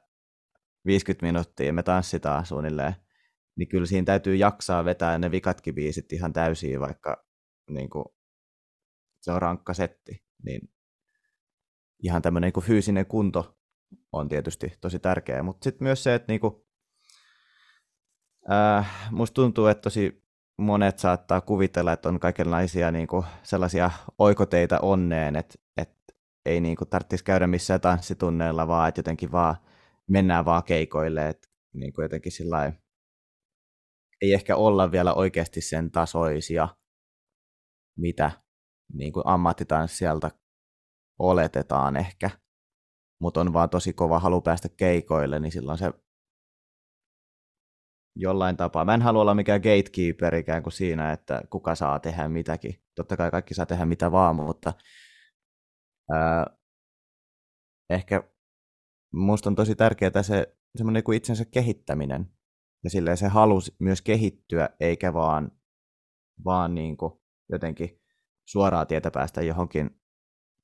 50 0.87 1.27
minuuttia 1.27 1.73
me 1.73 1.83
tanssitaan 1.83 2.47
suunnilleen, 2.47 2.97
niin 3.59 3.69
kyllä 3.69 3.87
siinä 3.87 4.05
täytyy 4.05 4.37
jaksaa 4.37 4.85
vetää 4.85 5.19
ne 5.19 5.31
vikatkin 5.31 5.75
biisit 5.75 6.13
ihan 6.13 6.33
täysiin, 6.33 6.81
vaikka 6.81 7.25
niin 7.71 7.91
kuin, 7.91 8.05
se 9.21 9.33
on 9.33 9.43
rankka 9.43 9.75
setti. 9.75 10.25
Niin 10.45 10.71
ihan 12.03 12.23
tämmöinen 12.23 12.53
niin 12.55 12.65
fyysinen 12.65 13.07
kunto 13.07 13.59
on 14.13 14.29
tietysti 14.29 14.73
tosi 14.81 14.99
tärkeä, 14.99 15.43
mutta 15.43 15.65
sitten 15.65 15.85
myös 15.85 16.03
se, 16.03 16.15
että 16.15 16.33
niin 16.33 16.41
kuin, 16.41 16.55
äh, 18.51 19.11
musta 19.11 19.35
tuntuu, 19.35 19.67
että 19.67 19.83
tosi 19.83 20.25
monet 20.59 20.99
saattaa 20.99 21.41
kuvitella, 21.41 21.93
että 21.93 22.09
on 22.09 22.21
kaikenlaisia 22.21 22.91
niin 22.91 23.07
kuin, 23.07 23.27
sellaisia 23.43 23.91
oikoteita 24.19 24.79
onneen, 24.81 25.37
että, 25.37 25.59
että 25.77 26.15
ei 26.47 26.61
niin 26.61 26.77
kuin, 26.77 26.89
tarvitsisi 26.89 27.25
käydä 27.25 27.47
missään 27.47 27.81
tanssitunneilla, 27.81 28.69
vaan 28.69 28.89
että 28.89 28.99
jotenkin 28.99 29.33
vaan 29.33 29.57
mennään 30.09 30.45
vaan 30.45 30.65
keikoille, 30.65 31.29
että 31.29 31.49
niin 31.73 31.93
kuin 31.93 32.03
jotenkin 32.03 32.33
sillä 32.33 32.73
ei 34.23 34.33
ehkä 34.33 34.57
olla 34.57 34.93
vielä 34.93 35.15
oikeasti 35.15 35.61
sen 35.61 35.91
tasoisia, 35.91 36.69
mitä 37.99 38.31
niin 38.93 39.13
kuin 39.13 39.23
ammattitanssijalta 39.27 40.31
oletetaan 41.19 41.97
ehkä, 41.97 42.31
mutta 43.21 43.41
on 43.41 43.53
vaan 43.53 43.71
tosi 43.71 43.93
kova 43.93 44.19
halu 44.19 44.41
päästä 44.41 44.69
keikoille, 44.69 45.41
niin 45.41 45.53
silloin 45.53 45.79
se 45.79 45.93
jollain 48.17 48.57
tapaa. 48.57 48.85
Mä 48.85 48.95
en 48.95 49.03
halua 49.03 49.23
olla 49.23 49.35
mikään 49.35 49.61
gatekeeper 49.61 50.35
ikään 50.35 50.63
kuin 50.63 50.73
siinä, 50.73 51.13
että 51.13 51.43
kuka 51.51 51.75
saa 51.75 51.99
tehdä 51.99 52.29
mitäkin. 52.29 52.75
Totta 52.95 53.17
kai 53.17 53.31
kaikki 53.31 53.55
saa 53.55 53.67
tehdä 53.67 53.85
mitä 53.85 54.13
vaan, 54.13 54.37
mutta 54.37 54.73
ää, 56.13 56.47
ehkä 57.91 58.23
musta 59.15 59.51
on 59.51 59.57
tosi 59.57 59.75
tärkeää 59.75 60.23
se 60.23 60.57
semmoinen 60.77 61.05
kuin 61.05 61.17
itsensä 61.17 61.45
kehittäminen. 61.45 62.38
Ja 62.85 62.91
silleen 62.91 63.17
se 63.17 63.29
halusi 63.29 63.75
myös 63.79 64.03
kehittyä, 64.03 64.69
eikä 64.81 65.15
vaan, 65.15 65.51
vaan 66.45 66.75
niin 66.75 66.97
kuin 66.97 67.13
jotenkin 67.49 68.01
suoraa 68.45 68.87
tietä 68.87 69.11
päästä 69.11 69.43
johonkin 69.43 70.01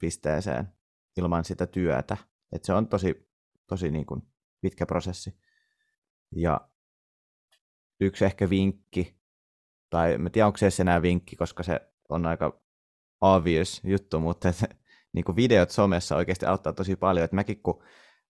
pisteeseen 0.00 0.68
ilman 1.16 1.44
sitä 1.44 1.66
työtä. 1.66 2.16
Et 2.52 2.64
se 2.64 2.72
on 2.72 2.88
tosi, 2.88 3.28
tosi 3.66 3.90
niin 3.90 4.06
kuin 4.06 4.22
pitkä 4.60 4.86
prosessi. 4.86 5.38
Ja 6.36 6.68
yksi 8.00 8.24
ehkä 8.24 8.50
vinkki, 8.50 9.20
tai 9.90 10.14
en 10.14 10.30
tiedä 10.32 10.46
onko 10.46 10.56
se 10.56 10.68
enää 10.80 11.02
vinkki, 11.02 11.36
koska 11.36 11.62
se 11.62 11.80
on 12.08 12.26
aika 12.26 12.62
obvious 13.20 13.80
juttu, 13.84 14.20
mutta 14.20 14.48
että, 14.48 14.68
niin 15.14 15.24
kuin 15.24 15.36
videot 15.36 15.70
somessa 15.70 16.16
oikeasti 16.16 16.46
auttaa 16.46 16.72
tosi 16.72 16.96
paljon. 16.96 17.24
Että 17.24 17.34
mäkin 17.34 17.62
kun 17.62 17.82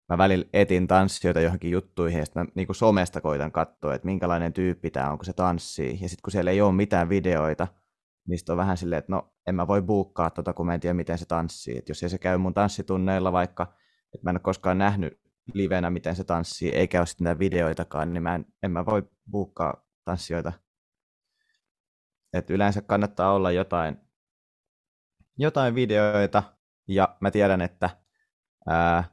mä 0.09 0.17
välillä 0.17 0.45
etin 0.53 0.87
tanssijoita 0.87 1.39
johonkin 1.41 1.71
juttuihin, 1.71 2.19
ja 2.19 2.25
sitten 2.25 2.43
mä 2.43 2.51
niin 2.55 2.75
somesta 2.75 3.21
koitan 3.21 3.51
katsoa, 3.51 3.95
että 3.95 4.05
minkälainen 4.05 4.53
tyyppi 4.53 4.91
tämä 4.91 5.11
on, 5.11 5.17
kun 5.17 5.25
se 5.25 5.33
tanssii. 5.33 5.91
Ja 6.01 6.09
sitten 6.09 6.21
kun 6.23 6.31
siellä 6.31 6.51
ei 6.51 6.61
ole 6.61 6.73
mitään 6.73 7.09
videoita, 7.09 7.67
niin 8.27 8.39
on 8.49 8.57
vähän 8.57 8.77
silleen, 8.77 8.99
että 8.99 9.11
no 9.11 9.33
en 9.47 9.55
mä 9.55 9.67
voi 9.67 9.81
buukkaa 9.81 10.29
tota, 10.29 10.53
kun 10.53 10.65
mä 10.65 10.73
en 10.73 10.79
tiedä, 10.79 10.93
miten 10.93 11.17
se 11.17 11.25
tanssii. 11.25 11.77
Et 11.77 11.89
jos 11.89 12.03
ei 12.03 12.09
se 12.09 12.17
käy 12.17 12.37
mun 12.37 12.53
tanssitunneilla 12.53 13.31
vaikka, 13.31 13.63
että 14.15 14.23
mä 14.23 14.29
en 14.29 14.35
ole 14.35 14.41
koskaan 14.41 14.77
nähnyt 14.77 15.21
livenä, 15.53 15.89
miten 15.89 16.15
se 16.15 16.23
tanssii, 16.23 16.69
eikä 16.69 16.99
ole 16.99 17.05
sitten 17.05 17.39
videoitakaan, 17.39 18.13
niin 18.13 18.23
mä 18.23 18.35
en, 18.35 18.45
en 18.63 18.71
mä 18.71 18.85
voi 18.85 19.09
buukkaa 19.31 19.85
tanssijoita. 20.05 20.53
Et 22.33 22.49
yleensä 22.49 22.81
kannattaa 22.81 23.33
olla 23.33 23.51
jotain, 23.51 23.97
jotain 25.37 25.75
videoita, 25.75 26.43
ja 26.87 27.17
mä 27.19 27.31
tiedän, 27.31 27.61
että 27.61 27.89
ää, 28.67 29.12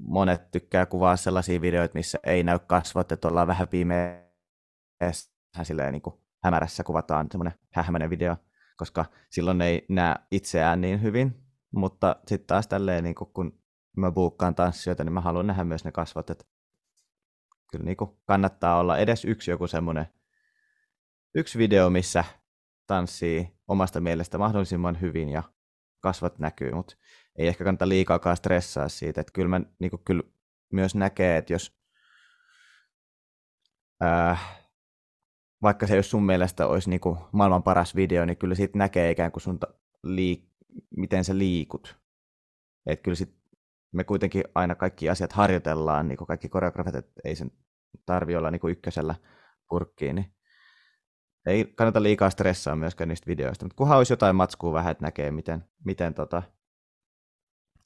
monet 0.00 0.50
tykkää 0.50 0.86
kuvaa 0.86 1.16
sellaisia 1.16 1.60
videoita, 1.60 1.94
missä 1.94 2.18
ei 2.24 2.42
näy 2.42 2.58
kasvot, 2.58 3.12
että 3.12 3.28
ollaan 3.28 3.46
vähän 3.46 3.68
pimeässä, 3.68 5.30
silleen 5.62 5.92
niin 5.92 6.02
kuin 6.02 6.14
hämärässä 6.44 6.84
kuvataan 6.84 7.26
semmoinen 7.30 7.58
hämäinen 7.74 8.10
video, 8.10 8.36
koska 8.76 9.04
silloin 9.30 9.60
ei 9.60 9.86
näe 9.88 10.14
itseään 10.30 10.80
niin 10.80 11.02
hyvin, 11.02 11.42
mutta 11.74 12.16
sitten 12.26 12.46
taas 12.46 12.66
tälleen, 12.66 13.04
niin 13.04 13.14
kuin, 13.14 13.30
kun 13.32 13.60
mä 13.96 14.10
buukkaan 14.10 14.54
tanssijoita, 14.54 15.04
niin 15.04 15.12
mä 15.12 15.20
haluan 15.20 15.46
nähdä 15.46 15.64
myös 15.64 15.84
ne 15.84 15.92
kasvot, 15.92 16.30
että 16.30 16.44
kyllä 17.72 17.84
niin 17.84 17.96
kuin 17.96 18.10
kannattaa 18.26 18.78
olla 18.78 18.98
edes 18.98 19.24
yksi 19.24 19.50
joku 19.50 19.66
semmoinen 19.66 20.06
yksi 21.34 21.58
video, 21.58 21.90
missä 21.90 22.24
tanssii 22.86 23.58
omasta 23.68 24.00
mielestä 24.00 24.38
mahdollisimman 24.38 25.00
hyvin 25.00 25.28
ja 25.28 25.42
kasvot 26.00 26.38
näkyy, 26.38 26.72
mutta 26.72 26.96
ei 27.40 27.48
ehkä 27.48 27.64
kannata 27.64 27.88
liikaakaan 27.88 28.36
stressaa 28.36 28.88
siitä, 28.88 29.20
että 29.20 29.32
kyllä, 29.32 29.48
mä, 29.48 29.60
niin 29.78 29.90
kuin, 29.90 30.02
kyllä 30.04 30.22
myös 30.72 30.94
näkee, 30.94 31.36
että 31.36 31.52
jos 31.52 31.78
ää, 34.00 34.36
vaikka 35.62 35.86
se 35.86 35.96
jos 35.96 36.10
sun 36.10 36.26
mielestä 36.26 36.66
olisi 36.66 36.90
niin 36.90 37.00
kuin 37.00 37.18
maailman 37.32 37.62
paras 37.62 37.96
video, 37.96 38.24
niin 38.24 38.36
kyllä 38.36 38.54
siitä 38.54 38.78
näkee 38.78 39.10
ikään 39.10 39.32
kuin 39.32 39.42
sun 39.42 39.58
liik- 40.06 40.50
miten 40.96 41.24
sä 41.24 41.38
liikut. 41.38 41.96
Että 42.86 43.02
kyllä 43.02 43.16
sit 43.16 43.34
me 43.92 44.04
kuitenkin 44.04 44.44
aina 44.54 44.74
kaikki 44.74 45.10
asiat 45.10 45.32
harjoitellaan, 45.32 46.08
niin 46.08 46.18
kuin 46.18 46.28
kaikki 46.28 46.48
koreografit, 46.48 46.94
että 46.94 47.20
ei 47.24 47.36
sen 47.36 47.50
tarvi 48.06 48.36
olla 48.36 48.50
niin 48.50 48.60
kuin 48.60 48.72
ykkösellä 48.72 49.14
purkkiin, 49.68 50.16
niin 50.16 50.34
ei 51.46 51.64
kannata 51.64 52.02
liikaa 52.02 52.30
stressaa 52.30 52.76
myöskään 52.76 53.08
niistä 53.08 53.26
videoista, 53.26 53.64
mutta 53.64 53.76
kunhan 53.76 53.98
olisi 53.98 54.12
jotain 54.12 54.36
matskua 54.36 54.72
vähän, 54.72 54.90
että 54.90 55.04
näkee, 55.04 55.30
miten, 55.30 55.64
miten 55.84 56.14
tota, 56.14 56.42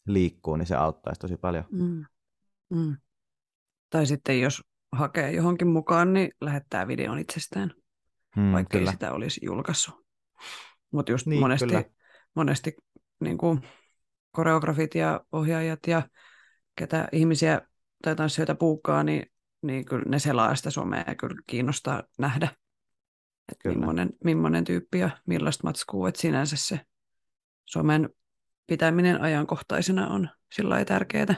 liikkuu, 0.07 0.57
niin 0.57 0.67
se 0.67 0.77
auttaisi 0.77 1.21
tosi 1.21 1.37
paljon. 1.37 1.65
Mm. 1.71 2.05
Mm. 2.71 2.97
Tai 3.91 4.07
sitten 4.07 4.41
jos 4.41 4.63
hakee 4.93 5.33
johonkin 5.33 5.69
mukaan, 5.69 6.13
niin 6.13 6.31
lähettää 6.41 6.89
videon 6.89 7.19
itsestään, 7.19 7.71
mm, 8.37 8.53
vaikka 8.53 8.79
kyllä. 8.79 8.91
ei 8.91 8.93
sitä 8.93 9.13
olisi 9.13 9.41
julkaissut. 9.45 9.95
Mutta 10.91 11.13
just 11.13 11.27
niin, 11.27 11.41
monesti, 11.41 11.67
kyllä. 11.67 11.85
monesti 12.35 12.77
niin 13.21 13.39
kuin 13.39 13.61
koreografit 14.31 14.95
ja 14.95 15.21
ohjaajat 15.33 15.81
ja 15.87 16.09
ketä 16.77 17.09
ihmisiä 17.13 17.61
tai 18.03 18.17
tanssijoita 18.17 18.55
puukkaa, 18.55 19.05
niin, 19.05 19.27
niin 19.63 19.85
kyllä 19.85 20.05
ne 20.07 20.19
selaa 20.19 20.55
sitä 20.55 20.71
somea 20.71 21.05
ja 21.07 21.15
kyllä 21.15 21.43
kiinnostaa 21.47 22.03
nähdä, 22.19 22.49
että 23.53 23.69
millainen, 23.69 24.11
millainen 24.25 24.65
tyyppi 24.65 24.99
ja 24.99 25.11
millaista 25.27 25.67
matskuu, 25.67 26.07
että 26.07 26.21
sinänsä 26.21 26.57
se 26.59 26.81
somen 27.65 28.11
pitäminen 28.67 29.21
ajankohtaisena 29.21 30.09
on 30.09 30.29
sillä 30.53 30.85
tärkeää. 30.85 31.35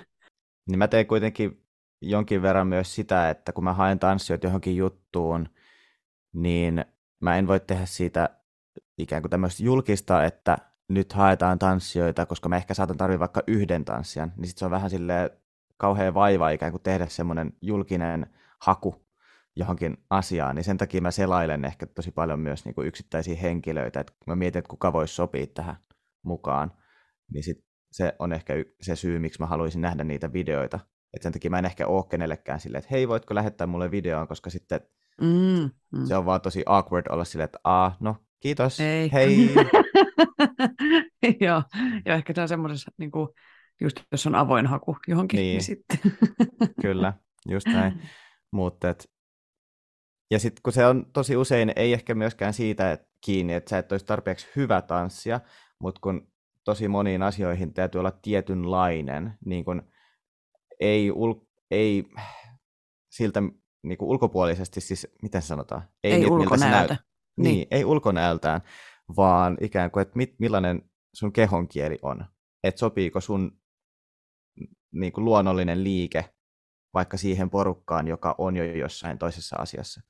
Niin 0.68 0.79
mä 0.79 0.89
teen 0.89 1.07
kuitenkin 1.07 1.66
jonkin 2.03 2.43
verran 2.43 2.66
myös 2.66 2.95
sitä, 2.95 3.31
että 3.31 3.53
kun 3.53 3.64
mä 3.64 3.72
haen 3.72 3.99
tanssijoita 3.99 4.47
johonkin 4.47 4.77
juttuun, 4.77 5.49
niin 6.33 6.85
mä 7.20 7.37
en 7.37 7.47
voi 7.47 7.61
tehdä 7.61 7.87
siitä 7.87 8.29
ikään 8.99 9.22
kuin 9.22 9.31
tämmöistä 9.31 9.62
julkista, 9.62 10.24
että 10.24 10.59
nyt 10.89 11.12
haetaan 11.12 11.59
tanssijoita, 11.59 12.27
koska 12.27 12.49
mä 12.49 12.57
ehkä 12.57 12.74
saatan 12.74 12.97
tarvita 12.97 13.20
vaikka 13.20 13.43
yhden 13.47 13.85
tanssijan, 13.85 14.33
niin 14.37 14.49
sit 14.49 14.59
se 14.59 14.64
on 14.64 14.70
vähän 14.70 14.91
silleen 14.91 15.31
kauhean 15.77 16.14
vaiva 16.14 16.51
ikään 16.51 16.72
kuin 16.72 16.83
tehdä 16.83 17.07
semmoinen 17.07 17.53
julkinen 17.62 18.27
haku 18.59 19.07
johonkin 19.57 19.97
asiaan, 20.11 20.55
niin 20.55 20.64
sen 20.64 20.77
takia 20.77 21.01
mä 21.01 21.11
selailen 21.11 21.64
ehkä 21.64 21.87
tosi 21.87 22.11
paljon 22.11 22.41
myös 22.41 22.64
niin 22.64 22.74
kuin 22.74 22.89
yksittäisiä 22.89 23.37
henkilöitä, 23.37 24.01
että 24.01 24.12
mä 24.27 24.37
mietin, 24.37 24.59
että 24.59 24.68
kuka 24.68 24.93
voisi 24.93 25.14
sopia 25.14 25.47
tähän 25.47 25.77
mukaan, 26.22 26.72
niin 27.33 27.45
sit 27.45 27.64
se 27.93 28.12
on 28.18 28.33
ehkä 28.33 28.55
se 28.81 28.97
syy, 28.97 29.18
miksi 29.18 29.41
mä 29.41 29.47
haluaisin 29.47 29.81
nähdä 29.81 30.05
niitä 30.05 30.33
videoita. 30.33 30.81
Et 31.14 31.22
sen 31.22 31.33
takia 31.33 31.51
mä 31.51 31.59
en 31.59 31.64
ehkä 31.64 31.87
ole 31.87 32.05
kenellekään 32.11 32.61
silleen, 32.61 32.79
että 32.79 32.89
hei, 32.91 33.09
voitko 33.09 33.35
lähettää 33.35 33.66
mulle 33.66 33.91
videoon, 33.91 34.29
koska 34.29 34.51
sitten 34.51 34.81
mm, 35.20 35.70
mm. 35.99 36.07
se 36.07 36.16
on 36.16 36.27
vaan 36.27 36.41
tosi 36.41 36.62
awkward 36.66 37.07
olla 37.11 37.24
silleen, 37.24 37.45
että 37.45 37.59
aa, 37.64 37.97
no 38.01 38.16
kiitos, 38.41 38.81
Ei. 38.81 39.12
hei. 39.12 39.51
Joo, 41.41 41.62
ja 42.05 42.14
ehkä 42.14 42.33
se 42.35 42.41
on 42.41 42.49
semmoisessa, 42.49 42.91
niin 42.99 43.11
kuin, 43.11 43.29
just 43.81 44.01
jos 44.12 44.27
on 44.27 44.35
avoin 44.35 44.66
haku 44.66 44.97
johonkin, 45.09 45.39
niin, 45.39 45.53
niin 45.53 45.62
sitten. 45.62 45.99
Kyllä, 46.83 47.12
just 47.49 47.66
näin. 47.66 48.03
Mutta 48.53 48.95
ja 50.31 50.39
sitten 50.39 50.61
kun 50.62 50.72
se 50.72 50.87
on 50.87 51.07
tosi 51.12 51.37
usein, 51.37 51.72
ei 51.77 51.93
ehkä 51.93 52.14
myöskään 52.14 52.53
siitä 52.53 52.93
että 52.93 53.07
kiinni, 53.20 53.55
että 53.55 53.70
sä 53.70 53.79
et 53.79 53.93
olisi 53.93 54.07
tarpeeksi 54.07 54.49
hyvä 54.57 54.83
tanssia, 54.83 55.41
mutta 55.81 56.01
kun 56.01 56.29
tosi 56.67 56.89
moniin 56.89 57.23
asioihin 57.23 57.75
täytyy 57.75 57.99
olla 57.99 58.11
tietynlainen, 58.11 59.39
niin 59.45 59.64
kun 59.64 59.83
ei, 60.81 61.11
ul, 61.11 61.35
ei 61.71 62.05
siltä 63.11 63.43
niin 63.83 63.99
kuin 63.99 64.09
ulkopuolisesti, 64.09 64.81
siis 64.81 65.09
miten 65.23 65.43
sanotaan? 65.43 65.89
Ei, 66.05 66.12
ei 66.12 66.27
ulkonäöltä. 66.27 66.95
Näyt, 66.95 67.01
niin. 67.37 67.55
niin, 67.55 67.67
ei 67.71 67.85
ulkonäöltään, 67.85 68.61
vaan 69.17 69.57
ikään 69.61 69.91
kuin, 69.91 70.03
että 70.03 70.17
mit, 70.17 70.35
millainen 70.39 70.91
sun 71.14 71.33
kehon 71.33 71.69
kieli 71.69 71.99
on. 72.03 72.25
Että 72.64 72.79
sopiiko 72.79 73.21
sun 73.21 73.61
niin 74.93 75.12
kuin 75.12 75.25
luonnollinen 75.25 75.85
liike 75.85 76.35
vaikka 76.95 77.17
siihen 77.17 77.51
porukkaan, 77.51 78.09
joka 78.09 78.35
on 78.39 78.57
jo 78.57 78.64
jossain 78.64 79.19
toisessa 79.19 79.57
asiassa. 79.57 80.01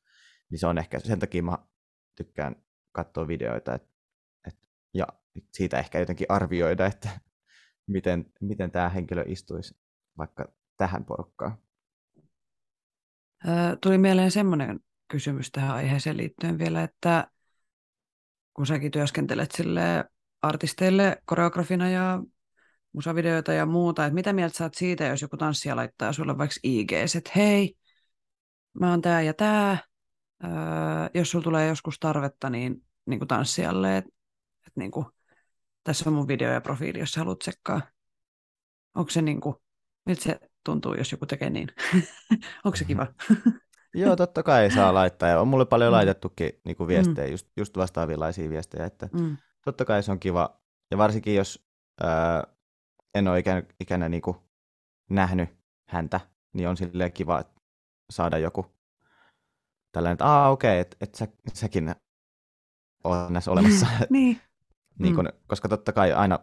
Niin 0.51 0.59
se 0.59 0.67
on 0.67 0.79
ehkä, 0.79 0.99
sen 0.99 1.19
takia 1.19 1.43
mä 1.43 1.59
tykkään 2.17 2.57
katsoa 2.93 3.29
videoita, 3.29 3.75
et, 3.75 3.83
et, 4.47 4.59
ja 4.95 5.07
siitä 5.53 5.78
ehkä 5.78 5.99
jotenkin 5.99 6.26
arvioida, 6.30 6.87
että 6.87 7.09
miten, 7.87 8.24
miten 8.41 8.70
tämä 8.70 8.89
henkilö 8.89 9.24
istuisi 9.26 9.76
vaikka 10.18 10.49
tähän 10.76 11.05
porukkaan. 11.05 11.59
Tuli 13.80 13.99
mieleen 13.99 14.30
semmoinen 14.30 14.80
kysymys 15.09 15.51
tähän 15.51 15.76
aiheeseen 15.76 16.16
liittyen 16.16 16.59
vielä, 16.59 16.82
että 16.82 17.30
kun 18.55 18.66
säkin 18.66 18.91
työskentelet 18.91 19.53
sille 19.53 20.05
artisteille 20.43 21.22
koreografina 21.24 21.91
ja 21.91 22.22
musavideoita 22.93 23.53
ja 23.53 23.66
muuta, 23.66 24.07
että 24.07 24.14
mitä 24.14 24.32
mieltä 24.32 24.57
saat 24.57 24.74
siitä, 24.74 25.05
jos 25.05 25.22
joku 25.22 25.37
tanssija 25.37 25.76
laittaa 25.76 26.12
sulle 26.12 26.39
vaikka 26.39 26.57
IG, 26.62 26.93
että 26.93 27.30
hei, 27.37 27.76
mä 28.80 28.91
oon 28.91 29.03
tää 29.03 29.22
ja 29.22 29.34
tää, 29.34 29.78
jos 31.14 31.30
sulla 31.30 31.43
tulee 31.43 31.68
joskus 31.68 31.99
tarvetta 31.99 32.51
niin, 32.51 32.84
niin 33.07 33.20
kuin 33.20 33.28
tanssijalle, 33.28 33.97
että 33.97 34.11
et, 34.66 34.72
niin 34.76 34.91
kuin, 34.91 35.07
tässä 35.87 36.11
on 36.11 36.14
mun 36.14 36.28
video 36.28 36.53
ja 36.53 36.61
profiili, 36.61 36.99
jos 36.99 37.16
haluat 37.16 37.39
tsekkaa. 37.39 37.80
Onko 38.95 39.11
se 39.11 39.22
niin 39.22 39.41
kuin, 39.41 39.57
miltä 40.07 40.22
se 40.22 40.41
tuntuu, 40.64 40.95
jos 40.95 41.12
joku 41.12 41.26
tekee 41.26 41.51
niin? 41.51 41.68
Onko 42.64 42.76
se 42.76 42.84
kiva? 42.84 43.07
Joo, 43.95 44.16
totta 44.16 44.43
kai 44.43 44.70
saa 44.70 44.95
laittaa. 44.95 45.28
Ja 45.28 45.41
on 45.41 45.49
mulle 45.49 45.66
paljon 45.66 45.91
mm. 45.91 45.93
laitettukin 45.93 46.53
niin 46.64 46.76
kuin 46.76 46.89
viestejä, 46.89 47.26
mm. 47.26 47.30
just, 47.30 47.49
just 47.57 47.76
vastaavilaisia 47.76 48.51
viestejä. 48.51 48.84
Että 48.87 49.09
mm. 49.12 49.37
Totta 49.64 49.84
kai 49.84 50.03
se 50.03 50.12
on 50.12 50.20
kiva. 50.20 50.61
Ja 50.91 50.99
varsinkin, 50.99 51.34
jos 51.34 51.66
ää, 52.03 52.45
en 53.14 53.28
ole 53.28 53.39
ikänä, 53.39 53.62
ikänä 53.80 54.09
niin 54.09 54.22
kuin 54.22 54.37
nähnyt 55.11 55.49
häntä, 55.89 56.20
niin 56.53 56.68
on 56.68 56.76
silleen 56.76 57.12
kiva 57.12 57.45
saada 58.11 58.39
joku 58.39 58.66
tällainen, 59.93 60.14
että 60.14 60.49
okei, 60.49 60.70
okay, 60.70 60.80
että 60.80 60.97
et 61.01 61.14
sä, 61.14 61.28
säkin 61.55 61.95
on 63.05 63.32
näissä 63.32 63.51
olemassa. 63.51 63.87
niin. 64.11 64.41
Niin 64.99 65.14
kuin, 65.14 65.26
mm. 65.26 65.32
Koska 65.47 65.68
totta 65.68 65.92
kai 65.92 66.12
aina, 66.12 66.38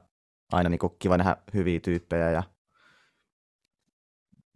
aina 0.51 0.69
niin 0.69 0.79
kuin 0.79 0.93
kiva 0.99 1.17
nähdä 1.17 1.37
hyviä 1.53 1.79
tyyppejä 1.79 2.31
ja 2.31 2.43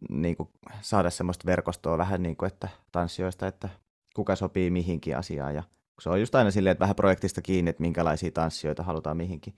niin 0.09 0.37
kuin 0.37 0.49
saada 0.81 1.09
semmoista 1.09 1.45
verkostoa 1.45 1.97
vähän 1.97 2.23
niin 2.23 2.37
kuin, 2.37 2.47
että 2.47 2.67
tanssijoista, 2.91 3.47
että 3.47 3.69
kuka 4.15 4.35
sopii 4.35 4.69
mihinkin 4.69 5.17
asiaan. 5.17 5.55
Ja 5.55 5.63
se 6.01 6.09
on 6.09 6.19
just 6.19 6.35
aina 6.35 6.51
silleen, 6.51 6.71
että 6.71 6.81
vähän 6.81 6.95
projektista 6.95 7.41
kiinni, 7.41 7.69
että 7.69 7.81
minkälaisia 7.81 8.31
tanssijoita 8.31 8.83
halutaan 8.83 9.17
mihinkin. 9.17 9.57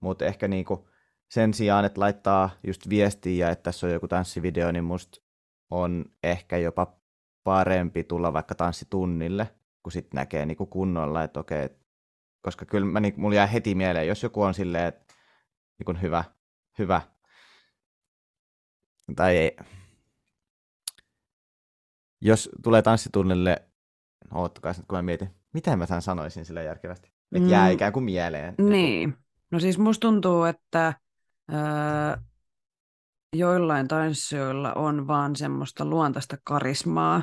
Mutta 0.00 0.24
ehkä 0.24 0.48
niin 0.48 0.64
kuin 0.64 0.80
sen 1.28 1.54
sijaan, 1.54 1.84
että 1.84 2.00
laittaa 2.00 2.50
just 2.66 2.88
viestiä, 2.88 3.50
että 3.50 3.62
tässä 3.62 3.86
on 3.86 3.92
joku 3.92 4.08
tanssivideo, 4.08 4.72
niin 4.72 4.84
musta 4.84 5.20
on 5.70 6.04
ehkä 6.22 6.56
jopa 6.56 7.00
parempi 7.44 8.04
tulla 8.04 8.32
vaikka 8.32 8.54
tanssitunnille, 8.54 9.50
kun 9.82 9.92
sitten 9.92 10.18
näkee 10.18 10.46
niin 10.46 10.56
kuin 10.56 10.70
kunnolla, 10.70 11.24
että 11.24 11.40
okei, 11.40 11.68
koska 12.40 12.64
kyllä 12.64 12.86
mä, 12.86 13.00
niin, 13.00 13.14
mulla 13.16 13.34
jää 13.34 13.46
heti 13.46 13.74
mieleen, 13.74 14.08
jos 14.08 14.22
joku 14.22 14.42
on 14.42 14.54
silleen, 14.54 14.86
että 14.86 15.14
niin 15.78 16.02
hyvä, 16.02 16.24
hyvä 16.78 17.02
tai 19.16 19.36
ei. 19.36 19.56
Jos 22.20 22.50
tulee 22.62 22.82
tanssitunnille, 22.82 23.56
no 24.30 24.42
ottakaa 24.42 24.72
nyt 24.76 24.86
kun 24.88 24.98
mä 24.98 25.02
mietin, 25.02 25.30
mitä 25.54 25.76
mä 25.76 25.86
tämän 25.86 26.02
sanoisin 26.02 26.44
sille 26.44 26.64
järkevästi. 26.64 27.08
Että 27.08 27.46
mm. 27.46 27.48
jää 27.48 27.68
ikään 27.68 27.92
kuin 27.92 28.04
mieleen. 28.04 28.54
Niin. 28.58 29.16
No 29.50 29.60
siis 29.60 29.78
musta 29.78 30.00
tuntuu, 30.00 30.44
että 30.44 30.94
öö, 31.52 32.16
joillain 33.36 33.88
tanssijoilla 33.88 34.72
on 34.72 35.06
vaan 35.06 35.36
semmoista 35.36 35.84
luontaista 35.84 36.36
karismaa, 36.44 37.22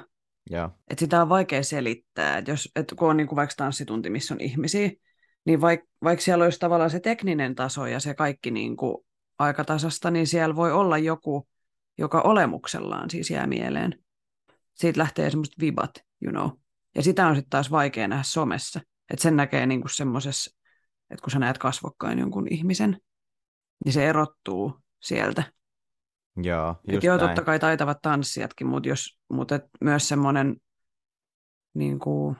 Joo, 0.49 0.69
että 0.89 0.99
sitä 0.99 1.21
on 1.21 1.29
vaikea 1.29 1.63
selittää. 1.63 2.37
Et 2.37 2.47
jos, 2.47 2.71
et 2.75 2.93
kun 2.99 3.09
on 3.09 3.17
niin 3.17 3.27
kuin 3.27 3.35
vaikka 3.35 3.53
tanssitunti, 3.57 4.09
missä 4.09 4.33
on 4.33 4.41
ihmisiä, 4.41 4.91
niin 5.47 5.61
vaik, 5.61 5.81
vaikka 6.03 6.23
siellä 6.23 6.43
olisi 6.43 6.59
tavallaan 6.59 6.89
se 6.89 6.99
tekninen 6.99 7.55
taso 7.55 7.85
ja 7.85 7.99
se 7.99 8.13
kaikki 8.13 8.51
niin 8.51 8.77
kuin 8.77 8.97
aika 9.39 9.63
tasasta, 9.63 10.11
niin 10.11 10.27
siellä 10.27 10.55
voi 10.55 10.71
olla 10.71 10.97
joku, 10.97 11.47
joka 11.97 12.21
olemuksellaan 12.21 13.09
siis 13.09 13.29
jää 13.29 13.47
mieleen. 13.47 13.99
Siitä 14.73 14.99
lähtee 14.99 15.29
semmoiset 15.29 15.59
vibat, 15.59 15.91
you 16.21 16.31
know. 16.31 16.49
Ja 16.95 17.03
sitä 17.03 17.27
on 17.27 17.35
sitten 17.35 17.49
taas 17.49 17.71
vaikea 17.71 18.07
nähdä 18.07 18.23
somessa. 18.23 18.81
Että 19.09 19.23
sen 19.23 19.35
näkee 19.35 19.65
niin 19.65 19.81
kuin 19.81 19.95
semmoisessa, 19.95 20.57
että 21.09 21.23
kun 21.23 21.31
sä 21.31 21.39
näet 21.39 21.57
kasvokkain 21.57 22.19
jonkun 22.19 22.47
ihmisen, 22.51 23.01
niin 23.85 23.93
se 23.93 24.09
erottuu 24.09 24.73
sieltä. 24.99 25.43
joo 26.35 26.75
Et 26.87 26.93
just 26.93 27.03
joo, 27.03 27.17
näin. 27.17 27.27
totta 27.27 27.41
kai 27.41 27.59
taitavat 27.59 27.97
tanssijatkin, 28.01 28.67
mutta, 28.67 28.89
jos, 28.89 29.19
mutta 29.29 29.55
et 29.55 29.63
myös 29.81 30.07
semmoinen 30.07 30.55
niin 31.73 31.99
kuin, 31.99 32.35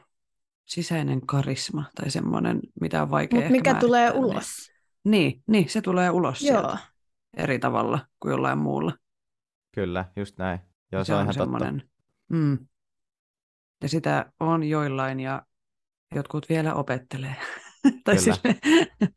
sisäinen 0.67 1.21
karisma 1.27 1.83
tai 1.95 2.09
semmoinen, 2.09 2.59
mitä 2.81 3.01
on 3.01 3.11
vaikea 3.11 3.39
ehkä 3.39 3.51
mikä 3.51 3.73
tulee 3.73 4.09
niin- 4.09 4.19
ulos. 4.19 4.71
Niin, 5.03 5.43
niin, 5.47 5.69
se 5.69 5.81
tulee 5.81 6.09
ulos 6.09 6.41
Joo. 6.41 6.59
sieltä 6.61 6.77
eri 7.37 7.59
tavalla 7.59 7.99
kuin 8.19 8.31
jollain 8.31 8.57
muulla. 8.57 8.93
Kyllä, 9.75 10.05
just 10.15 10.37
näin. 10.37 10.59
Joo, 10.91 11.03
se, 11.03 11.07
se 11.07 11.13
on 11.13 11.19
on 11.19 11.23
ihan 11.25 11.35
totta. 11.35 11.43
semmoinen. 11.59 11.89
Mm. 12.29 12.67
Ja 13.81 13.89
sitä 13.89 14.31
on 14.39 14.63
joillain 14.63 15.19
ja 15.19 15.45
jotkut 16.15 16.49
vielä 16.49 16.73
opettelee. 16.73 17.35
tai 18.03 18.15
Kyllä. 18.15 18.19
sille. 18.35 18.55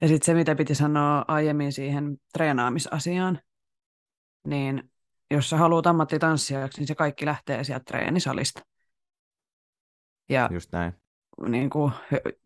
ja 0.00 0.08
sitten 0.08 0.26
se, 0.26 0.34
mitä 0.34 0.54
piti 0.54 0.74
sanoa 0.74 1.24
aiemmin 1.28 1.72
siihen 1.72 2.16
treenaamisasiaan, 2.32 3.38
niin 4.46 4.90
jos 5.30 5.50
sä 5.50 5.56
haluat 5.56 5.86
ammattitanssijaksi, 5.86 6.80
niin 6.80 6.86
se 6.88 6.94
kaikki 6.94 7.26
lähtee 7.26 7.64
sieltä 7.64 7.84
treenisalista. 7.84 8.62
Ja 10.28 10.48
Just 10.52 10.72
näin. 10.72 10.92
niin 11.48 11.70
kuin, 11.70 11.92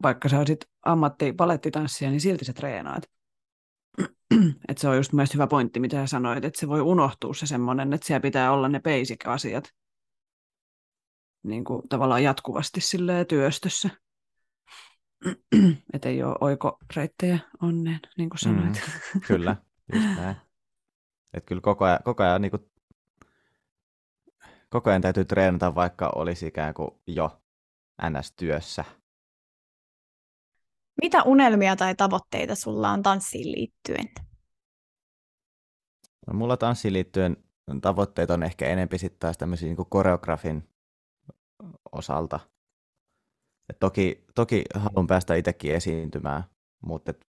vaikka 0.03 0.29
sä 0.29 0.39
olisit 0.39 0.61
ammatti-palettitanssija, 0.87 2.11
niin 2.11 2.21
silti 2.21 2.45
sä 2.45 2.53
treenaat. 2.53 3.03
Et 4.69 4.79
se 4.79 4.89
on 4.89 4.97
just 4.97 5.13
mielestäni 5.13 5.37
hyvä 5.37 5.47
pointti, 5.47 5.81
mitä 5.81 5.97
sä 5.97 6.07
sanoit, 6.07 6.45
että 6.45 6.61
se 6.61 6.69
voi 6.69 6.81
unohtua 6.81 7.35
se 7.35 7.47
semmoinen, 7.47 7.93
että 7.93 8.07
siellä 8.07 8.21
pitää 8.21 8.53
olla 8.53 8.69
ne 8.69 8.81
basic-asiat 8.81 9.75
niin 11.43 11.65
kuin 11.65 11.89
tavallaan 11.89 12.23
jatkuvasti 12.23 12.81
silleen 12.81 13.27
työstössä. 13.27 13.91
että 15.93 16.09
ei 16.09 16.23
ole 16.23 16.37
oikoreittejä 16.41 17.39
onneen, 17.63 18.01
niin 18.19 18.31
kuin 18.31 18.39
sanoit. 18.39 18.83
Mm, 19.15 19.21
kyllä, 19.27 19.57
just 19.95 20.17
näin. 20.17 20.37
Et 21.35 21.45
kyllä 21.47 21.61
koko 21.61 21.85
ajan, 21.85 21.99
koko 22.05 22.23
ajan, 22.23 22.43
niin 22.43 22.51
kuin, 22.51 22.71
koko 24.69 24.91
ajan 24.91 25.03
täytyy 25.03 25.25
treenata, 25.25 25.75
vaikka 25.75 26.13
olisi 26.15 26.47
ikään 26.47 26.75
kuin 26.75 26.91
jo 27.07 27.43
NS-työssä. 28.03 28.85
Mitä 31.03 31.23
unelmia 31.23 31.77
tai 31.77 31.95
tavoitteita 31.95 32.55
sulla 32.55 32.91
on 32.91 33.03
tanssiin 33.03 33.53
liittyen? 33.53 34.09
No, 36.27 36.35
mulla 36.35 36.57
tanssiin 36.57 36.93
liittyen 36.93 37.37
tavoitteet 37.83 38.31
on 38.31 38.43
ehkä 38.43 38.67
enempi 38.67 38.99
sitten 38.99 39.19
taas 39.19 39.39
tämmöisiä 39.39 39.67
niin 39.67 39.77
kuin 39.77 39.91
koreografin 39.91 40.69
osalta. 41.93 42.41
Et 43.69 43.79
toki, 43.79 44.25
toki 44.35 44.65
haluan 44.75 45.07
päästä 45.07 45.35
itsekin 45.35 45.75
esiintymään, 45.75 46.45
mutta 46.83 47.11
et 47.11 47.27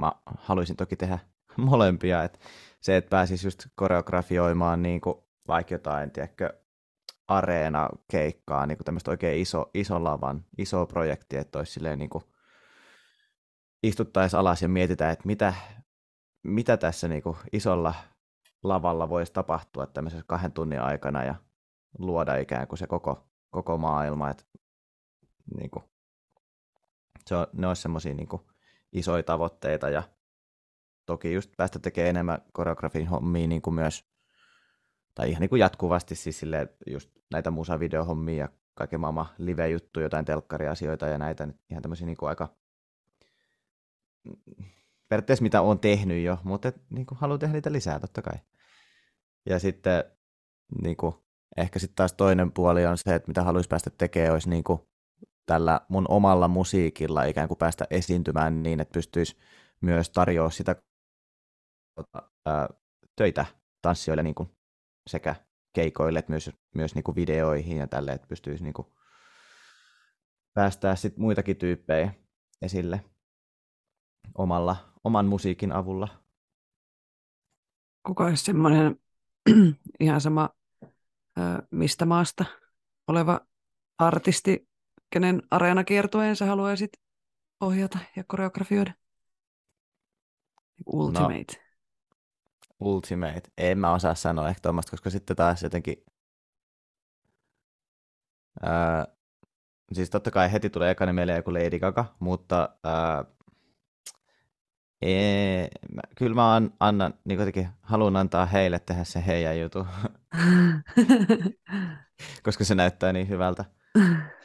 mä 0.00 0.12
haluaisin 0.38 0.76
toki 0.76 0.96
tehdä 0.96 1.18
molempia. 1.56 2.24
Et 2.24 2.40
se, 2.80 2.96
että 2.96 3.10
pääsis 3.10 3.44
just 3.44 3.66
koreografioimaan 3.74 4.82
niin 4.82 5.00
kuin 5.00 5.16
vaikka 5.48 5.74
jotain, 5.74 6.10
tiedätkö, 6.10 6.60
areena-keikkaa, 7.30 8.66
niin 8.66 8.78
kuin 8.78 8.84
tämmöistä 8.84 9.10
oikein 9.10 9.42
iso, 9.42 9.70
iso 9.74 10.04
lavan, 10.04 10.44
iso 10.58 10.86
projekti, 10.86 11.36
että 11.36 11.58
olisi 11.58 11.72
silleen 11.72 11.98
niin 11.98 12.10
kuin 12.10 12.24
istuttaisiin 13.82 14.40
alas 14.40 14.62
ja 14.62 14.68
mietitään, 14.68 15.12
että 15.12 15.26
mitä, 15.26 15.54
mitä 16.42 16.76
tässä 16.76 17.08
niin 17.08 17.22
kuin 17.22 17.36
isolla 17.52 17.94
lavalla 18.62 19.08
voisi 19.08 19.32
tapahtua 19.32 19.86
tämmöisessä 19.86 20.24
kahden 20.26 20.52
tunnin 20.52 20.80
aikana 20.80 21.24
ja 21.24 21.34
luoda 21.98 22.36
ikään 22.36 22.68
kuin 22.68 22.78
se 22.78 22.86
koko, 22.86 23.28
koko 23.50 23.78
maailma. 23.78 24.30
Että, 24.30 24.44
niin 25.56 25.70
kuin, 25.70 25.84
se 27.26 27.36
on, 27.36 27.46
ne 27.52 27.66
olisi 27.66 27.82
semmoisia 27.82 28.14
niin 28.14 28.28
isoja 28.92 29.22
tavoitteita 29.22 29.88
ja 29.88 30.02
toki 31.06 31.32
just 31.32 31.50
päästä 31.56 31.78
tekemään 31.78 32.10
enemmän 32.10 32.38
koreografin 32.52 33.06
hommia 33.06 33.46
niin 33.46 33.62
kuin 33.62 33.74
myös, 33.74 34.10
tai 35.14 35.30
ihan 35.30 35.40
niin 35.40 35.50
kuin 35.50 35.60
jatkuvasti 35.60 36.14
siis 36.14 36.40
silleen, 36.40 36.68
just 36.86 37.10
näitä 37.32 37.50
musavideohommia 37.50 38.44
ja 38.44 38.48
kaiken 38.74 39.00
maailman 39.00 39.26
live-juttuja, 39.38 40.06
jotain 40.06 40.24
telkkariasioita 40.24 41.06
ja 41.06 41.18
näitä 41.18 41.48
ihan 41.70 41.82
tämmöisiä 41.82 42.06
niin 42.06 42.16
kuin 42.16 42.28
aika 42.28 42.56
periaatteessa 45.08 45.42
mitä 45.42 45.60
olen 45.60 45.78
tehnyt 45.78 46.24
jo, 46.24 46.38
mutta 46.44 46.68
et, 46.68 46.82
niin 46.90 47.06
kuin, 47.06 47.18
haluan 47.18 47.38
tehdä 47.38 47.52
niitä 47.52 47.72
lisää 47.72 48.00
totta 48.00 48.22
kai. 48.22 48.38
Ja 49.46 49.58
sitten 49.58 50.04
niin 50.82 50.96
kuin, 50.96 51.14
ehkä 51.56 51.78
sitten 51.78 51.96
taas 51.96 52.12
toinen 52.12 52.52
puoli 52.52 52.86
on 52.86 52.98
se, 52.98 53.14
että 53.14 53.28
mitä 53.28 53.42
haluaisi 53.42 53.68
päästä 53.68 53.90
tekemään, 53.98 54.32
olisi 54.32 54.50
niin 54.50 54.64
kuin, 54.64 54.80
tällä 55.46 55.80
mun 55.88 56.06
omalla 56.08 56.48
musiikilla 56.48 57.24
ikään 57.24 57.48
kuin 57.48 57.58
päästä 57.58 57.86
esiintymään 57.90 58.62
niin, 58.62 58.80
että 58.80 58.92
pystyisi 58.92 59.36
myös 59.80 60.10
tarjoamaan 60.10 60.52
sitä 60.52 60.76
ää, 62.46 62.68
töitä 63.16 63.46
tanssijoille 63.82 64.22
niin 64.22 64.34
kuin, 64.34 64.48
sekä 65.10 65.34
keikoille 65.72 66.18
että 66.18 66.32
myös, 66.32 66.50
myös 66.74 66.94
niin 66.94 67.04
kuin 67.04 67.14
videoihin 67.16 67.76
ja 67.76 67.86
tälle, 67.86 68.12
että 68.12 68.26
pystyisi 68.26 68.64
niin 68.64 68.74
kuin, 68.74 68.88
päästää 70.54 70.96
sit 70.96 71.16
muitakin 71.16 71.56
tyyppejä 71.56 72.14
esille 72.62 73.04
omalla, 74.34 74.76
oman 75.04 75.26
musiikin 75.26 75.72
avulla. 75.72 76.08
Kuka 78.06 78.24
olisi 78.24 78.44
semmoinen 78.44 79.00
ihan 80.00 80.20
sama 80.20 80.50
mistä 81.70 82.06
maasta 82.06 82.44
oleva 83.06 83.40
artisti, 83.98 84.68
kenen 85.10 85.42
areenakiertueen 85.50 86.36
sä 86.36 86.46
haluaisit 86.46 86.92
ohjata 87.60 87.98
ja 88.16 88.24
koreografioida? 88.24 88.92
Ultimate. 90.86 91.56
No. 91.56 91.69
Ultimate. 92.80 93.42
En 93.58 93.78
mä 93.78 93.92
osaa 93.92 94.14
sanoa 94.14 94.48
ehkä 94.48 94.60
tuommoista, 94.62 94.90
koska 94.90 95.10
sitten 95.10 95.36
taas 95.36 95.62
jotenkin... 95.62 96.04
Ää, 98.62 99.06
siis 99.92 100.10
totta 100.10 100.30
kai 100.30 100.52
heti 100.52 100.70
tulee 100.70 100.90
ekana 100.90 101.12
mieleen 101.12 101.36
joku 101.36 101.52
Lady 101.52 101.78
Gaga, 101.78 102.14
mutta 102.20 102.68
ää, 102.84 103.24
ee, 105.02 105.68
mä, 105.94 106.00
kyllä 106.16 106.34
mä 106.34 106.54
an, 106.54 106.72
annan, 106.80 107.14
niin 107.24 107.38
kuitenkin 107.38 107.68
haluan 107.82 108.16
antaa 108.16 108.46
heille 108.46 108.78
tehdä 108.78 109.04
se 109.04 109.26
heidän 109.26 109.60
jutu, 109.60 109.86
koska 112.44 112.64
se 112.64 112.74
näyttää 112.74 113.12
niin 113.12 113.28
hyvältä. 113.28 113.64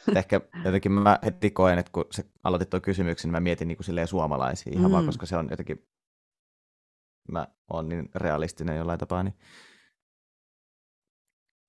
Et 0.08 0.16
ehkä 0.16 0.40
jotenkin 0.64 0.92
mä 0.92 1.18
heti 1.24 1.50
koen, 1.50 1.78
että 1.78 1.92
kun 1.92 2.04
sä 2.10 2.24
aloitit 2.44 2.70
tuon 2.70 2.82
kysymyksen, 2.82 3.28
niin 3.28 3.32
mä 3.32 3.40
mietin 3.40 3.68
niin 3.68 3.76
kuin 3.76 3.84
silleen 3.84 4.08
suomalaisia 4.08 4.72
ihan 4.72 4.90
mm. 4.90 4.92
vaan, 4.92 5.06
koska 5.06 5.26
se 5.26 5.36
on 5.36 5.48
jotenkin, 5.50 5.86
mä 7.28 7.48
oon 7.72 7.88
niin 7.88 8.10
realistinen 8.14 8.76
jollain 8.76 8.98
tapaa, 8.98 9.22
niin 9.22 9.34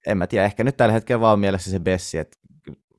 en 0.08 0.18
mä 0.18 0.28
tiedä, 0.28 0.46
ehkä 0.46 0.64
nyt 0.64 0.78
tällä 0.78 0.94
hetkellä 0.94 1.22
vaan 1.22 1.40
mielessä 1.40 1.72
se 1.72 1.80
Bessi, 1.80 2.18
että 2.18 2.38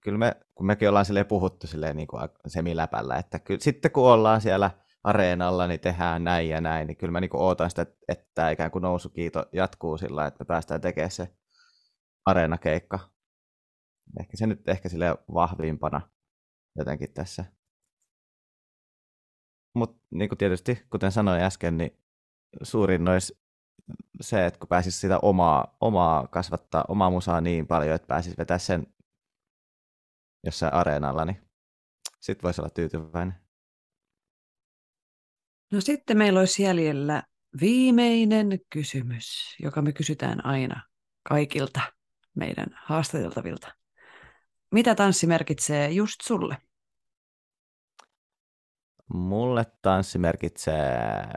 kyllä 0.00 0.18
me, 0.18 0.36
kun 0.54 0.66
mekin 0.66 0.88
ollaan 0.88 1.04
silleen 1.04 1.26
puhuttu 1.26 1.66
silleen 1.66 1.96
niin 1.96 2.08
kuin 2.08 2.28
semiläpällä, 2.46 3.16
että 3.16 3.38
kyllä, 3.38 3.60
sitten 3.60 3.90
kun 3.90 4.12
ollaan 4.12 4.40
siellä 4.40 4.70
areenalla, 5.04 5.66
niin 5.66 5.80
tehdään 5.80 6.24
näin 6.24 6.48
ja 6.48 6.60
näin, 6.60 6.86
niin 6.86 6.96
kyllä 6.96 7.12
mä 7.12 7.20
niin 7.20 7.30
kuin 7.30 7.40
ootan 7.40 7.70
sitä, 7.70 7.86
että, 8.08 8.50
ikään 8.50 8.70
kuin 8.70 8.82
nousukiito 8.82 9.46
jatkuu 9.52 9.98
sillä, 9.98 10.26
että 10.26 10.44
me 10.44 10.46
päästään 10.46 10.80
tekemään 10.80 11.10
se 11.10 11.28
areenakeikka. 12.24 12.98
Ehkä 14.20 14.36
se 14.36 14.46
nyt 14.46 14.68
ehkä 14.68 14.88
sille 14.88 15.18
vahvimpana 15.34 16.00
jotenkin 16.76 17.12
tässä. 17.12 17.44
Mutta 19.74 20.02
niin 20.10 20.28
kuin 20.28 20.38
tietysti, 20.38 20.86
kuten 20.90 21.12
sanoin 21.12 21.42
äsken, 21.42 21.78
niin 21.78 21.98
suurin 22.62 23.08
olisi 23.08 23.38
se, 24.20 24.46
että 24.46 24.58
kun 24.58 24.68
pääsisi 24.68 24.98
sitä 24.98 25.18
omaa, 25.18 25.76
omaa 25.80 26.26
kasvattaa, 26.26 26.84
omaa 26.88 27.10
musaa 27.10 27.40
niin 27.40 27.66
paljon, 27.66 27.94
että 27.94 28.06
pääsisi 28.06 28.36
vetää 28.38 28.58
sen 28.58 28.86
jossain 30.44 30.72
areenalla, 30.72 31.24
niin 31.24 31.48
sitten 32.20 32.42
voisi 32.42 32.60
olla 32.60 32.70
tyytyväinen. 32.70 33.34
No 35.72 35.80
sitten 35.80 36.18
meillä 36.18 36.40
olisi 36.40 36.62
jäljellä 36.62 37.22
viimeinen 37.60 38.60
kysymys, 38.70 39.56
joka 39.62 39.82
me 39.82 39.92
kysytään 39.92 40.46
aina 40.46 40.82
kaikilta 41.22 41.80
meidän 42.34 42.66
haastateltavilta. 42.76 43.74
Mitä 44.72 44.94
tanssi 44.94 45.26
merkitsee 45.26 45.90
just 45.90 46.20
sulle? 46.22 46.56
Mulle 49.14 49.66
tanssi 49.82 50.18
merkitsee 50.18 51.32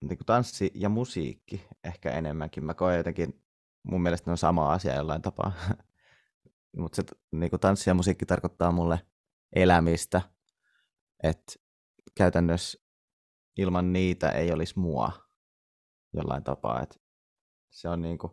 niin 0.00 0.18
kuin 0.18 0.26
tanssi 0.26 0.70
ja 0.74 0.88
musiikki 0.88 1.66
ehkä 1.84 2.10
enemmänkin. 2.10 2.64
Mä 2.64 2.74
koen 2.74 2.96
jotenkin, 2.96 3.42
mun 3.82 4.02
mielestä 4.02 4.30
ne 4.30 4.32
on 4.32 4.38
sama 4.38 4.72
asia 4.72 4.96
jollain 4.96 5.22
tapaa. 5.22 5.52
Mutta 6.76 6.96
se 6.96 7.02
niin 7.32 7.50
kuin 7.50 7.60
tanssi 7.60 7.90
ja 7.90 7.94
musiikki 7.94 8.26
tarkoittaa 8.26 8.72
mulle 8.72 9.00
elämistä, 9.52 10.22
että 11.22 11.52
käytännössä 12.14 12.78
ilman 13.56 13.92
niitä 13.92 14.30
ei 14.30 14.52
olisi 14.52 14.78
mua 14.78 15.12
jollain 16.12 16.44
tapaa. 16.44 16.82
Et 16.82 17.00
se 17.70 17.88
on 17.88 18.02
niin 18.02 18.18
kuin, 18.18 18.32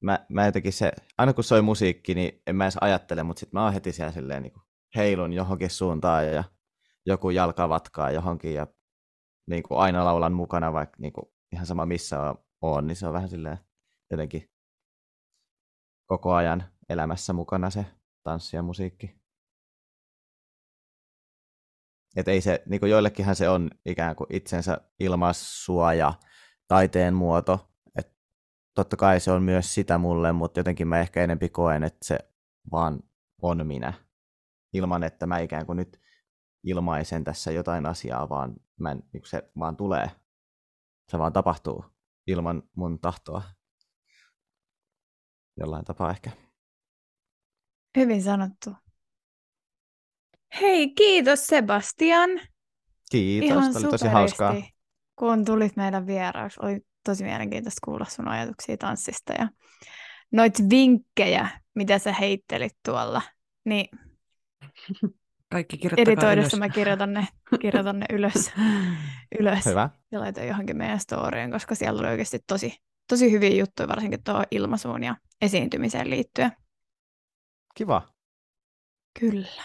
mä, 0.00 0.26
mä 0.28 0.46
jotenkin 0.46 0.72
se, 0.72 0.92
aina 1.18 1.32
kun 1.32 1.44
soi 1.44 1.62
musiikki, 1.62 2.14
niin 2.14 2.42
en 2.46 2.56
mä 2.56 2.64
edes 2.64 2.78
ajattele, 2.80 3.22
mutta 3.22 3.40
sitten 3.40 3.58
mä 3.58 3.64
oon 3.64 3.72
heti 3.72 3.92
siellä 3.92 4.12
silleen 4.12 4.42
niin 4.42 4.52
kuin 4.52 4.62
heilun 4.96 5.32
johonkin 5.32 5.70
suuntaan 5.70 6.26
ja 6.26 6.44
joku 7.06 7.30
jalka 7.30 7.68
vatkaa 7.68 8.10
johonkin 8.10 8.54
ja 8.54 8.66
niin 9.48 9.62
kuin 9.62 9.78
aina 9.78 10.04
laulan 10.04 10.32
mukana, 10.32 10.72
vaikka 10.72 10.96
niin 11.00 11.12
kuin 11.12 11.26
ihan 11.52 11.66
sama 11.66 11.86
missä 11.86 12.34
on, 12.62 12.86
niin 12.86 12.96
se 12.96 13.06
on 13.06 13.12
vähän 13.12 13.28
silleen 13.28 13.58
jotenkin 14.10 14.50
koko 16.06 16.34
ajan 16.34 16.64
elämässä 16.88 17.32
mukana 17.32 17.70
se 17.70 17.86
tanssi 18.22 18.56
ja 18.56 18.62
musiikki. 18.62 19.18
Et 22.16 22.28
ei 22.28 22.40
se, 22.40 22.62
niin 22.66 22.80
kuin 22.80 22.90
joillekinhan 22.90 23.36
se 23.36 23.48
on 23.48 23.70
ikään 23.84 24.16
kuin 24.16 24.26
itsensä 24.30 24.80
ilmaissua 25.00 25.94
ja 25.94 26.14
taiteen 26.68 27.14
muoto. 27.14 27.70
Et 27.98 28.16
totta 28.74 28.96
kai 28.96 29.20
se 29.20 29.30
on 29.30 29.42
myös 29.42 29.74
sitä 29.74 29.98
mulle, 29.98 30.32
mutta 30.32 30.60
jotenkin 30.60 30.88
mä 30.88 31.00
ehkä 31.00 31.24
enempi 31.24 31.48
koen, 31.48 31.84
että 31.84 31.98
se 32.04 32.18
vaan 32.72 33.00
on 33.42 33.66
minä. 33.66 33.92
Ilman, 34.72 35.02
että 35.02 35.26
mä 35.26 35.38
ikään 35.38 35.66
kuin 35.66 35.76
nyt 35.76 36.00
ilmaisen 36.64 37.24
tässä 37.24 37.50
jotain 37.50 37.86
asiaa, 37.86 38.28
vaan 38.28 38.56
mä 38.78 38.90
en, 38.90 39.02
niin 39.12 39.22
se 39.26 39.50
vaan 39.58 39.76
tulee. 39.76 40.10
Se 41.08 41.18
vaan 41.18 41.32
tapahtuu 41.32 41.84
ilman 42.26 42.62
mun 42.76 43.00
tahtoa. 43.00 43.42
Jollain 45.56 45.84
tapaa 45.84 46.10
ehkä. 46.10 46.30
Hyvin 47.96 48.22
sanottu. 48.22 48.70
Hei, 50.60 50.94
kiitos 50.94 51.46
Sebastian. 51.46 52.30
Kiitos, 53.10 53.48
Ihan 53.50 53.76
oli 53.76 53.90
tosi 53.90 54.08
hauskaa. 54.08 54.54
Kun 55.16 55.44
tulit 55.44 55.76
meidän 55.76 56.06
vieraaksi, 56.06 56.60
oli 56.62 56.80
tosi 57.04 57.24
mielenkiintoista 57.24 57.80
kuulla 57.84 58.04
sun 58.04 58.28
ajatuksia 58.28 58.76
tanssista 58.76 59.32
ja 59.32 59.48
noit 60.32 60.54
vinkkejä, 60.70 61.48
mitä 61.74 61.98
sä 61.98 62.12
heittelit 62.12 62.76
tuolla, 62.84 63.22
niin 63.64 63.88
kaikki 65.50 65.78
editoidessa 65.96 66.56
ylös. 66.56 66.58
mä 66.58 66.68
kirjoitan 66.68 67.12
ne, 67.12 67.28
kirjoitan 67.60 67.98
ne 68.00 68.06
ylös, 68.12 68.52
ylös 69.40 69.66
Hyvä. 69.66 69.90
ja 70.12 70.20
laitan 70.20 70.46
johonkin 70.46 70.76
meidän 70.76 71.00
storyin, 71.00 71.50
koska 71.50 71.74
siellä 71.74 72.00
oli 72.00 72.08
oikeasti 72.08 72.38
tosi, 72.46 72.76
tosi 73.08 73.32
hyviä 73.32 73.56
juttuja, 73.56 73.88
varsinkin 73.88 74.22
tuohon 74.24 74.44
ilmaisuun 74.50 75.04
ja 75.04 75.16
esiintymiseen 75.40 76.10
liittyen. 76.10 76.52
Kiva. 77.74 78.02
Kyllä. 79.20 79.62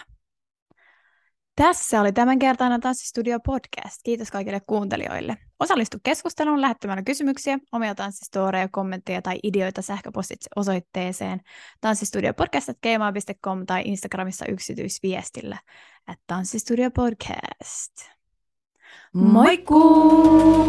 Tässä 1.55 2.01
oli 2.01 2.11
tämänkertainen 2.11 2.81
Tanssistudio 2.81 3.39
podcast. 3.39 3.99
Kiitos 4.03 4.31
kaikille 4.31 4.61
kuuntelijoille. 4.67 5.37
Osallistu 5.59 5.97
keskusteluun 6.03 6.61
lähettämällä 6.61 7.03
kysymyksiä, 7.03 7.59
omia 7.71 7.95
tanssistoreja, 7.95 8.67
kommentteja 8.71 9.21
tai 9.21 9.39
ideoita 9.43 9.81
sähköpostitse 9.81 10.49
osoitteeseen 10.55 11.41
tanssistudiopodcast.gmail.com 11.81 13.65
tai 13.65 13.81
Instagramissa 13.85 14.45
yksityisviestillä 14.45 15.57
at 16.07 16.19
tanssistudiopodcast. 16.27 17.93
Moikkuu! 19.13 20.67